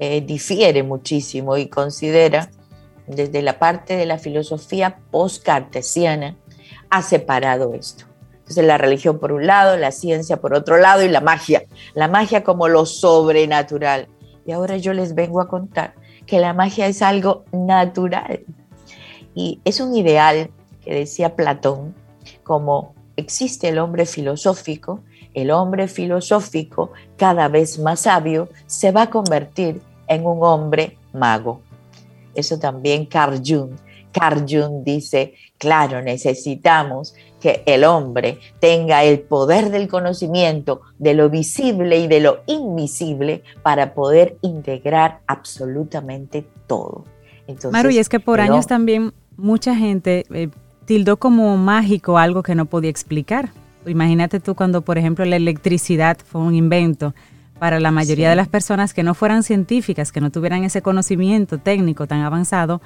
eh, 0.00 0.22
difiere 0.22 0.82
muchísimo 0.82 1.56
y 1.56 1.68
considera 1.68 2.50
desde 3.06 3.42
la 3.42 3.60
parte 3.60 3.94
de 3.94 4.06
la 4.06 4.18
filosofía 4.18 4.98
post-cartesiana 5.12 6.34
ha 6.90 7.02
separado 7.02 7.74
esto. 7.74 8.06
Entonces 8.42 8.64
la 8.64 8.78
religión 8.78 9.18
por 9.18 9.32
un 9.32 9.46
lado, 9.46 9.76
la 9.76 9.92
ciencia 9.92 10.40
por 10.40 10.54
otro 10.54 10.76
lado 10.76 11.02
y 11.02 11.08
la 11.08 11.20
magia. 11.20 11.62
La 11.94 12.08
magia 12.08 12.44
como 12.44 12.68
lo 12.68 12.86
sobrenatural. 12.86 14.08
Y 14.44 14.52
ahora 14.52 14.76
yo 14.76 14.92
les 14.92 15.14
vengo 15.14 15.40
a 15.40 15.48
contar 15.48 15.94
que 16.26 16.40
la 16.40 16.52
magia 16.52 16.86
es 16.86 17.02
algo 17.02 17.44
natural. 17.52 18.40
Y 19.34 19.60
es 19.64 19.80
un 19.80 19.94
ideal 19.94 20.50
que 20.82 20.94
decía 20.94 21.36
Platón, 21.36 21.94
como 22.42 22.94
existe 23.16 23.68
el 23.68 23.78
hombre 23.78 24.06
filosófico, 24.06 25.00
el 25.34 25.50
hombre 25.50 25.88
filosófico 25.88 26.92
cada 27.16 27.48
vez 27.48 27.78
más 27.78 28.00
sabio 28.00 28.48
se 28.66 28.90
va 28.90 29.02
a 29.02 29.10
convertir 29.10 29.80
en 30.08 30.26
un 30.26 30.42
hombre 30.42 30.98
mago. 31.12 31.60
Eso 32.34 32.58
también 32.58 33.06
Carl 33.06 33.40
Jung. 33.44 33.72
Carl 34.12 34.44
Jung 34.48 34.84
dice, 34.84 35.34
claro, 35.58 36.02
necesitamos 36.02 37.14
que 37.40 37.62
el 37.66 37.84
hombre 37.84 38.38
tenga 38.60 39.02
el 39.04 39.20
poder 39.20 39.70
del 39.70 39.88
conocimiento 39.88 40.82
de 40.98 41.14
lo 41.14 41.28
visible 41.28 41.98
y 41.98 42.06
de 42.06 42.20
lo 42.20 42.42
invisible 42.46 43.42
para 43.62 43.94
poder 43.94 44.36
integrar 44.42 45.20
absolutamente 45.26 46.46
todo. 46.66 47.04
Entonces, 47.46 47.72
Maru, 47.72 47.90
y 47.90 47.98
es 47.98 48.08
que 48.08 48.20
por 48.20 48.40
años 48.40 48.66
también 48.66 49.12
mucha 49.36 49.74
gente 49.74 50.24
eh, 50.32 50.48
tildó 50.84 51.16
como 51.16 51.56
mágico 51.56 52.18
algo 52.18 52.42
que 52.42 52.54
no 52.54 52.66
podía 52.66 52.90
explicar. 52.90 53.50
Imagínate 53.86 54.38
tú 54.38 54.54
cuando, 54.54 54.82
por 54.82 54.98
ejemplo, 54.98 55.24
la 55.24 55.36
electricidad 55.36 56.18
fue 56.24 56.40
un 56.40 56.54
invento 56.54 57.14
para 57.58 57.78
la 57.78 57.90
mayoría 57.90 58.28
de 58.28 58.36
las 58.36 58.48
personas 58.48 58.92
que 58.92 59.02
no 59.02 59.14
fueran 59.14 59.42
científicas, 59.42 60.10
que 60.10 60.20
no 60.20 60.30
tuvieran 60.30 60.64
ese 60.64 60.82
conocimiento 60.82 61.58
técnico 61.58 62.06
tan 62.06 62.20
avanzado, 62.20 62.80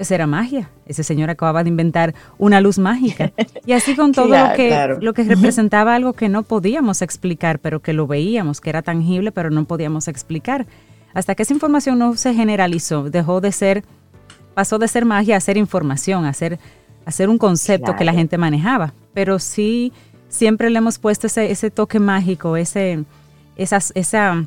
pues 0.00 0.10
era 0.12 0.26
magia. 0.26 0.70
Ese 0.86 1.04
señor 1.04 1.28
acababa 1.28 1.62
de 1.62 1.68
inventar 1.68 2.14
una 2.38 2.62
luz 2.62 2.78
mágica. 2.78 3.32
Y 3.66 3.72
así 3.72 3.94
con 3.94 4.12
todo 4.14 4.28
lo, 4.28 4.54
que, 4.56 4.96
lo 4.98 5.12
que 5.12 5.24
representaba 5.24 5.94
algo 5.94 6.14
que 6.14 6.30
no 6.30 6.42
podíamos 6.42 7.02
explicar, 7.02 7.58
pero 7.58 7.80
que 7.80 7.92
lo 7.92 8.06
veíamos, 8.06 8.62
que 8.62 8.70
era 8.70 8.80
tangible, 8.80 9.30
pero 9.30 9.50
no 9.50 9.66
podíamos 9.66 10.08
explicar. 10.08 10.66
hasta 11.12 11.34
que 11.34 11.42
esa 11.42 11.52
información 11.52 11.98
no 11.98 12.16
se 12.16 12.32
generalizó, 12.32 13.10
dejó 13.10 13.42
de 13.42 13.52
ser, 13.52 13.84
pasó 14.54 14.78
de 14.78 14.88
ser 14.88 15.04
magia 15.04 15.36
a 15.36 15.40
ser 15.40 15.58
información, 15.58 16.24
a 16.24 16.32
ser, 16.32 16.58
un 17.28 17.36
concepto 17.36 17.94
que 17.94 18.06
la 18.06 18.14
gente 18.14 18.38
manejaba. 18.38 18.94
Pero 19.12 19.38
sí, 19.38 19.92
siempre 20.30 20.70
le 20.70 20.78
hemos 20.78 20.98
puesto 20.98 21.26
ese, 21.26 21.50
ese 21.50 21.70
toque 21.70 22.00
mágico, 22.00 22.56
ese, 22.56 23.04
esas, 23.54 23.92
esa, 23.94 24.46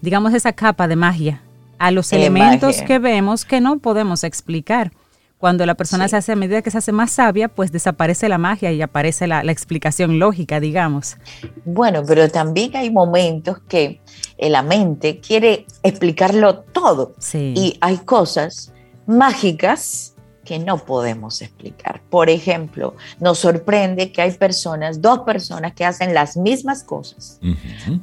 digamos, 0.00 0.32
esa 0.32 0.52
capa 0.52 0.86
de 0.86 0.94
magia 0.94 1.42
a 1.80 1.90
los 1.90 2.12
elementos 2.12 2.82
que 2.82 2.98
vemos 2.98 3.46
que 3.46 3.60
no 3.60 3.78
podemos 3.78 4.22
explicar. 4.22 4.92
Cuando 5.38 5.64
la 5.64 5.74
persona 5.74 6.06
se 6.06 6.16
hace, 6.18 6.32
a 6.32 6.36
medida 6.36 6.60
que 6.60 6.70
se 6.70 6.76
hace 6.76 6.92
más 6.92 7.10
sabia, 7.10 7.48
pues 7.48 7.72
desaparece 7.72 8.28
la 8.28 8.36
magia 8.36 8.70
y 8.70 8.82
aparece 8.82 9.26
la, 9.26 9.40
explicación 9.40 10.18
lógica, 10.18 10.60
digamos. 10.60 11.16
Bueno, 11.64 12.02
pero 12.06 12.28
también 12.28 12.76
hay 12.76 12.90
momentos 12.90 13.60
que 13.66 14.02
la 14.38 14.62
mente 14.62 15.20
quiere 15.20 15.64
explicarlo 15.82 16.58
todo. 16.58 17.14
Y 17.32 17.78
hay 17.80 17.96
cosas 17.96 18.74
mágicas 19.06 20.14
que 20.44 20.58
no 20.58 20.76
podemos 20.76 21.40
explicar. 21.40 22.02
Por 22.10 22.28
ejemplo, 22.28 22.94
nos 23.20 23.38
sorprende 23.38 24.12
que 24.12 24.20
hay 24.20 24.32
personas, 24.32 25.00
dos 25.00 25.20
personas 25.20 25.72
que 25.72 25.86
hacen 25.86 26.12
las 26.12 26.36
mismas 26.36 26.84
cosas, 26.84 27.40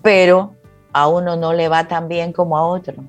pero 0.02 0.56
a 0.94 1.08
uno 1.08 1.36
no 1.36 1.54
le 1.54 1.68
va 1.68 1.88
tan 1.88 2.08
bien 2.08 2.34
como 2.34 2.58
a 2.58 2.68
otro. 2.68 3.04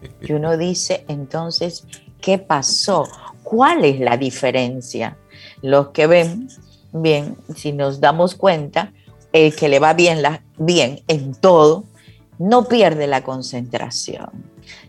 Y 0.20 0.32
uno 0.32 0.56
dice, 0.56 1.04
entonces, 1.08 1.84
¿qué 2.20 2.38
pasó? 2.38 3.06
¿Cuál 3.42 3.84
es 3.84 4.00
la 4.00 4.16
diferencia? 4.16 5.16
Los 5.62 5.88
que 5.88 6.06
ven 6.06 6.48
bien, 6.92 7.36
si 7.54 7.72
nos 7.72 8.00
damos 8.00 8.34
cuenta, 8.34 8.92
el 9.32 9.54
que 9.54 9.68
le 9.68 9.78
va 9.78 9.94
bien, 9.94 10.22
la, 10.22 10.42
bien 10.58 11.00
en 11.08 11.34
todo, 11.34 11.84
no 12.38 12.64
pierde 12.64 13.06
la 13.06 13.22
concentración. 13.22 14.28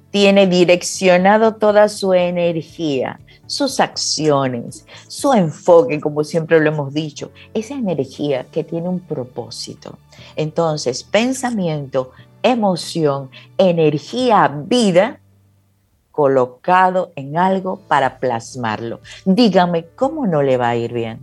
Tiene 0.10 0.48
direccionado 0.48 1.56
toda 1.56 1.88
su 1.88 2.14
energía, 2.14 3.20
sus 3.46 3.80
acciones, 3.80 4.86
su 5.08 5.34
enfoque, 5.34 6.00
como 6.00 6.24
siempre 6.24 6.60
lo 6.60 6.70
hemos 6.70 6.94
dicho, 6.94 7.32
esa 7.54 7.76
energía 7.76 8.46
que 8.52 8.64
tiene 8.64 8.90
un 8.90 9.00
propósito. 9.00 9.98
Entonces, 10.36 11.04
pensamiento, 11.04 12.12
emoción, 12.44 13.30
energía, 13.58 14.48
vida, 14.48 15.20
colocado 16.12 17.12
en 17.16 17.38
algo 17.38 17.80
para 17.88 18.20
plasmarlo. 18.20 19.00
Dígame, 19.26 19.86
¿cómo 19.96 20.28
no 20.28 20.44
le 20.44 20.58
va 20.58 20.70
a 20.70 20.76
ir 20.76 20.94
bien? 20.94 21.20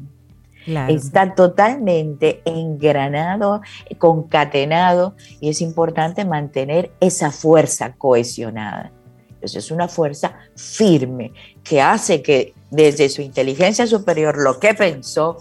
Está 0.88 1.34
totalmente 1.34 2.42
engranado, 2.44 3.62
concatenado 3.96 5.14
y 5.40 5.48
es 5.48 5.62
importante 5.62 6.26
mantener 6.26 6.90
esa 7.00 7.30
fuerza 7.30 7.94
cohesionada. 7.94 8.90
Entonces 9.30 9.64
es 9.64 9.70
una 9.70 9.88
fuerza 9.88 10.34
firme 10.56 11.32
que 11.62 11.80
hace 11.80 12.20
que 12.22 12.54
desde 12.70 13.08
su 13.08 13.22
inteligencia 13.22 13.86
superior 13.86 14.36
lo 14.36 14.58
que 14.58 14.74
pensó 14.74 15.38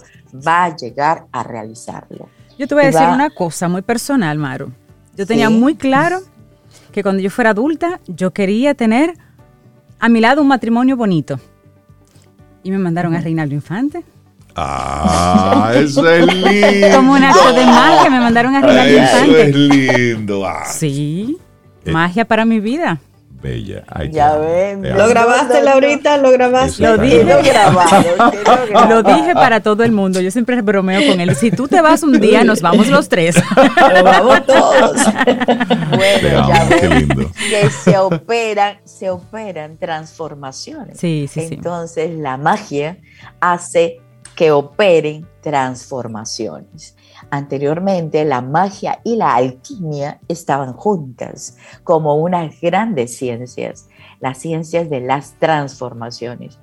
va 0.47 0.65
a 0.65 0.75
llegar 0.75 1.25
a 1.31 1.43
realizarlo. 1.43 2.29
Yo 2.57 2.67
te 2.67 2.75
voy 2.75 2.83
a 2.85 2.87
decir 2.87 3.07
una 3.07 3.29
cosa 3.29 3.67
muy 3.67 3.81
personal, 3.81 4.37
Maru. 4.37 4.71
Yo 5.17 5.25
tenía 5.25 5.49
muy 5.49 5.75
claro 5.75 6.19
que 6.91 7.01
cuando 7.01 7.21
yo 7.21 7.29
fuera 7.31 7.49
adulta, 7.49 7.99
yo 8.07 8.31
quería 8.31 8.75
tener 8.75 9.13
a 9.99 10.09
mi 10.09 10.21
lado 10.21 10.41
un 10.41 10.47
matrimonio 10.47 10.95
bonito. 10.95 11.39
Y 12.63 12.69
me 12.69 12.77
mandaron 12.77 13.15
a 13.15 13.21
Reinaldo 13.21 13.55
Infante. 13.55 14.03
Ah, 14.55 15.71
eso 15.75 16.07
es 16.07 16.25
lindo. 16.25 16.95
Como 16.95 17.13
un 17.13 17.23
acto 17.23 17.53
de 17.53 17.65
magia, 17.65 18.09
me 18.09 18.19
mandaron 18.19 18.55
a 18.55 18.61
Reinaldo 18.61 18.97
Infante. 18.97 19.41
Eso 19.41 19.41
es 19.41 19.55
lindo. 19.55 20.45
Ah. 20.45 20.65
Sí, 20.65 21.37
eh. 21.85 21.91
magia 21.91 22.25
para 22.25 22.45
mi 22.45 22.59
vida. 22.59 22.99
Bella. 23.41 23.83
ya 24.09 24.35
ven. 24.37 24.81
¿Lo 24.81 25.07
grabaste, 25.07 25.61
Laurita? 25.61 26.17
¿Lo 26.17 26.31
grabaste? 26.31 26.81
Lo 26.83 26.97
dije. 26.97 27.23
Lo, 28.73 28.85
lo 28.89 29.03
dije 29.03 29.33
para 29.33 29.61
todo 29.61 29.83
el 29.83 29.91
mundo. 29.91 30.19
Yo 30.21 30.31
siempre 30.31 30.61
bromeo 30.61 31.07
con 31.07 31.21
él. 31.21 31.35
Si 31.35 31.51
tú 31.51 31.67
te 31.67 31.81
vas 31.81 32.03
un 32.03 32.19
día, 32.19 32.43
nos 32.43 32.61
vamos 32.61 32.87
los 32.87 33.09
tres. 33.09 33.35
Nos 33.77 34.03
vamos 34.03 34.45
todos. 34.45 34.97
bueno, 35.89 36.47
ya 36.49 36.67
ven 36.69 37.07
que 37.07 37.69
se 37.69 37.97
operan, 37.97 38.77
se 38.83 39.09
operan 39.09 39.77
transformaciones. 39.77 40.99
Sí, 40.99 41.29
sí, 41.31 41.47
Entonces, 41.51 42.17
la 42.17 42.37
magia 42.37 42.97
hace 43.39 44.01
que 44.35 44.51
operen 44.51 45.27
transformaciones. 45.41 46.96
Anteriormente, 47.29 48.23
la 48.23 48.41
magia 48.41 49.01
y 49.03 49.17
la 49.17 49.35
alquimia 49.35 50.19
estaban 50.27 50.73
juntas 50.73 51.57
como 51.83 52.15
unas 52.15 52.59
grandes 52.61 53.17
ciencias, 53.17 53.89
las 54.21 54.37
ciencias 54.37 54.89
de 54.89 55.01
las 55.01 55.33
transformaciones. 55.33 56.57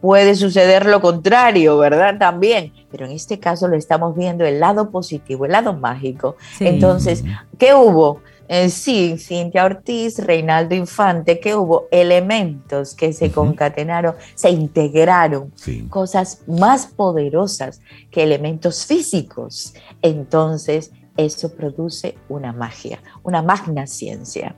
Puede 0.00 0.34
suceder 0.34 0.86
lo 0.86 1.00
contrario, 1.00 1.78
¿verdad? 1.78 2.18
También, 2.18 2.72
pero 2.90 3.06
en 3.06 3.12
este 3.12 3.38
caso 3.38 3.66
lo 3.66 3.76
estamos 3.76 4.14
viendo 4.14 4.44
el 4.44 4.60
lado 4.60 4.90
positivo, 4.90 5.46
el 5.46 5.52
lado 5.52 5.72
mágico. 5.74 6.36
Entonces, 6.58 7.24
¿qué 7.58 7.74
hubo? 7.74 8.20
Eh, 8.52 8.68
sí, 8.68 9.16
Cintia 9.16 9.64
Ortiz, 9.64 10.18
Reinaldo 10.18 10.74
Infante, 10.74 11.38
que 11.38 11.54
hubo 11.54 11.86
elementos 11.92 12.96
que 12.96 13.12
se 13.12 13.30
concatenaron, 13.30 14.16
se 14.34 14.50
integraron, 14.50 15.52
cosas 15.88 16.42
más 16.48 16.88
poderosas 16.88 17.80
que 18.10 18.24
elementos 18.24 18.84
físicos. 18.84 19.72
Entonces, 20.02 20.90
eso 21.16 21.54
produce 21.54 22.16
una 22.28 22.52
magia, 22.52 23.00
una 23.22 23.40
magna 23.40 23.86
ciencia. 23.86 24.56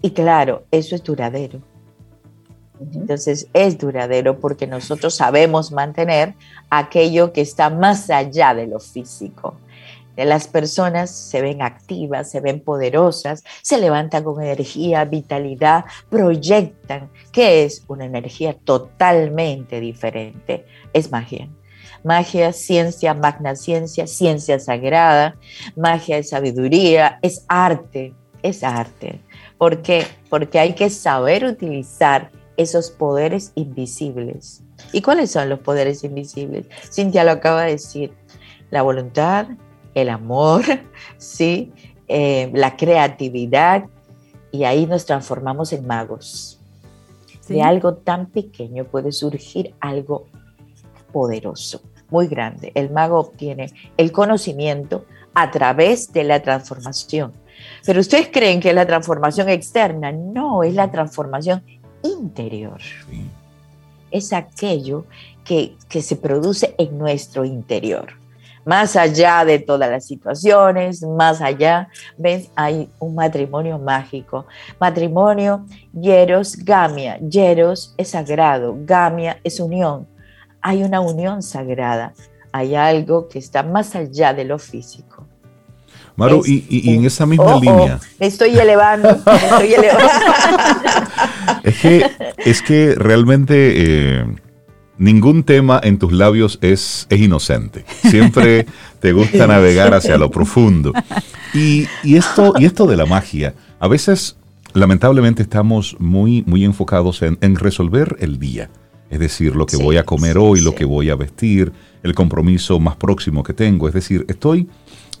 Y 0.00 0.12
claro, 0.12 0.66
eso 0.70 0.94
es 0.94 1.02
duradero. 1.02 1.60
Entonces 2.78 3.48
es 3.52 3.78
duradero 3.78 4.38
porque 4.38 4.68
nosotros 4.68 5.16
sabemos 5.16 5.72
mantener 5.72 6.34
aquello 6.70 7.32
que 7.32 7.40
está 7.40 7.68
más 7.68 8.10
allá 8.10 8.54
de 8.54 8.68
lo 8.68 8.78
físico 8.78 9.56
las 10.16 10.46
personas 10.46 11.10
se 11.10 11.42
ven 11.42 11.62
activas, 11.62 12.30
se 12.30 12.40
ven 12.40 12.60
poderosas, 12.60 13.42
se 13.62 13.78
levantan 13.78 14.24
con 14.24 14.42
energía, 14.42 15.04
vitalidad, 15.04 15.84
proyectan, 16.08 17.10
que 17.32 17.64
es 17.64 17.84
una 17.88 18.04
energía 18.04 18.54
totalmente 18.64 19.80
diferente. 19.80 20.66
Es 20.92 21.10
magia. 21.10 21.48
Magia, 22.04 22.52
ciencia, 22.52 23.14
magna 23.14 23.56
ciencia, 23.56 24.06
ciencia 24.06 24.60
sagrada, 24.60 25.36
magia 25.74 26.18
es 26.18 26.30
sabiduría, 26.30 27.18
es 27.22 27.44
arte, 27.48 28.14
es 28.42 28.62
arte. 28.62 29.20
¿Por 29.58 29.82
qué? 29.82 30.06
Porque 30.28 30.58
hay 30.58 30.74
que 30.74 30.90
saber 30.90 31.44
utilizar 31.44 32.30
esos 32.56 32.90
poderes 32.90 33.52
invisibles. 33.54 34.62
¿Y 34.92 35.02
cuáles 35.02 35.30
son 35.30 35.48
los 35.48 35.60
poderes 35.60 36.04
invisibles? 36.04 36.66
Cintia 36.92 37.24
lo 37.24 37.32
acaba 37.32 37.62
de 37.62 37.72
decir. 37.72 38.12
La 38.70 38.82
voluntad, 38.82 39.46
el 39.94 40.08
amor, 40.08 40.62
¿sí? 41.18 41.72
Eh, 42.08 42.50
la 42.52 42.76
creatividad, 42.76 43.84
y 44.54 44.62
ahí 44.62 44.86
nos 44.86 45.04
transformamos 45.04 45.72
en 45.72 45.84
magos. 45.84 46.60
De 47.48 47.60
algo 47.60 47.94
tan 47.94 48.26
pequeño 48.26 48.84
puede 48.84 49.10
surgir 49.10 49.74
algo 49.80 50.26
poderoso, 51.12 51.82
muy 52.08 52.28
grande. 52.28 52.70
El 52.76 52.90
mago 52.90 53.18
obtiene 53.18 53.72
el 53.96 54.12
conocimiento 54.12 55.06
a 55.34 55.50
través 55.50 56.12
de 56.12 56.22
la 56.22 56.40
transformación. 56.40 57.32
Pero 57.84 57.98
ustedes 57.98 58.28
creen 58.32 58.60
que 58.60 58.68
es 58.68 58.74
la 58.76 58.86
transformación 58.86 59.48
externa, 59.48 60.12
no, 60.12 60.62
es 60.62 60.74
la 60.74 60.88
transformación 60.88 61.64
interior. 62.04 62.80
Es 64.12 64.32
aquello 64.32 65.04
que, 65.44 65.74
que 65.88 66.00
se 66.00 66.14
produce 66.14 66.76
en 66.78 66.96
nuestro 66.96 67.44
interior 67.44 68.23
más 68.64 68.96
allá 68.96 69.44
de 69.44 69.58
todas 69.58 69.90
las 69.90 70.06
situaciones, 70.06 71.02
más 71.02 71.40
allá, 71.40 71.88
ves, 72.16 72.50
hay 72.56 72.88
un 72.98 73.14
matrimonio 73.14 73.78
mágico. 73.78 74.46
Matrimonio, 74.80 75.66
Yeros, 75.92 76.56
Gamia. 76.56 77.18
Yeros 77.18 77.94
es 77.96 78.10
sagrado, 78.10 78.74
Gamia 78.78 79.38
es 79.44 79.60
unión. 79.60 80.06
Hay 80.60 80.82
una 80.82 81.00
unión 81.00 81.42
sagrada, 81.42 82.14
hay 82.52 82.74
algo 82.74 83.28
que 83.28 83.38
está 83.38 83.62
más 83.62 83.94
allá 83.94 84.32
de 84.32 84.44
lo 84.44 84.58
físico. 84.58 85.26
Maru, 86.16 86.42
y, 86.46 86.94
en 86.94 87.04
esa 87.04 87.26
misma 87.26 87.56
oh, 87.56 87.56
oh, 87.56 87.60
línea. 87.60 87.98
me 88.20 88.26
estoy 88.26 88.56
elevando, 88.56 89.20
me 89.26 89.34
estoy 89.34 89.74
elevando. 89.74 90.08
es, 91.64 91.80
que, 91.80 92.10
es 92.38 92.62
que 92.62 92.94
realmente 92.94 93.72
eh, 93.76 94.24
ningún 94.98 95.42
tema 95.42 95.80
en 95.82 95.98
tus 95.98 96.12
labios 96.12 96.58
es, 96.62 97.06
es 97.10 97.20
inocente. 97.20 97.84
Siempre 98.02 98.66
te 99.00 99.12
gusta 99.12 99.46
navegar 99.46 99.94
hacia 99.94 100.18
lo 100.18 100.30
profundo. 100.30 100.92
Y, 101.52 101.86
esto, 102.16 102.54
y 102.58 102.64
esto 102.64 102.86
de 102.86 102.96
la 102.96 103.06
magia, 103.06 103.54
a 103.78 103.88
veces 103.88 104.36
lamentablemente 104.72 105.42
estamos 105.42 105.96
muy, 105.98 106.42
muy 106.46 106.64
enfocados 106.64 107.22
en, 107.22 107.56
resolver 107.56 108.16
el 108.20 108.38
día. 108.38 108.70
Es 109.10 109.20
decir, 109.20 109.54
lo 109.54 109.66
que 109.66 109.76
voy 109.76 109.96
a 109.96 110.04
comer 110.04 110.38
hoy, 110.38 110.60
lo 110.60 110.74
que 110.74 110.84
voy 110.84 111.10
a 111.10 111.14
vestir, 111.14 111.72
el 112.02 112.14
compromiso 112.14 112.80
más 112.80 112.96
próximo 112.96 113.44
que 113.44 113.52
tengo. 113.52 113.86
Es 113.86 113.94
decir, 113.94 114.24
estoy 114.28 114.68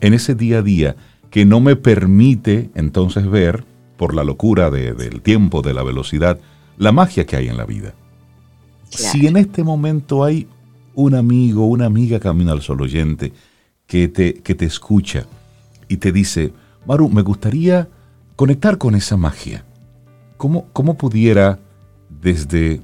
en 0.00 0.14
ese 0.14 0.34
día 0.34 0.58
a 0.58 0.62
día 0.62 0.96
que 1.30 1.44
no 1.44 1.60
me 1.60 1.76
permite 1.76 2.70
entonces 2.74 3.28
ver 3.28 3.64
por 3.96 4.14
la 4.14 4.24
locura 4.24 4.70
del 4.70 5.20
tiempo, 5.20 5.62
de 5.62 5.74
la 5.74 5.84
velocidad, 5.84 6.40
la 6.76 6.90
magia 6.90 7.26
que 7.26 7.36
hay 7.36 7.48
en 7.48 7.56
la 7.56 7.64
vida. 7.64 7.94
Si 8.96 9.26
en 9.26 9.36
este 9.36 9.62
momento 9.62 10.24
hay 10.24 10.46
un 10.94 11.14
amigo, 11.14 11.66
una 11.66 11.86
amiga 11.86 12.20
camino 12.20 12.52
al 12.52 12.62
sol 12.62 12.80
oyente 12.82 13.32
que 13.86 14.08
te, 14.08 14.34
que 14.34 14.54
te 14.54 14.64
escucha 14.64 15.26
y 15.88 15.96
te 15.96 16.12
dice, 16.12 16.52
Maru, 16.86 17.08
me 17.08 17.22
gustaría 17.22 17.88
conectar 18.36 18.78
con 18.78 18.94
esa 18.94 19.16
magia. 19.16 19.64
¿Cómo, 20.36 20.66
cómo 20.72 20.96
pudiera 20.96 21.58
desde 22.08 22.80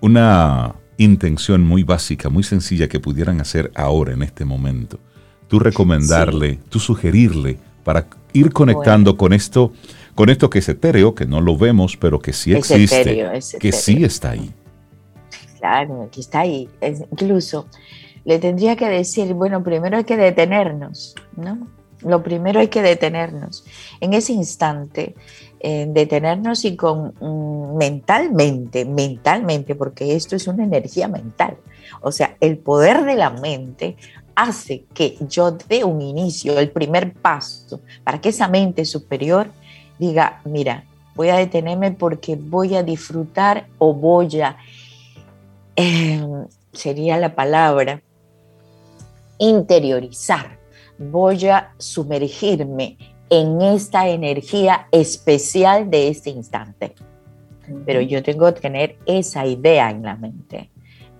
una 0.00 0.74
intención 0.96 1.62
muy 1.62 1.82
básica, 1.82 2.28
muy 2.28 2.42
sencilla 2.42 2.88
que 2.88 3.00
pudieran 3.00 3.40
hacer 3.40 3.70
ahora, 3.74 4.12
en 4.12 4.22
este 4.22 4.44
momento, 4.44 4.98
tú 5.48 5.58
recomendarle, 5.58 6.58
tú 6.68 6.78
sugerirle 6.78 7.58
para 7.84 8.06
ir 8.32 8.52
conectando 8.52 9.16
con 9.16 9.32
esto, 9.32 9.72
con 10.14 10.28
esto 10.28 10.50
que 10.50 10.58
es 10.58 10.68
etéreo, 10.68 11.14
que 11.14 11.26
no 11.26 11.40
lo 11.40 11.56
vemos, 11.56 11.96
pero 11.96 12.20
que 12.20 12.32
sí 12.32 12.52
existe, 12.52 13.40
que 13.58 13.72
sí 13.72 14.04
está 14.04 14.30
ahí. 14.30 14.52
Claro, 15.58 16.08
que 16.10 16.20
está 16.20 16.40
ahí. 16.40 16.68
incluso 16.80 17.66
le 18.24 18.38
tendría 18.38 18.76
que 18.76 18.88
decir, 18.88 19.32
bueno, 19.34 19.62
primero 19.62 19.96
hay 19.96 20.04
que 20.04 20.16
detenernos, 20.16 21.14
¿no? 21.36 21.66
Lo 22.02 22.22
primero 22.22 22.60
hay 22.60 22.68
que 22.68 22.82
detenernos. 22.82 23.64
En 24.00 24.12
ese 24.12 24.32
instante, 24.32 25.14
eh, 25.60 25.86
detenernos 25.88 26.64
y 26.64 26.76
con 26.76 27.14
mm, 27.20 27.76
mentalmente, 27.76 28.84
mentalmente, 28.84 29.74
porque 29.74 30.14
esto 30.14 30.36
es 30.36 30.46
una 30.46 30.64
energía 30.64 31.08
mental. 31.08 31.56
O 32.00 32.12
sea, 32.12 32.36
el 32.40 32.58
poder 32.58 33.04
de 33.04 33.14
la 33.14 33.30
mente 33.30 33.96
hace 34.36 34.84
que 34.94 35.16
yo 35.28 35.52
dé 35.68 35.82
un 35.82 36.00
inicio, 36.00 36.58
el 36.58 36.70
primer 36.70 37.12
paso, 37.14 37.80
para 38.04 38.20
que 38.20 38.28
esa 38.28 38.46
mente 38.46 38.84
superior 38.84 39.50
diga, 39.98 40.40
mira, 40.44 40.84
voy 41.16 41.30
a 41.30 41.36
detenerme 41.36 41.90
porque 41.90 42.36
voy 42.36 42.76
a 42.76 42.84
disfrutar 42.84 43.66
o 43.78 43.92
voy 43.92 44.40
a, 44.40 44.56
em, 45.78 46.48
sería 46.72 47.16
la 47.18 47.36
palabra, 47.36 48.02
interiorizar, 49.38 50.58
voy 50.98 51.46
a 51.46 51.72
sumergirme 51.78 52.98
en 53.30 53.62
esta 53.62 54.08
energía 54.08 54.88
especial 54.90 55.88
de 55.88 56.08
este 56.08 56.30
instante. 56.30 56.94
Pero 57.86 58.00
yo 58.00 58.22
tengo 58.24 58.52
que 58.52 58.60
tener 58.60 58.98
esa 59.06 59.46
idea 59.46 59.90
en 59.90 60.02
la 60.02 60.16
mente. 60.16 60.70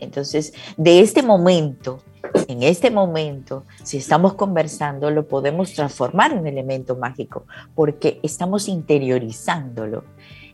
Entonces, 0.00 0.52
de 0.76 1.00
este 1.00 1.22
momento, 1.22 2.02
en 2.48 2.62
este 2.64 2.90
momento, 2.90 3.64
si 3.84 3.98
estamos 3.98 4.34
conversando, 4.34 5.10
lo 5.10 5.28
podemos 5.28 5.72
transformar 5.72 6.32
en 6.32 6.38
un 6.38 6.46
elemento 6.48 6.96
mágico, 6.96 7.44
porque 7.74 8.18
estamos 8.22 8.68
interiorizándolo, 8.68 10.04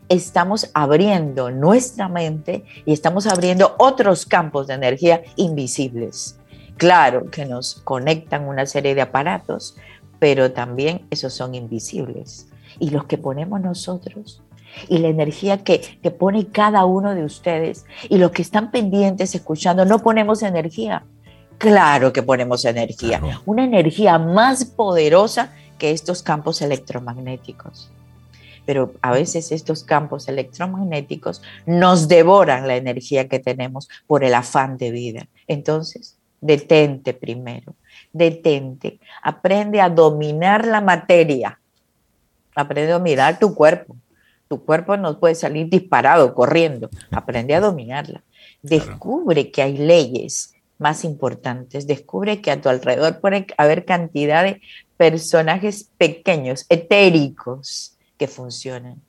estamos 0.09 0.71
abriendo 0.75 1.51
nuestra 1.51 2.09
mente 2.09 2.65
y 2.85 2.93
estamos 2.93 3.27
abriendo 3.27 3.75
otros 3.79 4.27
campos 4.27 4.67
de 4.67 4.75
energía 4.75 5.23
invisibles. 5.37 6.39
Claro 6.77 7.31
que 7.31 7.47
nos 7.47 7.77
conectan 7.77 8.49
una 8.49 8.67
serie 8.67 8.95
de 8.95 9.03
aparatos, 9.03 9.77
pero 10.19 10.53
también 10.53 11.07
esos 11.11 11.33
son 11.33 11.55
invisibles. 11.55 12.49
Y 12.79 12.91
los 12.91 13.05
que 13.05 13.19
ponemos 13.19 13.61
nosotros 13.61 14.43
y 14.89 14.99
la 14.99 15.09
energía 15.09 15.63
que, 15.63 15.81
que, 15.81 16.11
pone 16.11 16.49
cada 16.49 16.85
uno 16.85 17.15
de 17.15 17.25
ustedes 17.25 17.87
y 18.09 18.19
los 18.19 18.33
que 18.33 18.43
están 18.43 18.73
pendientes 18.73 19.35
escuchando, 19.35 19.85
no 19.85 20.01
ponemos 20.01 20.43
energía. 20.43 21.05
Claro 21.59 22.13
que 22.13 22.23
ponemos 22.23 22.65
energía, 22.65 23.21
una 23.47 23.65
energía 23.65 24.19
más 24.19 24.65
poderosa 24.65 25.53
que 25.79 25.93
estos 25.93 26.23
campos 26.23 26.61
electromagnéticos. 26.61 27.94
Pero 28.67 28.95
a 29.03 29.13
veces 29.13 29.53
estos 29.53 29.85
campos 29.85 30.29
electromagnéticos 30.29 31.43
nos 31.67 32.09
devoran 32.09 32.67
la 32.67 32.77
energía 32.77 33.29
que 33.29 33.39
tenemos 33.39 33.89
por 34.07 34.25
el 34.25 34.35
afán 34.35 34.77
de 34.79 34.91
vida. 34.91 35.29
Entonces, 35.47 36.17
detente 36.41 37.15
primero, 37.15 37.75
detente, 38.13 38.99
aprende 39.23 39.81
a 39.81 39.89
dominar 39.89 40.67
la 40.67 40.81
materia, 40.81 41.59
aprende 42.55 42.93
a 42.93 42.99
dominar 42.99 43.39
tu 43.39 43.55
cuerpo. 43.55 43.97
Tu 44.49 44.63
cuerpo 44.63 44.97
no 44.97 45.19
puede 45.19 45.35
salir 45.35 45.69
disparado, 45.69 46.35
corriendo, 46.35 46.91
aprende 47.11 47.55
a 47.55 47.61
dominarla. 47.61 48.23
Descubre 48.63 49.51
que 49.51 49.63
hay 49.63 49.79
leyes 49.79 50.55
más 50.79 51.05
importantes. 51.05 51.87
Descubre 51.87 52.41
que 52.41 52.51
a 52.51 52.61
tu 52.61 52.69
alrededor 52.69 53.21
puede 53.21 53.47
haber 53.57 53.85
cantidad 53.85 54.45
de 54.45 54.61
personajes 54.97 55.91
pequeños, 55.97 56.67
etéricos, 56.69 57.94
que 58.25 58.29
funcionan. 58.29 59.03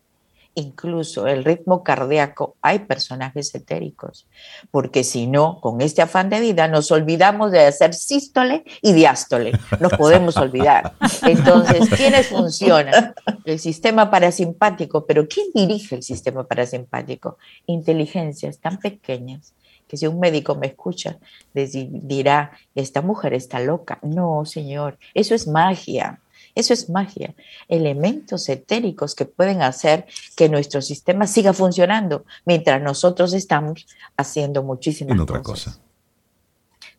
Incluso 0.55 1.27
el 1.27 1.43
ritmo 1.43 1.83
cardíaco, 1.83 2.55
hay 2.61 2.79
personajes 2.79 3.53
etéricos, 3.55 4.25
porque 4.71 5.03
si 5.03 5.27
no, 5.27 5.59
con 5.61 5.81
este 5.81 6.01
afán 6.01 6.29
de 6.29 6.41
vida 6.41 6.67
nos 6.67 6.91
olvidamos 6.91 7.51
de 7.51 7.65
hacer 7.65 7.93
sístole 7.93 8.63
y 8.81 8.91
diástole, 8.91 9.51
nos 9.79 9.93
podemos 9.93 10.35
olvidar. 10.37 10.93
Entonces, 11.23 11.89
¿quiénes 11.97 12.27
funcionan? 12.27 13.13
El 13.45 13.59
sistema 13.59 14.09
parasimpático, 14.09 15.05
pero 15.05 15.27
¿quién 15.27 15.47
dirige 15.53 15.95
el 15.95 16.03
sistema 16.03 16.45
parasimpático? 16.45 17.37
Inteligencias 17.67 18.59
tan 18.59 18.79
pequeñas 18.79 19.53
que 19.87 19.97
si 19.97 20.07
un 20.07 20.19
médico 20.19 20.55
me 20.55 20.67
escucha, 20.67 21.19
dirá, 21.53 22.51
esta 22.75 23.01
mujer 23.01 23.33
está 23.33 23.59
loca. 23.59 23.99
No, 24.01 24.45
señor, 24.45 24.97
eso 25.13 25.35
es 25.35 25.47
magia. 25.47 26.19
Eso 26.55 26.73
es 26.73 26.89
magia. 26.89 27.35
Elementos 27.67 28.49
etéricos 28.49 29.13
que 29.13 29.25
pueden 29.25 29.61
hacer 29.61 30.05
que 30.35 30.49
nuestro 30.49 30.81
sistema 30.81 31.27
siga 31.27 31.53
funcionando 31.53 32.25
mientras 32.45 32.81
nosotros 32.81 33.33
estamos 33.33 33.85
haciendo 34.17 34.63
muchísimas 34.63 35.19
otra 35.19 35.41
cosa. 35.41 35.77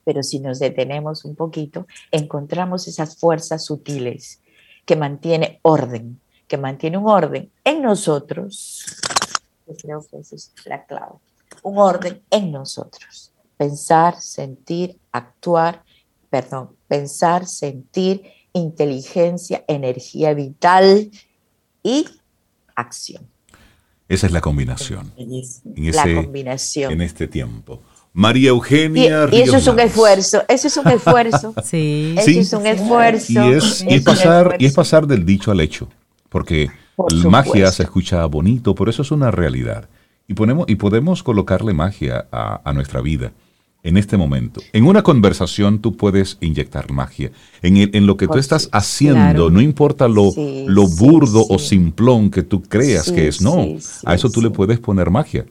Pero 0.05 0.23
si 0.23 0.39
nos 0.39 0.59
detenemos 0.59 1.25
un 1.25 1.35
poquito, 1.35 1.87
encontramos 2.13 2.87
esas 2.87 3.17
fuerzas 3.17 3.65
sutiles 3.65 4.41
que 4.85 4.95
mantiene 4.95 5.59
orden, 5.63 6.21
que 6.47 6.59
mantiene 6.59 6.99
un 6.99 7.09
orden 7.09 7.51
en 7.65 7.83
nosotros. 7.83 8.85
creo 9.83 10.07
que 10.09 10.19
esa 10.19 10.37
es 10.37 10.53
la 10.65 10.85
clave 10.85 11.17
un 11.63 11.79
orden 11.79 12.23
en 12.31 12.53
nosotros. 12.53 13.33
Pensar, 13.57 14.21
sentir, 14.21 14.99
actuar, 15.13 15.83
perdón, 16.31 16.77
pensar, 16.87 17.47
sentir, 17.47 18.23
inteligencia, 18.57 19.65
energía 19.69 20.35
vital 20.35 21.11
y 21.83 22.07
acción. 22.75 23.23
Esa 24.09 24.27
es 24.27 24.33
la 24.33 24.41
combinación. 24.41 25.13
En 25.17 25.93
la 25.93 26.23
combinación. 26.23 26.93
En 26.93 27.01
este 27.03 27.27
tiempo. 27.27 27.83
María 28.13 28.49
Eugenia. 28.49 29.29
Y, 29.31 29.43
eso 29.43 29.59
es 29.59 29.67
un 29.67 29.79
esfuerzo, 29.79 30.43
eso 30.49 30.69
es 30.69 30.77
un 30.79 30.89
esfuerzo. 30.89 31.55
sí. 31.65 32.15
Eso 32.17 32.31
es 32.41 32.53
un 32.55 32.67
esfuerzo. 32.67 33.33
Y 33.33 33.53
es, 33.53 34.03
pasar, 34.03 34.57
y 34.59 34.67
es 34.67 34.73
pasar 34.73 35.07
del 35.07 35.27
dicho 35.27 35.51
al 35.51 35.61
hecho, 35.61 35.89
porque 36.31 36.71
magia 37.29 37.71
se 37.73 37.83
escucha 37.83 38.25
bonito, 38.25 38.75
pero 38.75 38.91
eso 38.91 39.03
es 39.03 39.11
una 39.11 39.31
realidad. 39.31 39.89
Y, 40.29 40.35
ponemos, 40.35 40.65
y 40.69 40.77
podemos 40.77 41.23
colocarle 41.23 41.75
magia 41.75 42.27
a, 42.33 42.73
nuestra 42.73 43.01
vida 43.01 43.33
en 43.87 43.97
este 43.97 44.17
momento. 44.17 44.61
En 44.73 44.85
una 44.85 45.03
conversación 45.03 45.79
tú 45.79 45.97
puedes 45.97 46.39
inyectar 46.41 46.91
magia. 46.91 47.31
En, 47.63 47.77
en 47.77 48.07
lo 48.07 48.17
que 48.17 48.27
tú 48.27 48.37
estás 48.37 48.69
haciendo, 48.73 49.49
no 49.49 49.61
importa 49.61 50.09
lo, 50.09 50.33
lo 50.67 50.89
burdo 50.89 51.47
o 51.49 51.59
simplón 51.61 52.31
que 52.31 52.43
tú 52.43 52.63
creas 52.63 53.13
que 53.13 53.29
es, 53.29 53.41
no, 53.41 53.65
a 54.05 54.15
eso 54.15 54.29
tú 54.29 54.43
le 54.43 54.51
puedes 54.51 54.81
poner 54.81 55.11
magia. 55.11 55.47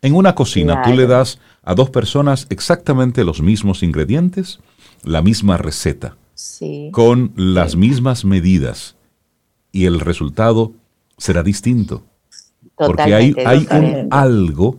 En 0.00 0.14
una 0.14 0.34
cocina 0.36 0.82
tú 0.82 0.92
le 0.92 1.08
das 1.08 1.40
a 1.62 1.74
dos 1.74 1.90
personas 1.90 2.46
exactamente 2.50 3.24
los 3.24 3.42
mismos 3.42 3.82
ingredientes, 3.82 4.60
la 5.02 5.20
misma 5.20 5.56
receta, 5.56 6.16
con 6.92 7.32
las 7.34 7.74
mismas 7.74 8.24
medidas 8.24 8.94
y 9.72 9.86
el 9.86 9.98
resultado 9.98 10.72
será 11.18 11.42
distinto. 11.42 12.04
Porque 12.76 13.14
hay, 13.14 13.34
hay 13.44 13.66
un 13.72 14.08
algo 14.10 14.78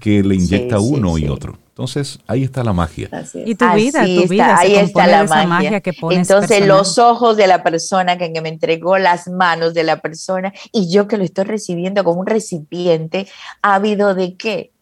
que 0.00 0.22
le 0.22 0.34
inyecta 0.34 0.78
uno 0.78 1.16
y 1.16 1.26
otro. 1.26 1.58
Entonces, 1.80 2.18
ahí 2.26 2.44
está 2.44 2.62
la 2.62 2.74
magia. 2.74 3.08
Y 3.32 3.54
tu 3.54 3.64
vida, 3.72 4.04
tu 4.04 4.28
vida. 4.28 4.58
ahí 4.58 4.74
está 4.74 5.06
la 5.06 5.24
magia. 5.24 5.80
que 5.80 5.94
pones 5.94 6.18
Entonces, 6.18 6.66
los 6.66 6.98
ojos 6.98 7.38
de 7.38 7.46
la 7.46 7.62
persona 7.62 8.18
que 8.18 8.38
me 8.42 8.50
entregó, 8.50 8.98
las 8.98 9.28
manos 9.28 9.72
de 9.72 9.82
la 9.82 10.02
persona, 10.02 10.52
y 10.72 10.90
yo 10.90 11.08
que 11.08 11.16
lo 11.16 11.24
estoy 11.24 11.44
recibiendo 11.44 12.04
como 12.04 12.20
un 12.20 12.26
recipiente, 12.26 13.28
ha 13.62 13.76
habido 13.76 14.14
de 14.14 14.36
qué? 14.36 14.72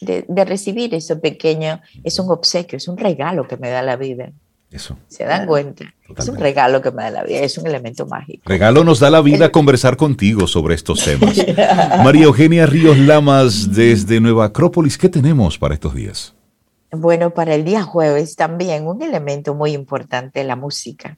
De, 0.00 0.24
de 0.26 0.44
recibir 0.44 0.96
eso 0.96 1.20
pequeño. 1.20 1.80
Es 2.02 2.18
un 2.18 2.28
obsequio, 2.28 2.76
es 2.76 2.88
un 2.88 2.96
regalo 2.96 3.46
que 3.46 3.56
me 3.56 3.70
da 3.70 3.82
la 3.82 3.94
vida. 3.94 4.32
Eso. 4.72 4.98
Se 5.06 5.24
dan 5.24 5.46
cuenta. 5.46 5.94
Es 6.16 6.28
un 6.28 6.38
regalo 6.38 6.82
que 6.82 6.90
me 6.90 7.04
da 7.04 7.10
la 7.10 7.22
vida, 7.22 7.38
es 7.38 7.56
un 7.56 7.68
elemento 7.68 8.04
mágico. 8.06 8.42
Regalo 8.46 8.82
nos 8.82 8.98
da 8.98 9.10
la 9.10 9.20
vida 9.20 9.52
conversar 9.52 9.96
contigo 9.96 10.48
sobre 10.48 10.74
estos 10.74 11.04
temas. 11.04 11.36
María 12.02 12.24
Eugenia 12.24 12.66
Ríos 12.66 12.98
Lamas 12.98 13.72
desde 13.72 14.20
Nueva 14.20 14.46
Acrópolis, 14.46 14.98
¿qué 14.98 15.08
tenemos 15.08 15.56
para 15.56 15.74
estos 15.74 15.94
días? 15.94 16.34
Bueno, 16.90 17.34
para 17.34 17.54
el 17.54 17.64
día 17.64 17.82
jueves 17.82 18.34
también 18.36 18.86
un 18.86 19.02
elemento 19.02 19.54
muy 19.54 19.72
importante, 19.72 20.42
la 20.44 20.56
música. 20.56 21.16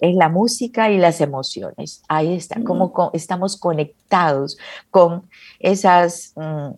es 0.00 0.14
la 0.14 0.28
música 0.28 0.90
y 0.90 0.98
las 0.98 1.20
emociones. 1.20 2.02
Ahí 2.08 2.32
está, 2.34 2.62
como 2.62 3.10
estamos 3.14 3.56
conectados 3.56 4.56
con 4.90 5.28
esas, 5.58 6.32
mm, 6.36 6.70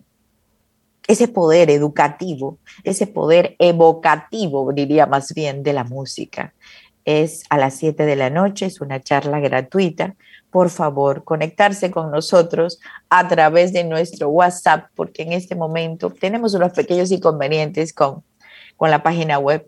ese 1.07 1.27
poder 1.27 1.69
educativo, 1.69 2.57
ese 2.83 3.05
poder 3.07 3.55
evocativo, 3.59 4.71
diría 4.73 5.05
más 5.05 5.33
bien, 5.35 5.61
de 5.63 5.73
la 5.73 5.83
música. 5.83 6.53
Es 7.05 7.43
a 7.49 7.57
las 7.59 7.75
7 7.75 8.05
de 8.05 8.15
la 8.15 8.29
noche, 8.31 8.65
es 8.65 8.81
una 8.81 9.01
charla 9.01 9.39
gratuita. 9.39 10.15
Por 10.51 10.69
favor, 10.69 11.23
conectarse 11.23 11.89
con 11.89 12.11
nosotros 12.11 12.79
a 13.09 13.27
través 13.27 13.73
de 13.73 13.83
nuestro 13.83 14.29
WhatsApp, 14.29 14.87
porque 14.95 15.23
en 15.23 15.31
este 15.31 15.55
momento 15.55 16.09
tenemos 16.09 16.53
unos 16.53 16.73
pequeños 16.73 17.11
inconvenientes 17.11 17.93
con, 17.93 18.23
con 18.75 18.91
la 18.91 19.01
página 19.01 19.39
web 19.39 19.67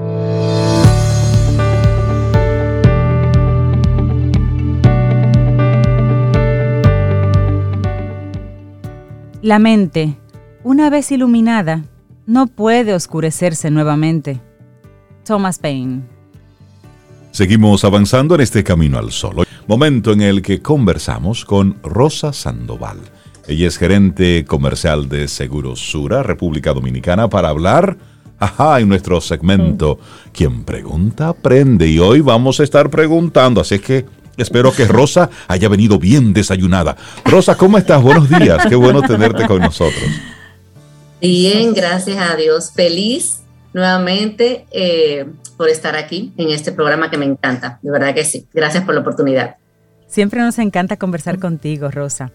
La 9.43 9.59
mente, 9.59 10.19
una 10.63 10.91
vez 10.91 11.11
iluminada, 11.11 11.83
no 12.27 12.47
puede 12.47 12.95
oscurecerse 12.95 13.71
nuevamente. 13.71 14.41
Thomas 15.25 15.59
Paine. 15.59 16.03
Seguimos 17.33 17.85
avanzando 17.85 18.35
en 18.35 18.41
este 18.41 18.65
camino 18.65 18.99
al 18.99 19.13
sol. 19.13 19.47
Momento 19.67 20.13
en 20.13 20.21
el 20.21 20.43
que 20.43 20.61
conversamos 20.61 21.45
con 21.45 21.77
Rosa 21.83 22.33
Sandoval. 22.33 22.99
Ella 23.47 23.69
es 23.69 23.79
gerente 23.79 24.45
comercial 24.45 25.09
de 25.09 25.29
Seguros 25.29 25.79
Sura, 25.81 26.23
República 26.23 26.73
Dominicana, 26.73 27.29
para 27.29 27.49
hablar, 27.49 27.97
ajá, 28.39 28.81
en 28.81 28.89
nuestro 28.89 29.21
segmento, 29.21 29.99
quien 30.33 30.65
pregunta 30.65 31.29
aprende. 31.29 31.87
Y 31.87 32.01
hoy 32.01 32.21
vamos 32.21 32.59
a 32.59 32.65
estar 32.65 32.91
preguntando, 32.91 33.61
así 33.61 33.79
que 33.79 34.07
Espero 34.37 34.73
que 34.73 34.87
Rosa 34.87 35.29
haya 35.49 35.69
venido 35.69 35.99
bien 35.99 36.33
desayunada. 36.33 36.97
Rosa, 37.27 37.57
¿cómo 37.57 37.77
estás? 37.77 38.01
Buenos 38.01 38.31
días. 38.31 38.65
Qué 38.67 38.75
bueno 38.75 39.03
tenerte 39.03 39.47
con 39.47 39.61
nosotros. 39.61 40.03
Bien, 41.21 41.75
gracias 41.75 42.17
a 42.17 42.37
Dios. 42.37 42.73
Feliz 42.75 43.40
nuevamente 43.73 44.67
eh, 44.73 45.27
por 45.57 45.69
estar 45.69 45.97
aquí 45.97 46.33
en 46.37 46.51
este 46.51 46.73
programa 46.73 47.11
que 47.11 47.19
me 47.19 47.27
encanta. 47.27 47.79
De 47.83 47.91
verdad 47.91 48.15
que 48.15 48.25
sí. 48.25 48.47
Gracias 48.53 48.85
por 48.85 48.95
la 48.95 49.01
oportunidad. 49.01 49.57
Siempre 50.07 50.41
nos 50.41 50.59
encanta 50.59 50.97
conversar 50.97 51.39
contigo, 51.39 51.91
Rosa. 51.91 52.33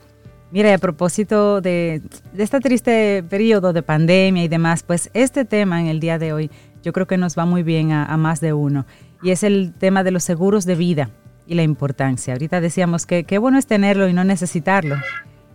Mira, 0.51 0.73
a 0.73 0.77
propósito 0.77 1.59
de, 1.59 2.01
este 2.37 2.59
triste 2.59 3.23
periodo 3.29 3.73
de 3.73 3.81
pandemia 3.81 4.43
y 4.43 4.47
demás, 4.47 4.83
pues 4.83 5.09
este 5.13 5.43
tema 5.43 5.81
en 5.81 5.87
el 5.87 5.99
día 5.99 6.17
de 6.17 6.33
hoy 6.33 6.51
yo 6.83 6.93
creo 6.93 7.07
que 7.07 7.17
nos 7.17 7.37
va 7.37 7.45
muy 7.45 7.63
bien 7.63 7.91
a 7.91 8.15
más 8.15 8.39
de 8.39 8.53
uno. 8.53 8.85
Y 9.23 9.31
es 9.31 9.43
el 9.43 9.73
tema 9.73 10.03
de 10.03 10.11
los 10.11 10.23
seguros 10.23 10.65
de 10.65 10.75
vida 10.75 11.09
y 11.47 11.55
la 11.55 11.63
importancia. 11.63 12.33
Ahorita 12.33 12.61
decíamos 12.61 13.05
que 13.05 13.23
qué 13.23 13.37
bueno 13.37 13.57
es 13.57 13.67
tenerlo 13.67 14.07
y 14.07 14.13
no 14.13 14.23
necesitarlo. 14.23 14.97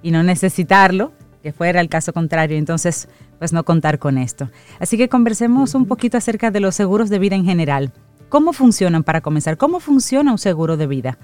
Y 0.03 0.13
no 0.13 0.23
necesitarlo, 0.23 1.13
que 1.43 1.53
fuera 1.53 1.81
el 1.81 1.89
caso 1.89 2.13
contrario, 2.13 2.57
entonces 2.57 3.09
pues 3.41 3.55
no 3.55 3.65
contar 3.65 3.99
con 3.99 4.19
esto. 4.19 4.51
Así 4.79 4.99
que 4.99 5.09
conversemos 5.09 5.75
un 5.75 5.87
poquito 5.87 6.19
acerca 6.19 6.51
de 6.51 6.61
los 6.61 6.75
seguros 6.75 7.09
de 7.09 7.19
vida 7.19 7.37
en 7.37 7.47
general. 7.47 7.91
¿Cómo 8.29 8.53
funcionan 8.53 9.03
para 9.03 9.23
comenzar? 9.23 9.57
¿Cómo 9.57 9.81
funciona 9.81 10.31
un 10.31 10.39
seguro 10.39 10.77
de 10.77 10.87
vida? 10.87 11.19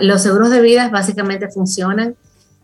los 0.00 0.22
seguros 0.22 0.48
de 0.50 0.62
vida 0.62 0.88
básicamente 0.88 1.50
funcionan 1.50 2.16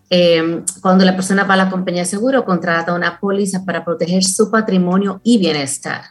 eh, 0.09 0.63
cuando 0.81 1.05
la 1.05 1.15
persona 1.15 1.45
va 1.45 1.53
a 1.53 1.59
la 1.59 1.71
compañía 1.71 2.03
de 2.03 2.09
seguro, 2.09 2.47
contrata 2.47 2.95
una 2.95 3.21
póliza 3.21 3.65
para 3.65 3.85
proteger 3.85 4.25
su 4.25 4.51
patrimonio 4.51 5.21
y 5.23 5.39
bienestar. 5.39 6.03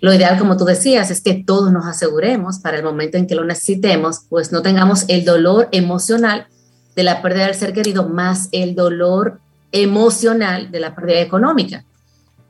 Lo 0.00 0.12
ideal, 0.14 0.38
como 0.38 0.56
tú 0.56 0.64
decías, 0.64 1.10
es 1.10 1.20
que 1.20 1.42
todos 1.44 1.70
nos 1.70 1.84
aseguremos 1.86 2.60
para 2.60 2.78
el 2.78 2.82
momento 2.82 3.18
en 3.18 3.26
que 3.26 3.34
lo 3.34 3.44
necesitemos, 3.44 4.20
pues 4.30 4.52
no 4.52 4.62
tengamos 4.62 5.04
el 5.08 5.24
dolor 5.24 5.68
emocional 5.70 6.46
de 6.96 7.02
la 7.02 7.20
pérdida 7.20 7.46
del 7.46 7.54
ser 7.54 7.72
querido 7.72 8.08
más 8.08 8.48
el 8.52 8.74
dolor 8.74 9.40
emocional 9.72 10.70
de 10.70 10.80
la 10.80 10.94
pérdida 10.94 11.20
económica. 11.20 11.84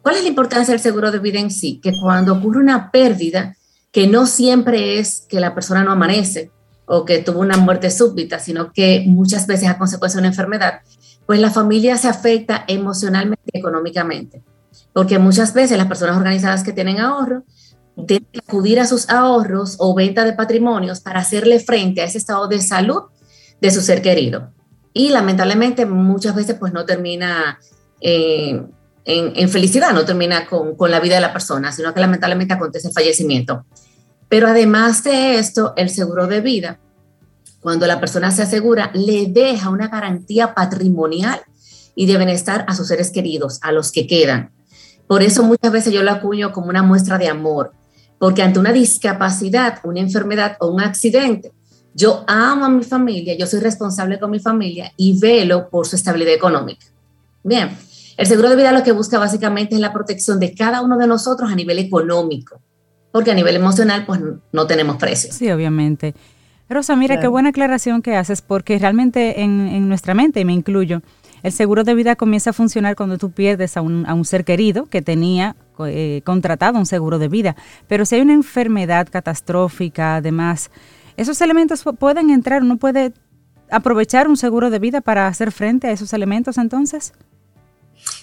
¿Cuál 0.03 0.17
es 0.17 0.23
la 0.23 0.29
importancia 0.29 0.73
del 0.73 0.81
seguro 0.81 1.11
de 1.11 1.19
vida 1.19 1.39
en 1.39 1.51
sí? 1.51 1.81
Que 1.83 1.93
cuando 2.01 2.35
ocurre 2.35 2.61
una 2.61 2.91
pérdida, 2.91 3.57
que 3.91 4.07
no 4.07 4.27
siempre 4.27 4.99
es 4.99 5.27
que 5.29 5.41
la 5.41 5.55
persona 5.55 5.83
no 5.85 5.93
amanece 5.93 6.51
o 6.87 7.05
que 7.05 7.19
tuvo 7.19 7.41
una 7.41 7.57
muerte 7.57 7.91
súbita, 7.91 8.39
sino 8.39 8.73
que 8.73 9.05
muchas 9.07 9.47
veces 9.47 9.69
a 9.69 9.79
consecuencia 9.79 10.19
de 10.19 10.23
una 10.23 10.29
enfermedad, 10.29 10.81
pues 11.27 11.41
la 11.41 11.51
familia 11.51 11.99
se 11.99 12.09
afecta 12.09 12.65
emocionalmente 12.67 13.43
y 13.53 13.59
económicamente 13.59 14.43
porque 14.99 15.19
muchas 15.19 15.55
veces 15.55 15.79
las 15.79 15.87
personas 15.87 16.17
organizadas 16.17 16.63
que 16.63 16.73
tienen 16.73 16.99
ahorro 16.99 17.45
tienen 18.07 18.27
que 18.33 18.41
acudir 18.41 18.81
a 18.81 18.87
sus 18.87 19.09
ahorros 19.09 19.77
o 19.79 19.95
venta 19.95 20.25
de 20.25 20.33
patrimonios 20.33 21.01
para 21.01 21.21
hacerle 21.21 21.61
frente 21.61 22.01
a 22.01 22.05
ese 22.05 22.19
estado 22.19 22.49
de 22.49 22.61
salud 22.61 23.03
de 23.61 23.71
su 23.71 23.81
ser 23.81 24.03
querido. 24.03 24.53
Y 24.93 25.11
lamentablemente 25.11 25.87
muchas 25.87 26.35
veces 26.35 26.57
pues 26.59 26.73
no 26.73 26.85
termina 26.85 27.59
eh, 28.01 28.63
en, 29.05 29.49
felicidad, 29.49 29.93
no 29.93 30.05
termina 30.05 30.47
con, 30.47 30.77
con 30.77 30.91
la 30.91 31.01
vida 31.01 31.15
de 31.15 31.21
la 31.21 31.33
persona, 31.33 31.73
sino 31.73 31.95
que 31.95 32.01
lamentablemente 32.01 32.55
acontece 32.55 32.89
el 32.89 32.95
fallecimiento. 32.95 33.65
Pero 34.29 34.49
además 34.49 35.05
de 35.05 35.39
esto, 35.39 35.73
el 35.77 35.89
seguro 35.89 36.27
de 36.27 36.41
vida, 36.41 36.79
cuando 37.61 37.87
la 37.87 38.01
persona 38.01 38.31
se 38.31 38.43
asegura, 38.43 38.91
le 38.95 39.27
deja 39.27 39.71
una 39.71 39.89
garantía 39.89 40.55
patrimonial 40.55 41.41
y 41.95 42.07
de 42.07 42.17
bienestar 42.17 42.65
a 42.69 42.75
sus 42.75 42.89
seres 42.89 43.11
queridos, 43.11 43.59
a 43.63 43.73
los 43.73 43.91
que 43.91 44.07
quedan. 44.07 44.53
Por 45.07 45.23
eso 45.23 45.43
muchas 45.43 45.73
veces 45.73 45.93
yo 45.93 46.03
lo 46.03 46.11
acuño 46.11 46.53
como 46.53 46.69
una 46.69 46.83
muestra 46.83 47.19
de 47.19 47.29
amor, 47.29 47.73
porque 48.19 48.43
ante 48.43 48.61
una 48.61 48.73
discapacidad, 48.73 49.81
una 49.85 50.01
enfermedad 50.01 50.57
o 50.61 50.69
un 50.69 50.83
accidente, 50.83 51.53
yo 51.95 52.25
amo 52.27 52.65
a 52.65 52.69
mi 52.69 52.85
familia, 52.85 53.37
yo 53.37 53.47
soy 53.47 53.61
responsable 53.61 54.19
con 54.19 54.31
mi 54.31 54.39
familia 54.39 54.93
y 54.97 55.19
velo 55.19 55.69
por 55.69 55.87
su 55.87 55.97
estabilidad 55.97 56.35
económica. 56.35 56.87
Bien, 57.43 57.77
el 58.17 58.27
seguro 58.27 58.51
de 58.51 58.57
vida 58.57 58.73
lo 58.73 58.83
que 58.83 58.93
busca 58.93 59.19
básicamente 59.19 59.75
es 59.75 59.81
la 59.81 59.93
protección 59.93 60.41
de 60.41 60.55
cada 60.55 60.83
uno 60.83 60.99
de 60.99 61.07
nosotros 61.07 61.51
a 61.51 61.55
nivel 61.55 61.79
económico, 61.79 62.61
porque 63.13 63.31
a 63.31 63.35
nivel 63.35 63.57
emocional 63.57 64.05
pues 64.07 64.21
no 64.53 64.67
tenemos 64.67 64.97
precios. 64.97 65.35
Sí, 65.35 65.51
obviamente. 65.51 66.15
Rosa, 66.69 66.97
mira 66.97 67.19
qué 67.19 67.29
buena 67.29 67.49
aclaración 67.49 68.03
que 68.03 68.15
haces, 68.15 68.43
porque 68.43 68.79
realmente 68.79 69.41
en, 69.41 69.69
en 69.69 69.89
nuestra 69.89 70.13
mente, 70.13 70.41
y 70.41 70.45
me 70.45 70.53
incluyo, 70.53 71.01
el 71.43 71.53
seguro 71.53 71.85
de 71.85 71.95
vida 71.95 72.17
comienza 72.17 72.51
a 72.51 72.53
funcionar 72.53 72.97
cuando 72.97 73.19
tú 73.19 73.31
pierdes 73.31 73.77
a 73.77 73.81
un, 73.81 74.05
a 74.07 74.15
un 74.15 74.25
ser 74.25 74.45
querido 74.45 74.87
que 74.87 75.03
tenía 75.03 75.57
eh, 75.87 76.23
contratado 76.25 76.79
un 76.79 76.87
seguro 76.87 77.19
de 77.19 77.29
vida. 77.29 77.57
Pero 77.87 78.05
si 78.05 78.17
hay 78.17 78.23
una 78.23 78.35
enfermedad 78.35 79.09
catastrófica, 79.11 80.17
además, 80.17 80.71
esos 81.19 81.41
elementos 81.41 81.83
pueden 81.99 82.31
entrar, 82.31 82.63
uno 82.63 82.77
puede 82.77 83.13
aprovechar 83.71 84.29
un 84.29 84.37
seguro 84.37 84.71
de 84.71 84.79
vida 84.79 85.01
para 85.01 85.27
hacer 85.27 85.51
frente 85.51 85.89
a 85.89 85.91
esos 85.91 86.13
elementos 86.13 86.57
entonces. 86.59 87.13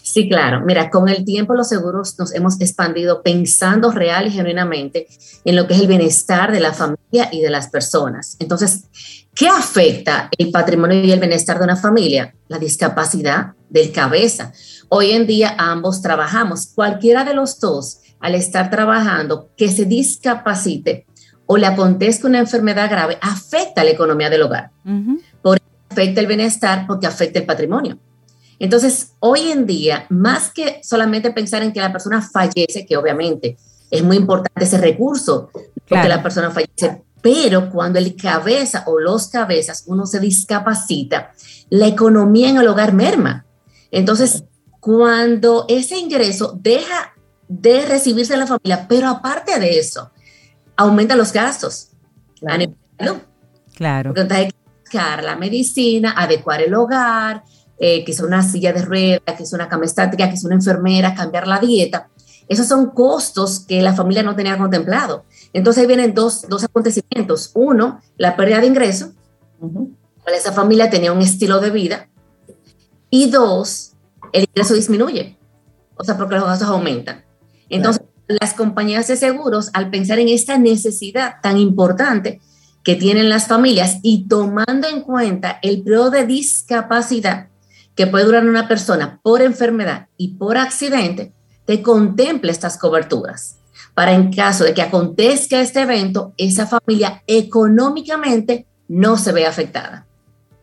Sí, 0.01 0.29
claro. 0.29 0.61
Mira, 0.65 0.89
con 0.89 1.09
el 1.09 1.25
tiempo 1.25 1.53
los 1.55 1.67
seguros 1.67 2.17
nos 2.17 2.33
hemos 2.33 2.59
expandido 2.61 3.21
pensando 3.21 3.91
real 3.91 4.27
y 4.27 4.31
genuinamente 4.31 5.07
en 5.43 5.57
lo 5.57 5.67
que 5.67 5.73
es 5.73 5.81
el 5.81 5.87
bienestar 5.87 6.53
de 6.53 6.61
la 6.61 6.71
familia 6.71 7.27
y 7.33 7.41
de 7.41 7.49
las 7.49 7.67
personas. 7.67 8.37
Entonces, 8.39 8.85
¿qué 9.35 9.49
afecta 9.49 10.29
el 10.37 10.51
patrimonio 10.51 11.03
y 11.03 11.11
el 11.11 11.19
bienestar 11.19 11.57
de 11.57 11.65
una 11.65 11.75
familia? 11.75 12.33
La 12.47 12.59
discapacidad 12.59 13.55
del 13.69 13.91
cabeza. 13.91 14.53
Hoy 14.87 15.11
en 15.11 15.27
día 15.27 15.53
ambos 15.57 16.01
trabajamos. 16.01 16.67
Cualquiera 16.67 17.25
de 17.25 17.33
los 17.33 17.59
dos, 17.59 17.99
al 18.21 18.35
estar 18.35 18.69
trabajando, 18.69 19.49
que 19.57 19.69
se 19.69 19.83
discapacite 19.83 21.05
o 21.45 21.57
le 21.57 21.67
acontezca 21.67 22.27
una 22.27 22.39
enfermedad 22.39 22.89
grave, 22.89 23.17
afecta 23.21 23.83
la 23.83 23.91
economía 23.91 24.29
del 24.29 24.43
hogar. 24.43 24.71
Por 25.41 25.59
afecta 25.89 26.19
el 26.19 26.27
bienestar 26.27 26.85
porque 26.87 27.07
afecta 27.07 27.39
el 27.39 27.45
patrimonio. 27.45 27.97
Entonces, 28.59 29.13
hoy 29.19 29.51
en 29.51 29.65
día, 29.65 30.05
más 30.09 30.51
que 30.51 30.79
solamente 30.83 31.31
pensar 31.31 31.61
en 31.63 31.73
que 31.73 31.81
la 31.81 31.91
persona 31.91 32.21
fallece, 32.21 32.85
que 32.85 32.97
obviamente 32.97 33.57
es 33.91 34.03
muy 34.03 34.17
importante 34.17 34.65
ese 34.65 34.77
recurso, 34.77 35.49
porque 35.87 36.09
la 36.09 36.23
persona 36.23 36.51
fallece, 36.51 37.03
pero 37.21 37.69
cuando 37.69 37.99
el 37.99 38.15
cabeza 38.15 38.83
o 38.87 38.99
los 38.99 39.27
cabezas 39.27 39.83
uno 39.87 40.05
se 40.05 40.19
discapacita, 40.19 41.31
la 41.69 41.87
economía 41.87 42.49
en 42.49 42.57
el 42.57 42.67
hogar 42.67 42.93
merma. 42.93 43.45
Entonces, 43.91 44.43
cuando 44.79 45.65
ese 45.67 45.97
ingreso 45.97 46.57
deja 46.61 47.13
de 47.47 47.85
recibirse 47.85 48.33
en 48.33 48.41
la 48.41 48.47
familia, 48.47 48.85
pero 48.87 49.09
aparte 49.09 49.59
de 49.59 49.79
eso, 49.79 50.11
aumenta 50.77 51.15
los 51.15 51.33
gastos 51.33 51.89
claro. 52.97 53.21
Claro. 53.75 54.13
Porque 54.13 54.33
hay 54.33 54.47
que 54.47 54.57
buscar 54.81 55.23
la 55.23 55.35
medicina, 55.35 56.13
adecuar 56.15 56.61
el 56.61 56.73
hogar, 56.73 57.43
eh, 57.77 58.05
que 58.05 58.11
es 58.11 58.19
una 58.21 58.41
silla 58.41 58.71
de 58.71 58.83
ruedas, 58.83 59.35
que 59.35 59.43
es 59.43 59.53
una 59.53 59.67
cama 59.67 59.85
estática, 59.85 60.29
que 60.29 60.35
es 60.35 60.45
una 60.45 60.55
enfermera, 60.55 61.13
cambiar 61.13 61.47
la 61.47 61.59
dieta. 61.59 62.09
Esos 62.47 62.67
son 62.67 62.91
costos 62.91 63.59
que 63.59 63.81
la 63.81 63.93
familia 63.93 64.23
no 64.23 64.35
tenía 64.35 64.57
contemplado. 64.57 65.25
Entonces 65.51 65.81
ahí 65.81 65.87
vienen 65.87 66.13
dos, 66.13 66.47
dos 66.47 66.63
acontecimientos. 66.63 67.51
Uno, 67.55 67.99
la 68.17 68.35
pérdida 68.35 68.61
de 68.61 68.67
ingreso. 68.67 69.13
Esa 70.27 70.51
familia 70.53 70.89
tenía 70.89 71.11
un 71.11 71.21
estilo 71.21 71.59
de 71.59 71.71
vida. 71.71 72.07
Y 73.09 73.29
dos, 73.29 73.93
el 74.31 74.43
ingreso 74.43 74.73
disminuye. 74.73 75.37
O 75.97 76.03
sea, 76.03 76.17
porque 76.17 76.35
los 76.35 76.45
gastos 76.45 76.67
aumentan. 76.67 77.25
Entonces, 77.67 78.03
las 78.27 78.53
compañías 78.53 79.07
de 79.07 79.17
seguros, 79.17 79.69
al 79.73 79.89
pensar 79.89 80.19
en 80.19 80.29
esta 80.29 80.57
necesidad 80.57 81.35
tan 81.41 81.57
importante 81.57 82.41
que 82.83 82.95
tienen 82.95 83.29
las 83.29 83.47
familias 83.47 83.99
y 84.03 84.27
tomando 84.27 84.87
en 84.87 85.01
cuenta 85.01 85.59
el 85.61 85.81
periodo 85.81 86.11
de 86.11 86.25
discapacidad 86.25 87.47
que 87.95 88.07
puede 88.07 88.25
durar 88.25 88.47
una 88.47 88.67
persona 88.67 89.19
por 89.23 89.41
enfermedad 89.41 90.07
y 90.17 90.35
por 90.35 90.57
accidente, 90.57 91.33
te 91.65 91.81
contemple 91.81 92.51
estas 92.51 92.77
coberturas 92.77 93.57
para 93.95 94.13
en 94.13 94.31
caso 94.31 94.65
de 94.65 94.73
que 94.73 94.81
acontezca 94.81 95.61
este 95.61 95.81
evento, 95.81 96.33
esa 96.37 96.67
familia 96.67 97.23
económicamente 97.25 98.67
no 98.89 99.17
se 99.17 99.31
ve 99.31 99.47
afectada. 99.47 100.05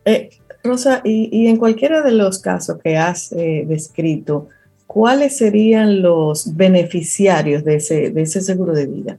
Eh, 0.05 0.29
Rosa, 0.63 1.01
y, 1.03 1.47
en 1.47 1.57
cualquiera 1.57 2.01
de 2.01 2.11
los 2.11 2.39
casos 2.39 2.77
que 2.81 2.95
has 2.95 3.33
eh, 3.33 3.65
descrito, 3.67 4.47
¿cuáles 4.87 5.37
serían 5.37 6.01
los 6.01 6.55
beneficiarios 6.55 7.63
de 7.63 7.75
ese, 7.75 8.09
de 8.11 8.21
ese 8.21 8.41
seguro 8.41 8.73
de 8.73 8.87
vida? 8.87 9.17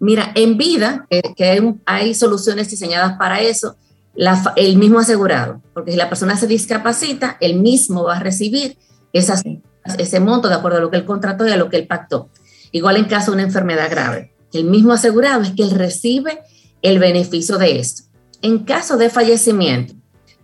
Mira, 0.00 0.32
en 0.34 0.56
vida, 0.56 1.06
eh, 1.10 1.22
que 1.36 1.74
hay, 1.86 2.14
soluciones 2.14 2.70
diseñadas 2.70 3.18
para 3.18 3.40
eso, 3.40 3.76
el 4.56 4.76
mismo 4.76 4.98
asegurado, 4.98 5.60
porque 5.74 5.92
si 5.92 5.96
la 5.96 6.08
persona 6.08 6.36
se 6.36 6.46
discapacita, 6.46 7.36
el 7.40 7.60
mismo 7.60 8.04
va 8.04 8.16
a 8.16 8.20
recibir 8.20 8.76
ese 9.12 10.20
monto 10.20 10.48
de 10.48 10.54
acuerdo 10.54 10.78
a 10.78 10.80
lo 10.80 10.90
que 10.90 10.96
él 10.96 11.04
contrató 11.04 11.46
y 11.46 11.50
a 11.50 11.56
lo 11.56 11.68
que 11.68 11.76
él 11.76 11.86
pactó. 11.86 12.28
Igual 12.72 12.96
en 12.96 13.04
caso 13.06 13.30
de 13.30 13.36
una 13.36 13.44
enfermedad 13.44 13.90
grave, 13.90 14.34
el 14.52 14.64
mismo 14.64 14.92
asegurado 14.92 15.42
es 15.42 15.52
que 15.52 15.62
él 15.62 15.70
recibe 15.70 16.40
el 16.82 16.98
beneficio 16.98 17.58
de 17.58 17.78
esto. 17.78 18.02
En 18.42 18.60
caso 18.60 18.96
de 18.96 19.10
fallecimiento, 19.10 19.94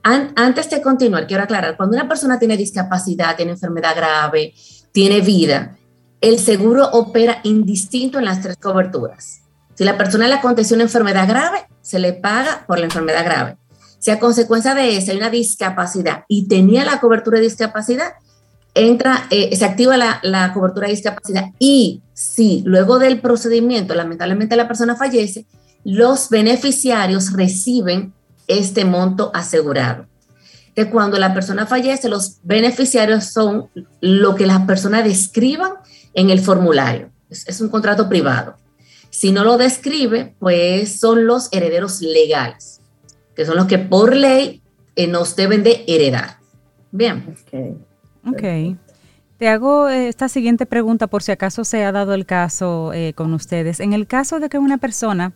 antes 0.05 0.68
de 0.68 0.82
continuar, 0.82 1.26
quiero 1.26 1.42
aclarar, 1.42 1.76
cuando 1.76 1.96
una 1.96 2.07
persona 2.07 2.38
tiene 2.38 2.57
discapacidad, 2.57 3.36
tiene 3.36 3.52
enfermedad 3.52 3.96
grave, 3.96 4.55
tiene 4.92 5.20
vida, 5.22 5.76
el 6.20 6.38
seguro 6.38 6.88
opera 6.92 7.40
indistinto 7.42 8.18
en 8.18 8.26
las 8.26 8.42
tres 8.42 8.57
coberturas. 8.57 9.40
Si 9.74 9.84
la 9.84 9.96
persona 9.96 10.28
le 10.28 10.34
aconteció 10.34 10.74
una 10.74 10.84
enfermedad 10.84 11.28
grave, 11.28 11.66
se 11.80 11.98
le 11.98 12.12
paga 12.12 12.64
por 12.66 12.78
la 12.78 12.84
enfermedad 12.84 13.24
grave. 13.24 13.57
Si 13.98 14.11
a 14.11 14.18
consecuencia 14.18 14.74
de 14.74 14.96
esa 14.96 15.12
hay 15.12 15.18
una 15.18 15.30
discapacidad 15.30 16.24
y 16.28 16.46
tenía 16.48 16.84
la 16.84 17.00
cobertura 17.00 17.38
de 17.38 17.44
discapacidad, 17.44 18.12
entra, 18.74 19.26
eh, 19.30 19.57
se 19.57 19.64
activa 19.64 19.96
la, 19.96 20.20
la, 20.22 20.52
cobertura 20.52 20.86
de 20.86 20.94
discapacidad 20.94 21.44
y 21.59 22.02
si 22.12 22.62
luego 22.66 22.98
del 22.98 23.20
procedimiento 23.20 23.94
lamentablemente 23.94 24.57
la 24.57 24.68
persona 24.68 24.96
fallece, 24.96 25.46
los 25.84 26.28
beneficiarios 26.28 27.32
reciben 27.32 28.12
este 28.47 28.84
monto 28.84 29.30
asegurado. 29.34 30.07
Que 30.74 30.90
cuando 30.90 31.18
la 31.18 31.34
persona 31.34 31.66
fallece, 31.66 32.09
los 32.09 32.38
beneficiarios 32.42 33.24
son 33.24 33.68
lo 34.01 34.34
que 34.34 34.47
las 34.47 34.62
personas 34.66 35.05
describan 35.05 35.72
en 36.14 36.30
el 36.30 36.40
formulario. 36.40 37.11
Es, 37.30 37.47
es 37.49 37.61
un 37.61 37.68
contrato 37.68 38.09
privado. 38.09 38.57
Si 39.11 39.30
no 39.30 39.45
lo 39.45 39.57
describe, 39.57 40.34
pues 40.40 40.99
son 40.99 41.26
los 41.26 41.49
herederos 41.53 42.01
legales 42.01 42.74
que 43.34 43.45
son 43.45 43.57
los 43.57 43.66
que 43.66 43.78
por 43.78 44.14
ley 44.14 44.62
eh, 44.97 45.07
nos 45.07 45.36
deben 45.36 45.62
de 45.62 45.84
heredar. 45.86 46.38
Bien. 46.90 47.36
Ok. 48.26 48.78
Te 49.38 49.49
hago 49.49 49.88
eh, 49.88 50.09
esta 50.09 50.28
siguiente 50.28 50.66
pregunta 50.66 51.09
por 51.09 51.22
si 51.22 51.32
acaso 51.32 51.64
se 51.64 51.84
ha 51.84 51.92
dado 51.92 52.14
el 52.14 52.24
caso 52.24 52.92
eh, 52.92 53.12
con 53.14 53.34
ustedes. 53.34 53.80
En 53.80 53.92
el 53.92 54.07
caso 54.07 54.38
de 54.38 54.49
que 54.49 54.59
una 54.59 54.78
persona, 54.78 55.32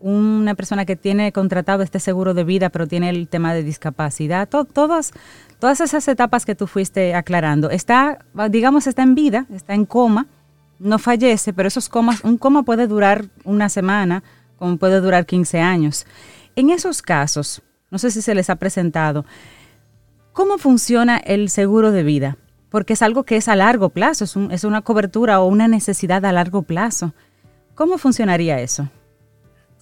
una 0.00 0.54
persona 0.54 0.84
que 0.86 0.96
tiene 0.96 1.30
contratado 1.32 1.82
este 1.82 2.00
seguro 2.00 2.34
de 2.34 2.44
vida, 2.44 2.70
pero 2.70 2.86
tiene 2.86 3.10
el 3.10 3.28
tema 3.28 3.52
de 3.54 3.62
discapacidad, 3.62 4.48
todas, 4.48 5.12
todas 5.58 5.80
esas 5.80 6.08
etapas 6.08 6.46
que 6.46 6.54
tú 6.54 6.66
fuiste 6.66 7.14
aclarando, 7.14 7.70
está, 7.70 8.18
digamos, 8.48 8.86
está 8.86 9.02
en 9.02 9.14
vida, 9.14 9.46
está 9.54 9.74
en 9.74 9.84
coma, 9.84 10.26
no 10.78 10.98
fallece, 10.98 11.52
pero 11.52 11.68
esos 11.68 11.88
comas, 11.88 12.24
un 12.24 12.38
coma 12.38 12.62
puede 12.62 12.86
durar 12.86 13.26
una 13.44 13.68
semana, 13.68 14.24
como 14.56 14.78
puede 14.78 15.00
durar 15.00 15.26
15 15.26 15.60
años. 15.60 16.06
En 16.56 16.70
esos 16.70 17.02
casos, 17.02 17.62
no 17.90 17.98
sé 17.98 18.10
si 18.10 18.22
se 18.22 18.34
les 18.34 18.50
ha 18.50 18.56
presentado, 18.56 19.26
¿cómo 20.32 20.58
funciona 20.58 21.18
el 21.18 21.50
seguro 21.50 21.92
de 21.92 22.02
vida? 22.02 22.38
Porque 22.70 22.94
es 22.94 23.02
algo 23.02 23.24
que 23.24 23.36
es 23.36 23.48
a 23.48 23.56
largo 23.56 23.90
plazo, 23.90 24.24
es, 24.24 24.64
una 24.64 24.82
cobertura 24.82 25.40
o 25.40 25.46
una 25.46 25.68
necesidad 25.68 26.24
a 26.24 26.32
largo 26.32 26.62
plazo. 26.62 27.14
¿Cómo 27.74 27.98
funcionaría 27.98 28.60
eso? 28.60 28.88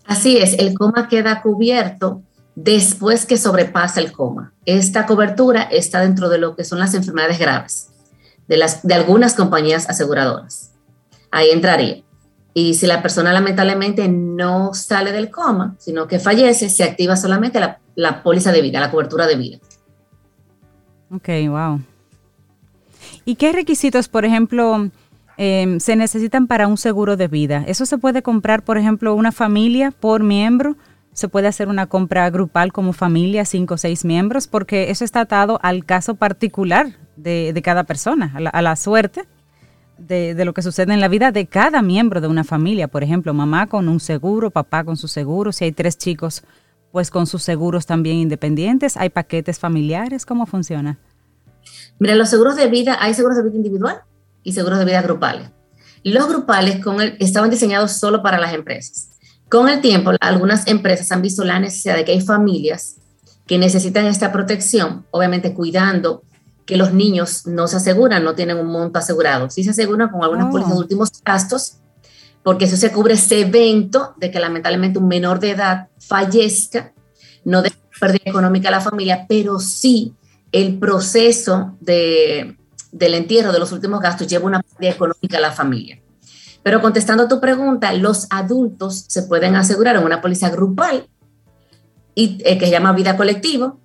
Así 0.09 0.39
es, 0.39 0.55
el 0.59 0.73
coma 0.73 1.07
queda 1.07 1.43
cubierto 1.43 2.23
después 2.55 3.27
que 3.27 3.37
sobrepasa 3.37 4.01
el 4.01 4.11
coma. 4.11 4.55
Esta 4.65 5.05
cobertura 5.05 5.63
está 5.63 6.01
dentro 6.01 6.31
de 6.31 6.39
lo 6.39 6.57
que 6.57 6.65
son 6.65 6.79
las 6.79 6.95
enfermedades 6.95 7.39
graves 7.39 7.91
de, 8.49 8.57
las, 8.57 8.83
de 8.83 8.95
algunas 8.95 9.35
compañías 9.35 9.89
aseguradoras. 9.91 10.73
Ahí 11.31 11.51
entraría. 11.51 12.03
Y 12.55 12.73
si 12.73 12.87
la 12.87 13.03
persona 13.03 13.35
lamentablemente 13.35 14.09
no 14.09 14.73
sale 14.73 15.13
del 15.13 15.31
coma, 15.31 15.77
sino 15.79 16.09
que 16.09 16.19
fallece, 16.19 16.71
se 16.71 16.85
activa 16.85 17.15
solamente 17.15 17.61
la, 17.95 18.23
póliza 18.23 18.51
de 18.51 18.63
vida, 18.63 18.81
la 18.81 18.91
cobertura 18.91 19.27
de 19.27 19.37
vida. 19.37 19.59
Ok, 21.11 21.29
wow. 21.49 21.83
¿Y 23.27 23.35
qué 23.35 23.53
requisitos, 23.53 24.09
por 24.09 24.25
ejemplo, 24.25 24.91
em, 25.39 25.81
se 25.81 25.97
necesitan 25.97 26.47
para 26.47 26.67
un 26.67 26.77
seguro 26.77 27.17
de 27.17 27.29
vida? 27.29 27.65
¿Eso 27.67 27.87
se 27.87 27.97
puede 27.97 28.23
comprar, 28.23 28.63
por 28.63 28.77
ejemplo, 28.77 29.15
una 29.15 29.33
familia 29.33 29.91
por 29.91 30.23
miembro? 30.23 30.77
¿Se 31.13 31.29
puede 31.29 31.49
hacer 31.49 31.69
una 31.69 31.87
compra 31.87 32.29
grupal 32.29 32.73
como 32.73 32.93
familia, 32.93 33.47
cinco 33.47 33.75
o 33.75 33.79
seis 33.79 34.05
miembros? 34.05 34.47
Porque 34.47 34.91
eso 34.91 35.05
está 35.05 35.23
atado 35.23 35.59
al 35.63 35.87
caso 35.87 36.17
particular 36.17 36.93
de, 37.17 37.59
cada 37.65 37.85
persona, 37.85 38.35
a 38.53 38.63
la 38.63 38.77
suerte 38.77 39.25
de, 39.99 40.45
lo 40.45 40.55
que 40.55 40.63
sucede 40.63 40.93
en 40.95 41.01
la 41.01 41.09
vida 41.09 41.33
de 41.33 41.47
cada 41.47 41.83
miembro 41.83 42.21
de 42.21 42.29
una 42.29 42.45
familia. 42.45 42.89
Por 42.89 43.03
ejemplo, 43.03 43.35
mamá 43.35 43.67
con 43.67 43.89
un 43.89 44.01
seguro, 44.01 44.51
papá 44.51 44.85
con 44.85 44.97
su 44.97 45.09
seguro, 45.09 45.53
si 45.53 45.65
hay 45.65 45.73
tres 45.73 45.99
chicos, 45.99 46.45
pues 46.93 47.11
con 47.11 47.27
sus 47.27 47.43
seguros 47.43 47.87
también 47.87 48.17
independientes. 48.17 48.97
¿Hay 48.97 49.11
paquetes 49.11 49.59
familiares? 49.59 50.25
¿Cómo 50.25 50.47
funciona? 50.47 50.99
Mira, 51.99 52.15
los 52.15 52.31
seguros 52.31 52.57
de 52.57 52.69
vida, 52.69 52.97
hay 53.01 53.15
seguros 53.15 53.37
de 53.37 53.45
vida 53.45 53.57
individual 53.57 54.03
y 54.49 54.53
seguros 54.53 54.79
de 54.79 54.87
vida 54.87 55.03
grupales. 55.03 55.51
Los 56.03 56.27
grupales 56.27 56.83
con 56.83 57.01
estaban 57.01 57.51
diseñados 57.51 57.93
solo 57.93 58.23
para 58.23 58.39
las 58.39 58.55
empresas. 58.55 59.11
Con 59.51 59.69
el 59.69 59.81
tiempo, 59.81 60.13
algunas 60.21 60.67
empresas 60.67 61.13
han 61.13 61.23
visto 61.23 61.45
la 61.45 61.61
necesidad 61.61 61.97
de 61.97 62.05
que 62.05 62.13
hay 62.13 62.21
familias 62.23 62.97
que 63.47 63.59
necesitan 63.59 64.07
esta 64.07 64.33
protección, 64.33 65.07
obviamente 65.11 65.55
cuidando 65.55 66.23
que 66.65 66.77
los 66.77 66.93
niños 66.93 67.47
no 67.47 67.67
se 67.69 67.77
aseguran, 67.77 68.25
no 68.25 68.35
tienen 68.35 68.59
un 68.59 68.67
monto 68.67 68.99
asegurado. 68.99 69.49
Sí 69.51 69.65
se 69.65 69.71
aseguran 69.71 70.11
con 70.11 70.23
algunas 70.23 70.49
oh. 70.49 70.51
pólizas 70.51 70.73
de 70.73 70.79
últimos 70.79 71.11
gastos, 71.25 71.77
porque 72.43 72.67
eso 72.67 72.77
se 72.77 72.93
cubre 72.93 73.15
ese 73.15 73.41
evento 73.41 74.15
de 74.17 74.31
que 74.31 74.41
lamentablemente 74.41 74.99
un 74.99 75.09
menor 75.09 75.41
de 75.41 75.51
edad 75.51 75.89
fallezca, 75.99 76.93
no 77.45 77.63
de 77.63 77.73
pérdida 78.01 78.23
económica 78.27 78.69
a 78.69 78.73
la 78.73 78.81
familia, 78.81 79.27
pero 79.29 79.59
sí 79.59 80.15
el 80.53 80.79
proceso 80.79 81.77
de, 81.81 82.58
del 82.93 83.15
entierro 83.15 83.53
de 83.53 83.59
los 83.59 83.73
últimos 83.73 84.01
gastos 84.01 84.27
lleva 84.27 84.47
una 84.47 84.63
pérdida 84.63 84.91
económica 84.91 85.39
a 85.39 85.41
la 85.41 85.53
familia. 85.53 86.01
Pero 86.63 86.81
contestando 86.83 87.25
a 87.25 87.29
tu 87.29 87.41
pregunta, 87.41 87.93
los 87.93 88.27
adultos 88.31 89.05
se 89.09 89.23
pueden 89.23 89.57
asegurar 89.57 89.97
en 89.97 90.05
una 90.05 90.21
póliza 90.21 90.51
grupal 90.51 91.09
y, 92.15 92.43
eh, 92.45 92.59
que 92.59 92.67
se 92.67 92.73
llama 92.73 92.93
vida 92.93 93.17
colectivo 93.17 93.79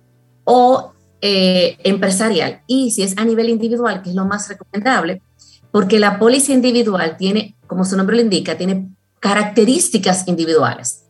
o 0.44 0.92
eh, 1.20 1.78
empresarial 1.84 2.60
y 2.66 2.90
si 2.90 3.02
es 3.02 3.16
a 3.16 3.24
nivel 3.24 3.48
individual, 3.48 4.02
que 4.02 4.10
es 4.10 4.16
lo 4.16 4.26
más 4.26 4.48
recomendable, 4.48 5.22
porque 5.70 5.98
la 5.98 6.18
póliza 6.18 6.52
individual 6.52 7.16
tiene, 7.16 7.56
como 7.66 7.84
su 7.84 7.96
nombre 7.96 8.16
lo 8.16 8.22
indica, 8.22 8.56
tiene 8.56 8.90
características 9.20 10.28
individuales. 10.28 11.06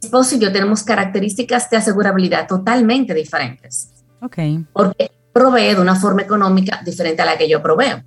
esposo 0.00 0.36
y 0.36 0.38
yo 0.38 0.50
tenemos 0.50 0.82
características 0.82 1.68
de 1.68 1.76
asegurabilidad 1.76 2.48
totalmente 2.48 3.12
diferentes. 3.12 3.90
Ok. 4.22 4.38
Porque 4.72 5.10
provee 5.32 5.74
de 5.74 5.80
una 5.80 5.96
forma 5.96 6.22
económica 6.22 6.80
diferente 6.84 7.22
a 7.22 7.26
la 7.26 7.38
que 7.38 7.48
yo 7.48 7.62
proveo. 7.62 8.02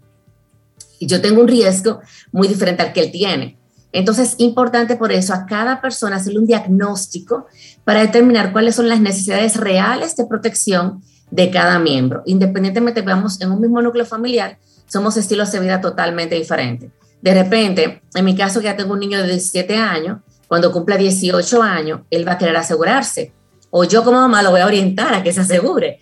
Y 1.00 1.08
yo 1.08 1.22
tengo 1.22 1.42
un 1.42 1.48
riesgo 1.48 2.02
muy 2.32 2.48
diferente 2.48 2.84
al 2.84 2.94
que 2.94 3.02
él 3.02 3.12
tiene. 3.12 3.58
Entonces, 3.92 4.36
importante 4.40 4.98
por 4.98 5.12
eso 5.12 5.34
a 5.34 5.46
cada 5.46 5.80
persona 5.80 6.18
hacerle 6.18 6.40
un 6.40 6.48
diagnóstico 6.48 7.48
para 7.86 8.02
determinar 8.02 8.52
cuáles 8.52 8.76
son 8.76 8.90
las 8.90 9.00
necesidades 9.00 9.56
reales 9.56 10.16
de 10.18 10.26
protección 10.26 11.02
de 11.32 11.50
cada 11.50 11.80
miembro. 11.80 12.22
Independientemente, 12.26 13.02
veamos, 13.02 13.40
en 13.42 13.52
un 13.52 13.62
mismo 13.62 13.82
núcleo 13.82 14.06
familiar, 14.06 14.58
somos 14.86 15.16
estilos 15.18 15.52
de 15.52 15.60
vida 15.62 15.82
totalmente 15.82 16.36
diferentes. 16.36 16.92
De 17.22 17.34
repente, 17.34 18.02
en 18.14 18.26
mi 18.26 18.36
caso, 18.36 18.62
ya 18.62 18.76
tengo 18.76 18.94
un 18.94 19.00
niño 19.00 19.22
de 19.22 19.28
17 19.28 19.78
años, 19.78 20.20
cuando 20.48 20.72
cumpla 20.72 20.98
18 20.98 21.62
años, 21.62 22.02
él 22.10 22.28
va 22.28 22.34
a 22.34 22.38
querer 22.38 22.56
asegurarse. 22.58 23.34
O 23.72 23.84
yo 23.84 24.04
como 24.04 24.20
mamá 24.20 24.44
lo 24.44 24.52
voy 24.52 24.62
a 24.62 24.66
orientar 24.66 25.14
a 25.14 25.24
que 25.24 25.34
se 25.34 25.42
asegure. 25.42 26.00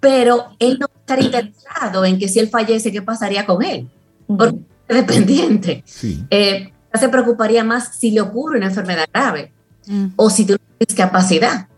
Pero 0.00 0.54
él 0.58 0.78
no 0.78 0.86
estar 0.86 1.20
interesado 1.20 2.04
en 2.04 2.18
que 2.18 2.28
si 2.28 2.38
él 2.38 2.48
fallece, 2.48 2.92
¿qué 2.92 3.02
pasaría 3.02 3.44
con 3.44 3.62
él? 3.64 3.88
Porque 4.26 4.58
es 4.88 4.96
dependiente. 4.96 5.84
Eh, 6.30 6.72
se 6.94 7.08
preocuparía 7.08 7.64
más 7.64 7.96
si 7.96 8.10
le 8.10 8.20
ocurre 8.20 8.58
una 8.58 8.66
enfermedad 8.66 9.06
grave 9.12 9.52
o 10.16 10.28
si 10.30 10.44
tiene 10.44 10.60
una 10.68 10.86
discapacidad, 10.86 11.68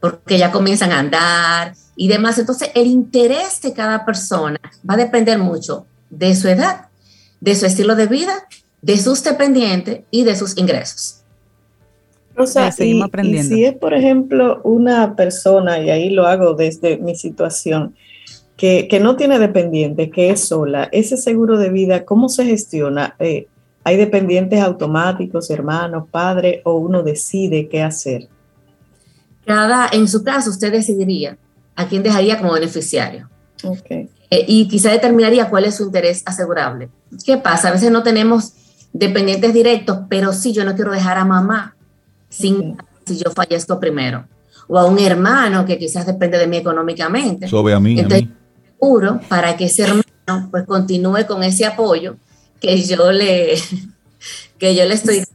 porque 0.00 0.38
ya 0.38 0.50
comienzan 0.50 0.92
a 0.92 0.98
andar 0.98 1.74
y 1.96 2.08
demás. 2.08 2.38
Entonces, 2.38 2.70
el 2.74 2.86
interés 2.86 3.60
de 3.62 3.72
cada 3.72 4.04
persona 4.04 4.60
va 4.88 4.94
a 4.94 4.98
depender 4.98 5.38
mucho 5.38 5.86
de 6.10 6.34
su 6.34 6.48
edad, 6.48 6.88
de 7.40 7.54
su 7.56 7.66
estilo 7.66 7.94
de 7.94 8.06
vida, 8.06 8.46
de 8.82 8.98
sus 8.98 9.22
dependientes 9.24 10.00
y 10.10 10.24
de 10.24 10.36
sus 10.36 10.58
ingresos. 10.58 11.23
O 12.36 12.46
sea, 12.46 12.72
seguimos 12.72 13.06
aprendiendo. 13.06 13.54
si 13.54 13.64
es, 13.64 13.74
por 13.74 13.94
ejemplo, 13.94 14.60
una 14.64 15.14
persona, 15.14 15.80
y 15.80 15.90
ahí 15.90 16.10
lo 16.10 16.26
hago 16.26 16.54
desde 16.54 16.96
mi 16.98 17.14
situación, 17.14 17.94
que, 18.56 18.98
no 19.00 19.16
tiene 19.16 19.38
dependiente, 19.38 20.10
que 20.10 20.30
es 20.30 20.40
sola, 20.40 20.88
ese 20.92 21.16
seguro 21.16 21.58
de 21.58 21.70
vida, 21.70 22.04
¿cómo 22.04 22.28
se 22.28 22.44
gestiona? 22.44 23.14
Eh, 23.18 23.46
¿Hay 23.84 23.96
dependientes 23.96 24.60
automáticos, 24.60 25.50
hermanos, 25.50 26.08
padres, 26.10 26.60
o 26.64 26.74
uno 26.74 27.02
decide 27.02 27.68
qué 27.68 27.82
hacer? 27.82 28.28
Cada, 29.44 29.88
en 29.92 30.08
su 30.08 30.24
caso, 30.24 30.50
usted 30.50 30.72
decidiría 30.72 31.36
a 31.76 31.88
quién 31.88 32.02
dejaría 32.02 32.38
como 32.38 32.54
beneficiario. 32.54 33.28
Okay. 33.62 34.08
Eh, 34.30 34.44
y 34.48 34.68
quizá 34.68 34.90
determinaría 34.90 35.50
cuál 35.50 35.64
es 35.64 35.76
su 35.76 35.84
interés 35.84 36.22
asegurable. 36.24 36.88
¿Qué 37.24 37.36
pasa? 37.36 37.68
A 37.68 37.72
veces 37.72 37.90
no 37.90 38.02
tenemos 38.02 38.54
dependientes 38.92 39.52
directos, 39.52 39.98
pero 40.08 40.32
sí 40.32 40.52
yo 40.52 40.64
no 40.64 40.74
quiero 40.74 40.92
dejar 40.92 41.18
a 41.18 41.24
mamá 41.24 41.73
sin 42.34 42.76
si 43.06 43.18
yo 43.18 43.30
fallezco 43.30 43.78
primero. 43.78 44.26
O 44.66 44.78
a 44.78 44.86
un 44.86 44.98
hermano 44.98 45.64
que 45.64 45.78
quizás 45.78 46.06
depende 46.06 46.38
de 46.38 46.46
mí 46.46 46.56
económicamente. 46.56 47.48
Sobre 47.48 47.74
a 47.74 47.80
mí. 47.80 47.98
Entonces, 47.98 48.28
seguro 48.78 49.20
para 49.28 49.56
que 49.56 49.66
ese 49.66 49.82
hermano 49.82 50.48
pues 50.50 50.64
continúe 50.66 51.26
con 51.26 51.42
ese 51.42 51.66
apoyo 51.66 52.16
que 52.60 52.82
yo 52.82 53.12
le, 53.12 53.54
que 54.58 54.74
yo 54.74 54.84
le 54.84 54.94
estoy 54.94 55.16
dando. 55.16 55.33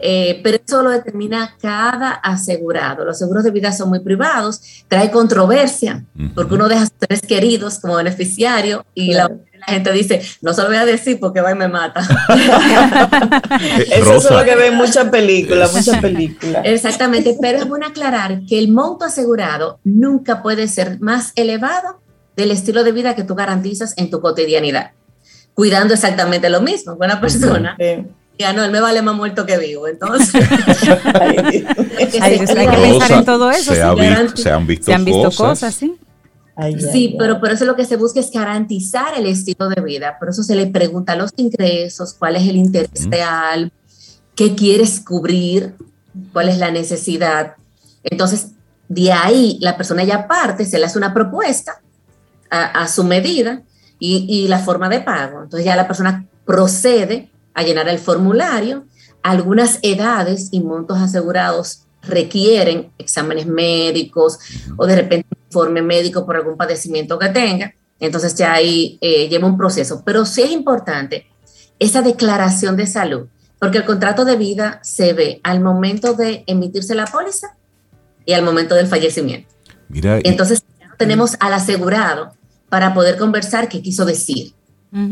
Eh, 0.00 0.40
pero 0.44 0.58
eso 0.64 0.82
lo 0.82 0.90
determina 0.90 1.56
cada 1.60 2.10
asegurado. 2.10 3.04
Los 3.04 3.18
seguros 3.18 3.44
de 3.44 3.50
vida 3.50 3.72
son 3.72 3.88
muy 3.88 4.00
privados, 4.00 4.84
trae 4.86 5.10
controversia, 5.10 6.04
porque 6.34 6.54
uno 6.54 6.68
deja 6.68 6.82
a 6.82 6.86
sus 6.86 6.94
seres 7.00 7.22
queridos 7.22 7.78
como 7.80 7.96
beneficiario 7.96 8.84
y 8.94 9.14
la, 9.14 9.30
gente 9.66 9.92
dice, 9.92 10.22
no 10.40 10.54
se 10.54 10.62
lo 10.62 10.68
voy 10.68 10.76
a 10.76 10.84
decir 10.84 11.18
porque 11.18 11.40
va 11.40 11.50
y 11.50 11.56
me 11.56 11.68
mata. 11.68 12.00
eso 13.90 14.16
es 14.16 14.30
lo 14.30 14.44
que 14.44 14.54
ve 14.54 14.68
en 14.68 14.76
muchas 14.76 15.08
películas, 15.08 15.74
muchas 15.74 16.00
películas. 16.00 16.62
Exactamente, 16.64 17.36
pero 17.40 17.58
es 17.58 17.68
bueno 17.68 17.86
aclarar 17.86 18.42
que 18.48 18.58
el 18.58 18.68
monto 18.68 19.04
asegurado 19.04 19.80
nunca 19.82 20.42
puede 20.42 20.68
ser 20.68 21.00
más 21.00 21.32
elevado 21.34 22.00
del 22.36 22.52
estilo 22.52 22.84
de 22.84 22.92
vida 22.92 23.16
que 23.16 23.24
tú 23.24 23.34
garantizas 23.34 23.94
en 23.96 24.10
tu 24.10 24.20
cotidianidad, 24.20 24.92
cuidando 25.54 25.94
exactamente 25.94 26.48
lo 26.48 26.60
mismo. 26.60 26.94
Buena 26.94 27.20
persona 27.20 27.76
ya 28.38 28.52
no, 28.52 28.64
él 28.64 28.70
me 28.70 28.80
vale 28.80 29.02
más 29.02 29.16
muerto 29.16 29.44
que 29.44 29.58
vivo. 29.58 29.88
Entonces, 29.88 30.32
hay 31.20 32.38
que 32.38 32.46
pensar 32.48 33.12
en 33.12 33.24
todo 33.24 33.50
eso. 33.50 33.74
Se, 33.74 33.82
han 34.50 34.66
visto, 35.04 35.30
cosas, 35.36 35.74
¿sí? 35.74 35.96
sí, 36.92 37.16
pero 37.18 37.40
por 37.40 37.50
eso 37.50 37.64
lo 37.64 37.74
que 37.74 37.84
se 37.84 37.96
busca 37.96 38.20
es 38.20 38.30
garantizar 38.30 39.14
el 39.16 39.26
estilo 39.26 39.68
de 39.68 39.82
vida. 39.82 40.16
Por 40.18 40.28
eso 40.28 40.44
se 40.44 40.54
le 40.54 40.66
pregunta 40.66 41.16
los 41.16 41.32
ingresos, 41.36 42.14
cuál 42.14 42.36
es 42.36 42.42
el 42.48 42.56
interés 42.56 43.08
real, 43.10 43.72
qué 44.36 44.54
quieres 44.54 45.00
cubrir, 45.00 45.74
cuál 46.32 46.48
es 46.48 46.58
la 46.58 46.70
necesidad. 46.70 47.54
Entonces, 48.04 48.52
de 48.88 49.12
ahí 49.12 49.58
la 49.60 49.76
persona 49.76 50.04
ya 50.04 50.28
parte, 50.28 50.64
se 50.64 50.78
le 50.78 50.86
hace 50.86 50.98
una 50.98 51.12
propuesta 51.12 51.80
a, 52.50 52.88
su 52.88 53.04
medida 53.04 53.62
y, 53.98 54.26
y 54.28 54.48
la 54.48 54.60
forma 54.60 54.88
de 54.88 55.00
pago. 55.00 55.42
Entonces 55.42 55.66
ya 55.66 55.76
la 55.76 55.86
persona 55.86 56.24
procede 56.46 57.30
a 57.58 57.62
llenar 57.64 57.88
el 57.88 57.98
formulario. 57.98 58.84
Algunas 59.20 59.80
edades 59.82 60.48
y 60.52 60.60
montos 60.60 60.98
asegurados 60.98 61.86
requieren 62.02 62.92
exámenes 62.98 63.46
médicos 63.46 64.38
o 64.76 64.86
de 64.86 64.94
repente 64.94 65.26
un 65.32 65.44
informe 65.44 65.82
médico 65.82 66.24
por 66.24 66.36
algún 66.36 66.56
padecimiento 66.56 67.18
que 67.18 67.30
tenga. 67.30 67.74
Entonces 67.98 68.36
ya 68.36 68.52
ahí 68.52 68.96
eh, 69.00 69.28
lleva 69.28 69.48
un 69.48 69.58
proceso. 69.58 70.02
Pero 70.06 70.24
sí 70.24 70.42
es 70.42 70.52
importante 70.52 71.26
esa 71.80 72.00
declaración 72.00 72.76
de 72.76 72.86
salud, 72.86 73.26
porque 73.58 73.78
el 73.78 73.84
contrato 73.84 74.24
de 74.24 74.36
vida 74.36 74.78
se 74.84 75.12
ve 75.12 75.40
al 75.42 75.60
momento 75.60 76.14
de 76.14 76.44
emitirse 76.46 76.94
la 76.94 77.06
póliza 77.06 77.56
y 78.24 78.34
al 78.34 78.44
momento 78.44 78.76
del 78.76 78.86
fallecimiento. 78.86 79.52
Mira, 79.88 80.20
Entonces 80.22 80.62
ya 80.78 80.94
tenemos 80.96 81.36
al 81.40 81.54
asegurado 81.54 82.30
para 82.68 82.94
poder 82.94 83.18
conversar 83.18 83.68
qué 83.68 83.82
quiso 83.82 84.04
decir. 84.04 84.54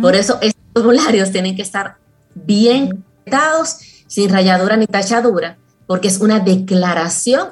Por 0.00 0.14
eso 0.14 0.38
estos 0.40 0.62
formularios 0.72 1.32
tienen 1.32 1.56
que 1.56 1.62
estar 1.62 1.96
bien 2.44 3.04
conectados, 3.24 3.78
sin 4.06 4.30
rayadura 4.30 4.76
ni 4.76 4.86
tachadura, 4.86 5.58
porque 5.86 6.08
es 6.08 6.20
una 6.20 6.40
declaración 6.40 7.48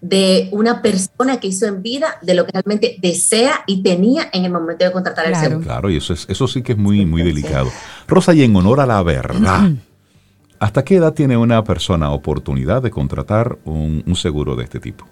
de 0.00 0.48
una 0.52 0.80
persona 0.80 1.40
que 1.40 1.48
hizo 1.48 1.66
en 1.66 1.82
vida 1.82 2.18
de 2.22 2.34
lo 2.34 2.46
que 2.46 2.52
realmente 2.52 2.96
desea 3.00 3.64
y 3.66 3.82
tenía 3.82 4.30
en 4.32 4.44
el 4.44 4.52
momento 4.52 4.84
de 4.84 4.92
contratar 4.92 5.26
el 5.26 5.36
seguro. 5.36 5.60
Claro, 5.60 5.90
y 5.90 5.96
eso, 5.96 6.14
es, 6.14 6.26
eso 6.28 6.48
sí 6.48 6.62
que 6.62 6.72
es 6.72 6.78
muy, 6.78 7.04
muy 7.04 7.22
delicado. 7.22 7.70
Rosa, 8.08 8.32
y 8.32 8.42
en 8.42 8.56
honor 8.56 8.80
a 8.80 8.86
la 8.86 9.02
verdad, 9.02 9.70
¿hasta 10.58 10.84
qué 10.84 10.96
edad 10.96 11.12
tiene 11.12 11.36
una 11.36 11.62
persona 11.64 12.12
oportunidad 12.12 12.82
de 12.82 12.90
contratar 12.90 13.58
un, 13.64 14.04
seguro 14.16 14.56
de 14.56 14.64
este 14.64 14.80
tipo? 14.80 15.06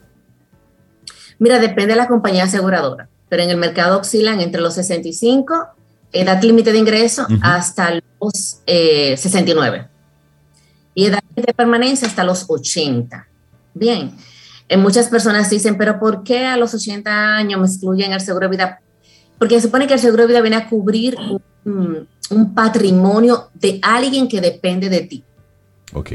Mira, 1.38 1.59
depende 1.59 1.92
de 1.92 1.96
la 1.96 2.09
compañía 2.09 2.44
aseguradora, 2.44 3.09
pero 3.28 3.42
en 3.42 3.50
el 3.50 3.59
mercado 3.59 4.00
oscilan 4.00 4.40
entre 4.40 4.61
los 4.61 4.74
65 4.74 5.68
edad 6.12 6.42
límite 6.42 6.72
de 6.72 6.78
ingreso 6.78 7.26
hasta 7.42 8.00
los 8.20 8.62
69 8.66 9.78
eh, 9.78 9.88
y 10.94 11.06
edad 11.06 11.22
de 11.34 11.54
permanencia 11.54 12.09
hasta 12.09 12.24
los 12.24 12.46
80. 12.48 13.26
Bien, 13.74 14.12
eh, 14.68 14.76
muchas 14.76 15.09
personas 15.09 15.48
dicen, 15.48 15.78
pero 15.78 15.98
¿por 15.98 16.24
qué 16.24 16.44
a 16.44 16.56
los 16.56 16.74
80 16.74 17.36
años 17.36 17.61
me 17.61 17.66
excluyen 17.66 18.12
el 18.12 18.20
seguro 18.20 18.48
de 18.48 18.56
vida? 18.56 18.80
Porque 19.38 19.56
se 19.56 19.62
supone 19.62 19.86
que 19.86 19.94
el 19.94 20.00
seguro 20.00 20.22
de 20.22 20.28
vida 20.28 20.40
viene 20.40 20.56
a 20.56 20.68
cubrir 20.68 21.16
un, 21.64 22.09
patrimonio 22.54 23.50
de 23.54 23.78
alguien 23.80 24.28
que 24.28 24.40
depende 24.40 24.88
de 24.88 25.00
ti. 25.02 25.24
Ok. 25.94 26.12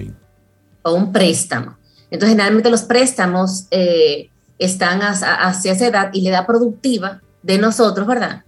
O 0.84 0.94
un 0.94 1.12
préstamo. 1.12 1.78
Entonces, 2.12 2.36
generalmente 2.36 2.70
los 2.70 2.84
préstamos 2.84 3.66
eh, 3.72 4.30
están 4.60 5.00
hacia, 5.02 5.72
esa 5.72 5.88
edad 5.88 6.10
y 6.14 6.22
la 6.22 6.30
edad 6.30 6.46
productiva 6.46 7.22
de 7.42 7.58
nosotros, 7.58 8.06
¿verdad? 8.06 8.44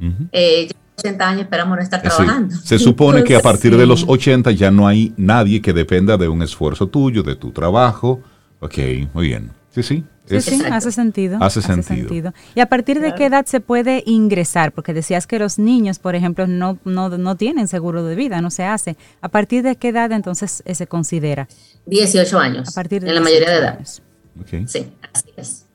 80 0.97 1.27
años 1.27 1.41
esperamos 1.41 1.77
no 1.77 1.83
estar 1.83 2.01
trabajando. 2.01 2.55
Se 2.55 2.79
supone 2.79 3.23
que 3.23 3.35
a 3.35 3.41
partir 3.41 3.75
de 3.75 3.85
los 3.85 4.05
80 4.07 4.51
ya 4.51 4.71
no 4.71 4.87
hay 4.87 5.13
nadie 5.17 5.61
que 5.61 5.73
dependa 5.73 6.17
de 6.17 6.27
un 6.27 6.41
esfuerzo 6.41 6.87
tuyo, 6.87 7.23
de 7.23 7.35
tu 7.35 7.51
trabajo. 7.51 8.21
Ok, 8.59 8.77
muy 9.13 9.27
bien. 9.27 9.51
Sí, 9.71 9.83
sí. 9.83 10.03
Sí, 10.27 10.41
sí, 10.41 10.63
hace 10.71 10.91
sentido. 10.91 11.37
Hace, 11.39 11.61
sentido. 11.61 12.33
¿Y 12.55 12.59
a 12.59 12.65
partir 12.65 12.99
de 12.99 13.13
qué 13.13 13.27
edad 13.27 13.45
se 13.45 13.59
puede 13.59 14.01
ingresar? 14.07 14.71
Porque 14.71 14.91
decías 14.91 15.27
que 15.27 15.37
los 15.37 15.59
niños, 15.59 15.99
por 15.99 16.15
ejemplo, 16.15 16.47
no, 16.47 16.79
no, 16.83 17.35
tienen 17.35 17.67
seguro 17.67 18.03
de 18.03 18.15
vida, 18.15 18.41
no 18.41 18.49
se 18.49 18.63
hace. 18.63 18.97
¿A 19.21 19.29
partir 19.29 19.61
de 19.61 19.75
qué 19.75 19.89
edad 19.89 20.11
entonces 20.11 20.63
se 20.65 20.87
considera? 20.87 21.47
18 21.85 22.39
años. 22.39 22.69
A 22.69 22.71
partir 22.71 23.03
de 23.03 23.09
en 23.09 23.15
la 23.15 23.21
mayoría 23.21 23.51
de 23.51 23.57
edades. 23.57 24.01
Okay. 24.41 24.67
Sí, 24.67 24.87
así 25.13 25.29
es. 25.37 25.65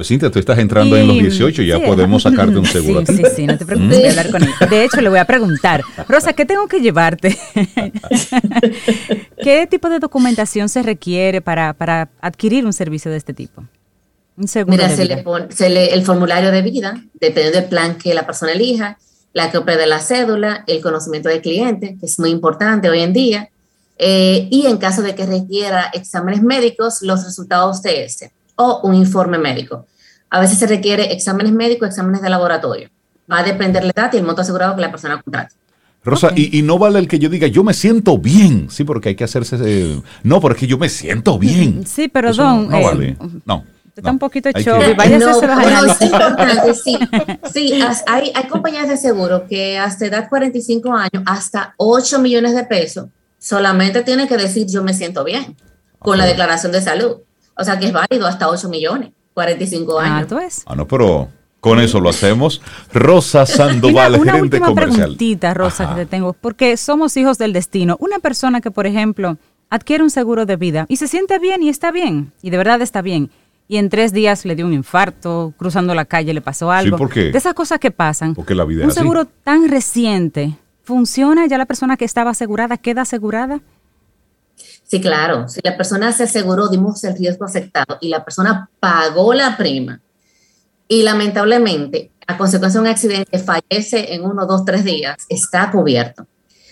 Pues 0.00 0.08
Cintia, 0.08 0.30
tú 0.30 0.38
estás 0.38 0.58
entrando 0.58 0.96
en 0.96 1.06
los 1.06 1.18
18, 1.18 1.60
ya 1.60 1.78
podemos 1.78 2.22
sacarte 2.22 2.56
un 2.56 2.64
seguro. 2.64 3.04
Sí, 3.04 3.16
sí, 3.16 3.22
sí, 3.36 3.46
no 3.46 3.58
te 3.58 3.66
preocupes, 3.66 3.98
voy 3.98 4.06
a 4.06 4.08
hablar 4.08 4.30
con 4.30 4.42
él. 4.42 4.50
De 4.70 4.84
hecho, 4.84 5.02
le 5.02 5.10
voy 5.10 5.18
a 5.18 5.26
preguntar, 5.26 5.82
Rosa, 6.08 6.32
¿qué 6.32 6.46
tengo 6.46 6.66
que 6.68 6.80
llevarte? 6.80 7.38
¿Qué 9.42 9.66
tipo 9.70 9.90
de 9.90 9.98
documentación 9.98 10.70
se 10.70 10.82
requiere 10.82 11.42
para, 11.42 12.08
adquirir 12.22 12.64
un 12.64 12.72
servicio 12.72 13.10
de 13.10 13.18
este 13.18 13.34
tipo? 13.34 13.62
Un 14.38 14.48
seguro 14.48 14.74
Mira, 14.74 14.88
se, 14.88 15.04
Le 15.04 15.18
pone, 15.18 15.52
se 15.52 15.68
lee 15.68 15.90
el 15.92 16.02
formulario 16.02 16.50
de 16.50 16.62
vida, 16.62 17.04
dependiendo 17.20 17.60
del 17.60 17.68
plan 17.68 17.98
que 17.98 18.14
la 18.14 18.24
persona 18.24 18.52
elija, 18.52 18.96
la 19.34 19.52
copia 19.52 19.76
de 19.76 19.86
la 19.86 20.00
cédula, 20.00 20.64
el 20.66 20.80
conocimiento 20.80 21.28
del 21.28 21.42
cliente, 21.42 21.98
que 22.00 22.06
es 22.06 22.18
muy 22.18 22.30
importante 22.30 22.88
hoy 22.88 23.00
en 23.00 23.12
día, 23.12 23.50
Eh, 23.98 24.48
y 24.50 24.64
en 24.64 24.78
caso 24.78 25.02
de 25.02 25.14
que 25.14 25.26
requiera 25.26 25.90
exámenes 25.92 26.40
médicos, 26.40 27.02
los 27.02 27.22
resultados 27.22 27.82
de 27.82 28.04
ese 28.06 28.32
o 28.56 28.80
un 28.82 28.94
informe 28.94 29.38
médico. 29.38 29.86
A 30.30 30.40
veces 30.40 30.58
se 30.58 30.66
requiere 30.66 31.12
exámenes 31.12 31.52
médicos, 31.52 31.88
exámenes 31.88 32.22
de 32.22 32.30
laboratorio. 32.30 32.88
Va 33.30 33.40
a 33.40 33.42
depender 33.42 33.84
la 33.84 33.90
edad 33.90 34.12
y 34.12 34.16
el 34.16 34.24
monto 34.24 34.42
asegurado 34.42 34.74
que 34.74 34.80
la 34.80 34.90
persona 34.90 35.20
contrate. 35.20 35.54
Rosa, 36.02 36.30
y, 36.34 36.62
no 36.62 36.78
vale 36.78 36.98
el 36.98 37.08
que 37.08 37.18
yo 37.18 37.28
diga, 37.28 37.46
yo 37.46 37.62
me 37.62 37.74
siento 37.74 38.16
bien, 38.16 38.70
sí, 38.70 38.84
porque 38.84 39.10
hay 39.10 39.14
que 39.16 39.24
hacerse... 39.24 39.56
Eh, 39.62 40.00
no, 40.22 40.40
porque 40.40 40.66
yo 40.66 40.78
me 40.78 40.88
siento 40.88 41.38
bien. 41.38 41.84
Sí, 41.86 42.08
pero 42.08 42.32
don... 42.32 42.68
No, 42.68 42.82
vale, 42.82 43.16
no. 43.44 43.64
Está 43.94 44.10
un 44.10 44.18
poquito 44.18 44.48
a 44.48 44.52
hacerse 44.52 44.70
los 45.28 45.42
análisis. 45.42 46.10
Sí, 46.82 46.98
sí 47.52 47.82
hay, 48.06 48.32
hay 48.34 48.48
compañías 48.48 48.88
de 48.88 48.96
seguro 48.96 49.46
que 49.46 49.78
hasta 49.78 50.06
edad 50.06 50.28
45 50.30 50.92
años, 50.94 51.22
hasta 51.26 51.74
8 51.76 52.18
millones 52.20 52.54
de 52.54 52.64
pesos, 52.64 53.08
solamente 53.38 54.02
tienen 54.02 54.26
que 54.26 54.38
decir 54.38 54.66
yo 54.68 54.82
me 54.82 54.94
siento 54.94 55.22
bien 55.22 55.54
con 55.98 56.16
la 56.16 56.24
declaración 56.24 56.72
de 56.72 56.80
salud. 56.80 57.16
O 57.56 57.64
sea 57.64 57.78
que 57.78 57.86
es 57.86 57.92
válido 57.92 58.26
hasta 58.26 58.48
8 58.48 58.70
millones, 58.70 59.10
45 59.40 59.98
ah, 59.98 60.04
años. 60.04 60.62
Ah, 60.66 60.76
no, 60.76 60.86
pero 60.86 61.28
con 61.60 61.80
eso 61.80 61.98
lo 61.98 62.10
hacemos. 62.10 62.60
Rosa 62.92 63.46
Sandoval, 63.46 64.20
una 64.20 64.32
gerente 64.32 64.58
última 64.58 64.74
preguntita, 64.74 65.54
Rosa, 65.54 65.94
que 65.94 66.02
te 66.02 66.06
tengo, 66.06 66.34
porque 66.34 66.76
somos 66.76 67.16
hijos 67.16 67.38
del 67.38 67.54
destino. 67.54 67.96
Una 68.00 68.18
persona 68.18 68.60
que, 68.60 68.70
por 68.70 68.86
ejemplo, 68.86 69.38
adquiere 69.70 70.04
un 70.04 70.10
seguro 70.10 70.44
de 70.44 70.56
vida 70.56 70.84
y 70.88 70.96
se 70.96 71.08
siente 71.08 71.38
bien 71.38 71.62
y 71.62 71.70
está 71.70 71.90
bien, 71.90 72.32
y 72.42 72.50
de 72.50 72.58
verdad 72.58 72.82
está 72.82 73.00
bien, 73.00 73.30
y 73.66 73.78
en 73.78 73.88
tres 73.88 74.12
días 74.12 74.44
le 74.44 74.56
dio 74.56 74.66
un 74.66 74.74
infarto, 74.74 75.54
cruzando 75.56 75.94
la 75.94 76.04
calle 76.04 76.34
le 76.34 76.42
pasó 76.42 76.70
algo. 76.70 76.96
Sí, 76.96 76.98
¿por 76.98 77.10
qué? 77.10 77.30
De 77.30 77.38
esas 77.38 77.54
cosas 77.54 77.78
que 77.78 77.90
pasan. 77.90 78.34
Porque 78.34 78.54
la 78.54 78.64
vida 78.64 78.84
Un 78.84 78.90
seguro 78.90 79.24
tan 79.24 79.68
reciente, 79.68 80.58
¿funciona? 80.82 81.46
¿Ya 81.46 81.56
la 81.56 81.66
persona 81.66 81.96
que 81.96 82.04
estaba 82.04 82.32
asegurada 82.32 82.76
queda 82.76 83.02
asegurada? 83.02 83.60
Sí, 84.90 85.00
claro. 85.00 85.48
Si 85.48 85.60
la 85.62 85.76
persona 85.76 86.10
se 86.10 86.24
aseguró, 86.24 86.66
dimos 86.66 87.04
el 87.04 87.16
riesgo 87.16 87.44
aceptado 87.44 87.98
y 88.00 88.08
la 88.08 88.24
persona 88.24 88.68
pagó 88.80 89.32
la 89.34 89.56
prima 89.56 90.00
y 90.88 91.04
lamentablemente 91.04 92.10
a 92.26 92.36
consecuencia 92.36 92.80
de 92.80 92.88
un 92.88 92.90
accidente 92.90 93.38
fallece 93.38 94.14
en 94.14 94.24
uno, 94.24 94.46
dos, 94.46 94.64
tres 94.64 94.82
días, 94.82 95.16
está 95.28 95.70
cubierto. 95.70 96.26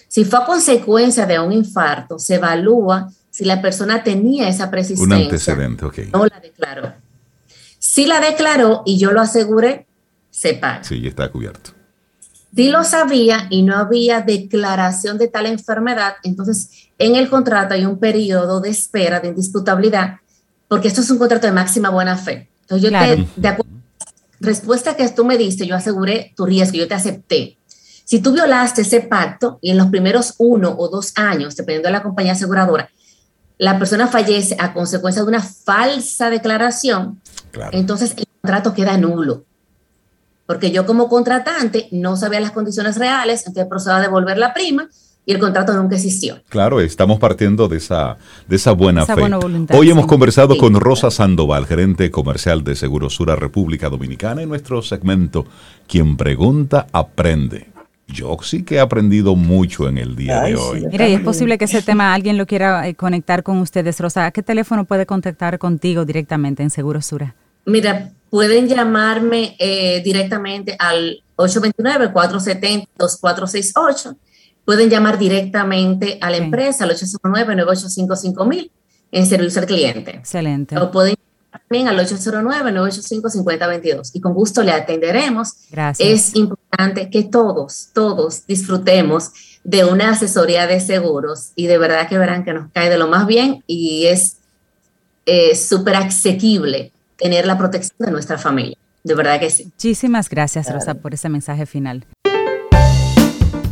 Si 0.09 0.25
fue 0.25 0.41
a 0.41 0.47
consecuencia 0.47 1.27
de 1.27 1.39
un 1.39 1.53
infarto, 1.53 2.19
se 2.19 2.35
evalúa 2.35 3.09
si 3.31 3.45
la 3.45 3.63
persona 3.63 4.03
tenía 4.03 4.49
esa 4.49 4.69
persistencia. 4.69 5.17
Un 5.17 5.23
antecedente, 5.23 5.85
ok. 5.85 5.99
No 6.13 6.27
la 6.27 6.41
declaró. 6.41 6.95
Si 7.79 8.07
la 8.07 8.19
declaró 8.19 8.83
y 8.85 8.99
yo 8.99 9.13
lo 9.13 9.21
aseguré, 9.21 9.87
se 10.31 10.55
paga. 10.55 10.83
Sí, 10.83 11.07
está 11.07 11.29
cubierto. 11.31 11.71
Si 12.55 12.71
lo 12.71 12.83
sabía 12.83 13.47
y 13.51 13.63
no 13.63 13.77
había 13.77 14.23
declaración 14.23 15.19
de 15.19 15.29
tal 15.29 15.47
enfermedad, 15.47 16.15
entonces 16.23 16.71
en 16.99 17.15
el 17.15 17.29
contrato 17.29 17.75
hay 17.75 17.85
un 17.85 17.99
periodo 17.99 18.61
de 18.61 18.71
espera 18.71 19.21
de 19.21 19.29
indisputabilidad, 19.29 20.17
porque 20.67 20.89
esto 20.89 21.01
es 21.01 21.11
un 21.11 21.19
contrato 21.19 21.47
de 21.47 21.53
máxima 21.53 21.91
buena 21.91 22.17
fe. 22.17 22.49
Entonces 22.63 22.91
yo 22.91 22.99
te, 22.99 23.27
de 23.41 23.49
acuerdo 23.49 23.79
respuesta 24.41 24.97
que 24.97 25.09
tú 25.09 25.25
me 25.25 25.37
diste, 25.37 25.67
yo 25.67 25.77
aseguré 25.77 26.33
tu 26.37 26.47
riesgo, 26.47 26.79
yo 26.79 26.89
te 26.89 26.95
acepté. 26.95 27.59
Si 28.05 28.21
tú 28.21 28.33
violaste 28.33 28.83
ese 28.83 29.01
pacto 29.01 29.59
y 29.61 29.71
en 29.71 29.77
los 29.77 29.89
primeros 29.89 30.35
uno 30.39 30.75
o 30.79 30.89
dos 30.89 31.13
años, 31.17 31.57
dependiendo 31.57 31.89
de 31.89 31.93
la 31.93 32.03
compañía 32.03 32.33
aseguradora, 32.33 32.91
la 33.59 33.79
persona 33.79 34.07
fallece 34.07 34.57
a 34.59 34.73
consecuencia 34.73 35.23
de 35.23 35.29
una 35.29 35.43
falsa 35.43 36.31
declaración, 36.31 37.21
entonces 37.73 38.15
el 38.17 38.25
contrato 38.41 38.73
queda 38.73 38.97
nulo. 38.97 39.45
Porque 40.49 40.71
yo 40.71 40.87
como 40.87 41.11
contratante 41.11 41.89
no 41.93 42.17
sabía 42.17 42.41
las 42.41 42.53
condiciones 42.53 42.97
reales, 42.97 43.47
entonces 43.47 43.67
procedo 43.69 43.97
a 43.97 44.01
devolver 44.01 44.39
la 44.39 44.55
prima 44.55 44.89
y 45.27 45.33
el 45.33 45.39
contrato 45.39 45.75
nunca 45.75 45.97
existió. 45.97 46.43
Claro, 46.49 46.81
estamos 46.81 47.19
partiendo 47.19 47.69
de 47.69 47.77
esa, 47.77 48.17
de 48.49 48.57
esa 48.57 48.73
buena 48.73 49.05
fe. 49.05 49.13
Hoy 49.75 49.91
hemos 49.91 50.07
conversado 50.07 50.57
con 50.57 50.75
Rosa 50.81 51.11
Sandoval, 51.11 51.67
gerente 51.67 52.11
comercial 52.11 52.65
de 52.65 52.77
Segurosura 52.77 53.37
República 53.37 53.91
Dominicana, 53.91 54.41
en 54.41 54.49
nuestro 54.49 54.81
segmento 54.81 55.45
Quien 55.87 56.17
pregunta, 56.17 56.87
aprende. 56.93 57.67
Yo 58.07 58.35
sí 58.41 58.63
que 58.63 58.77
he 58.77 58.81
aprendido 58.81 59.37
mucho 59.37 59.87
en 59.87 59.99
el 59.99 60.17
día 60.17 60.41
de 60.45 60.57
hoy. 60.57 60.87
Mira, 60.91 61.07
y 61.11 61.13
es 61.13 61.21
posible 61.21 61.59
que 61.59 61.67
ese 61.67 61.83
tema 61.83 62.15
alguien 62.15 62.39
lo 62.39 62.47
quiera 62.47 62.89
eh, 62.89 62.95
conectar 62.95 63.43
con 63.43 63.59
ustedes, 63.59 64.01
Rosa. 64.01 64.25
¿A 64.25 64.31
qué 64.31 64.43
teléfono 64.43 64.87
puede 64.87 65.05
contactar 65.05 65.59
contigo 65.59 66.07
directamente 66.07 66.63
en 66.63 66.71
Segurosura? 66.71 67.35
Mira, 67.67 68.13
pueden 68.31 68.69
llamarme 68.69 69.57
eh, 69.59 70.01
directamente 70.05 70.77
al 70.79 71.25
829-470-2468 71.37 74.17
pueden 74.69 74.91
llamar 74.91 75.19
directamente 75.19 76.19
a 76.21 76.29
la 76.29 76.37
empresa 76.37 76.85
al 76.85 76.91
809-985-5000 76.91 78.71
en 79.13 79.27
servicio 79.27 79.63
al 79.63 79.67
cliente. 79.67 80.11
Excelente. 80.11 80.77
O 80.77 80.91
pueden 80.91 81.15
llamar 81.15 81.63
también 81.67 81.89
al 81.89 81.99
809-985-5022 82.01 84.11
y 84.13 84.21
con 84.21 84.35
gusto 84.35 84.63
le 84.63 84.73
atenderemos. 84.73 85.55
Gracias. 85.71 86.07
Es 86.07 86.37
importante 86.37 87.09
que 87.09 87.23
todos, 87.23 87.89
todos 87.95 88.47
disfrutemos 88.47 89.31
de 89.65 89.87
una 89.87 90.11
asesoría 90.11 90.67
de 90.67 90.81
seguros 90.81 91.53
y 91.57 91.67
de 91.67 91.79
verdad 91.79 92.07
que 92.07 92.19
verán 92.19 92.45
que 92.45 92.53
nos 92.53 92.71
cae 92.71 92.91
de 92.91 92.99
lo 92.99 93.09
más 93.09 93.27
bien 93.27 93.65
y 93.67 94.05
es 94.05 94.37
eh, 95.25 95.57
súper 95.57 95.97
asequible 95.97 96.93
tener 97.19 97.47
la 97.47 97.59
protección 97.59 97.97
de 97.99 98.13
nuestra 98.13 98.39
familia. 98.39 98.77
De 99.05 99.15
verdad 99.15 99.39
que 99.39 99.51
sí. 99.51 99.65
Muchísimas 99.65 100.29
gracias, 100.29 100.73
Rosa, 100.73 100.95
por 100.95 101.15
ese 101.15 101.29
mensaje 101.29 101.67
final 101.67 102.07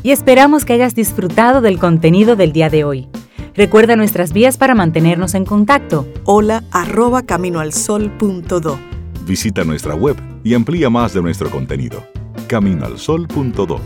y 0.06 0.12
esperamos 0.12 0.64
que 0.64 0.72
hayas 0.72 0.94
disfrutado 0.94 1.60
del 1.60 1.80
contenido 1.80 2.36
del 2.36 2.52
día 2.52 2.70
de 2.70 2.84
hoy. 2.84 3.08
Recuerda 3.56 3.96
nuestras 3.96 4.32
vías 4.32 4.56
para 4.56 4.76
mantenernos 4.76 5.34
en 5.34 5.44
contacto. 5.44 6.06
Hola 6.22 6.62
arroba 6.70 7.24
caminoalsol.do. 7.24 8.78
Visita 9.26 9.64
nuestra 9.64 9.96
web 9.96 10.14
y 10.44 10.54
amplía 10.54 10.90
más 10.90 11.12
de 11.12 11.22
nuestro 11.22 11.50
contenido. 11.50 12.06
Caminoalsol.do. 12.46 13.80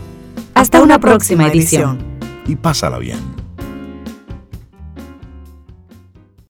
Hasta, 0.53 0.83
una, 0.83 0.99
próxima, 0.99 1.47
edición. 1.47 1.97
Y 2.45 2.55
pásala 2.55 2.99
bien. 2.99 3.40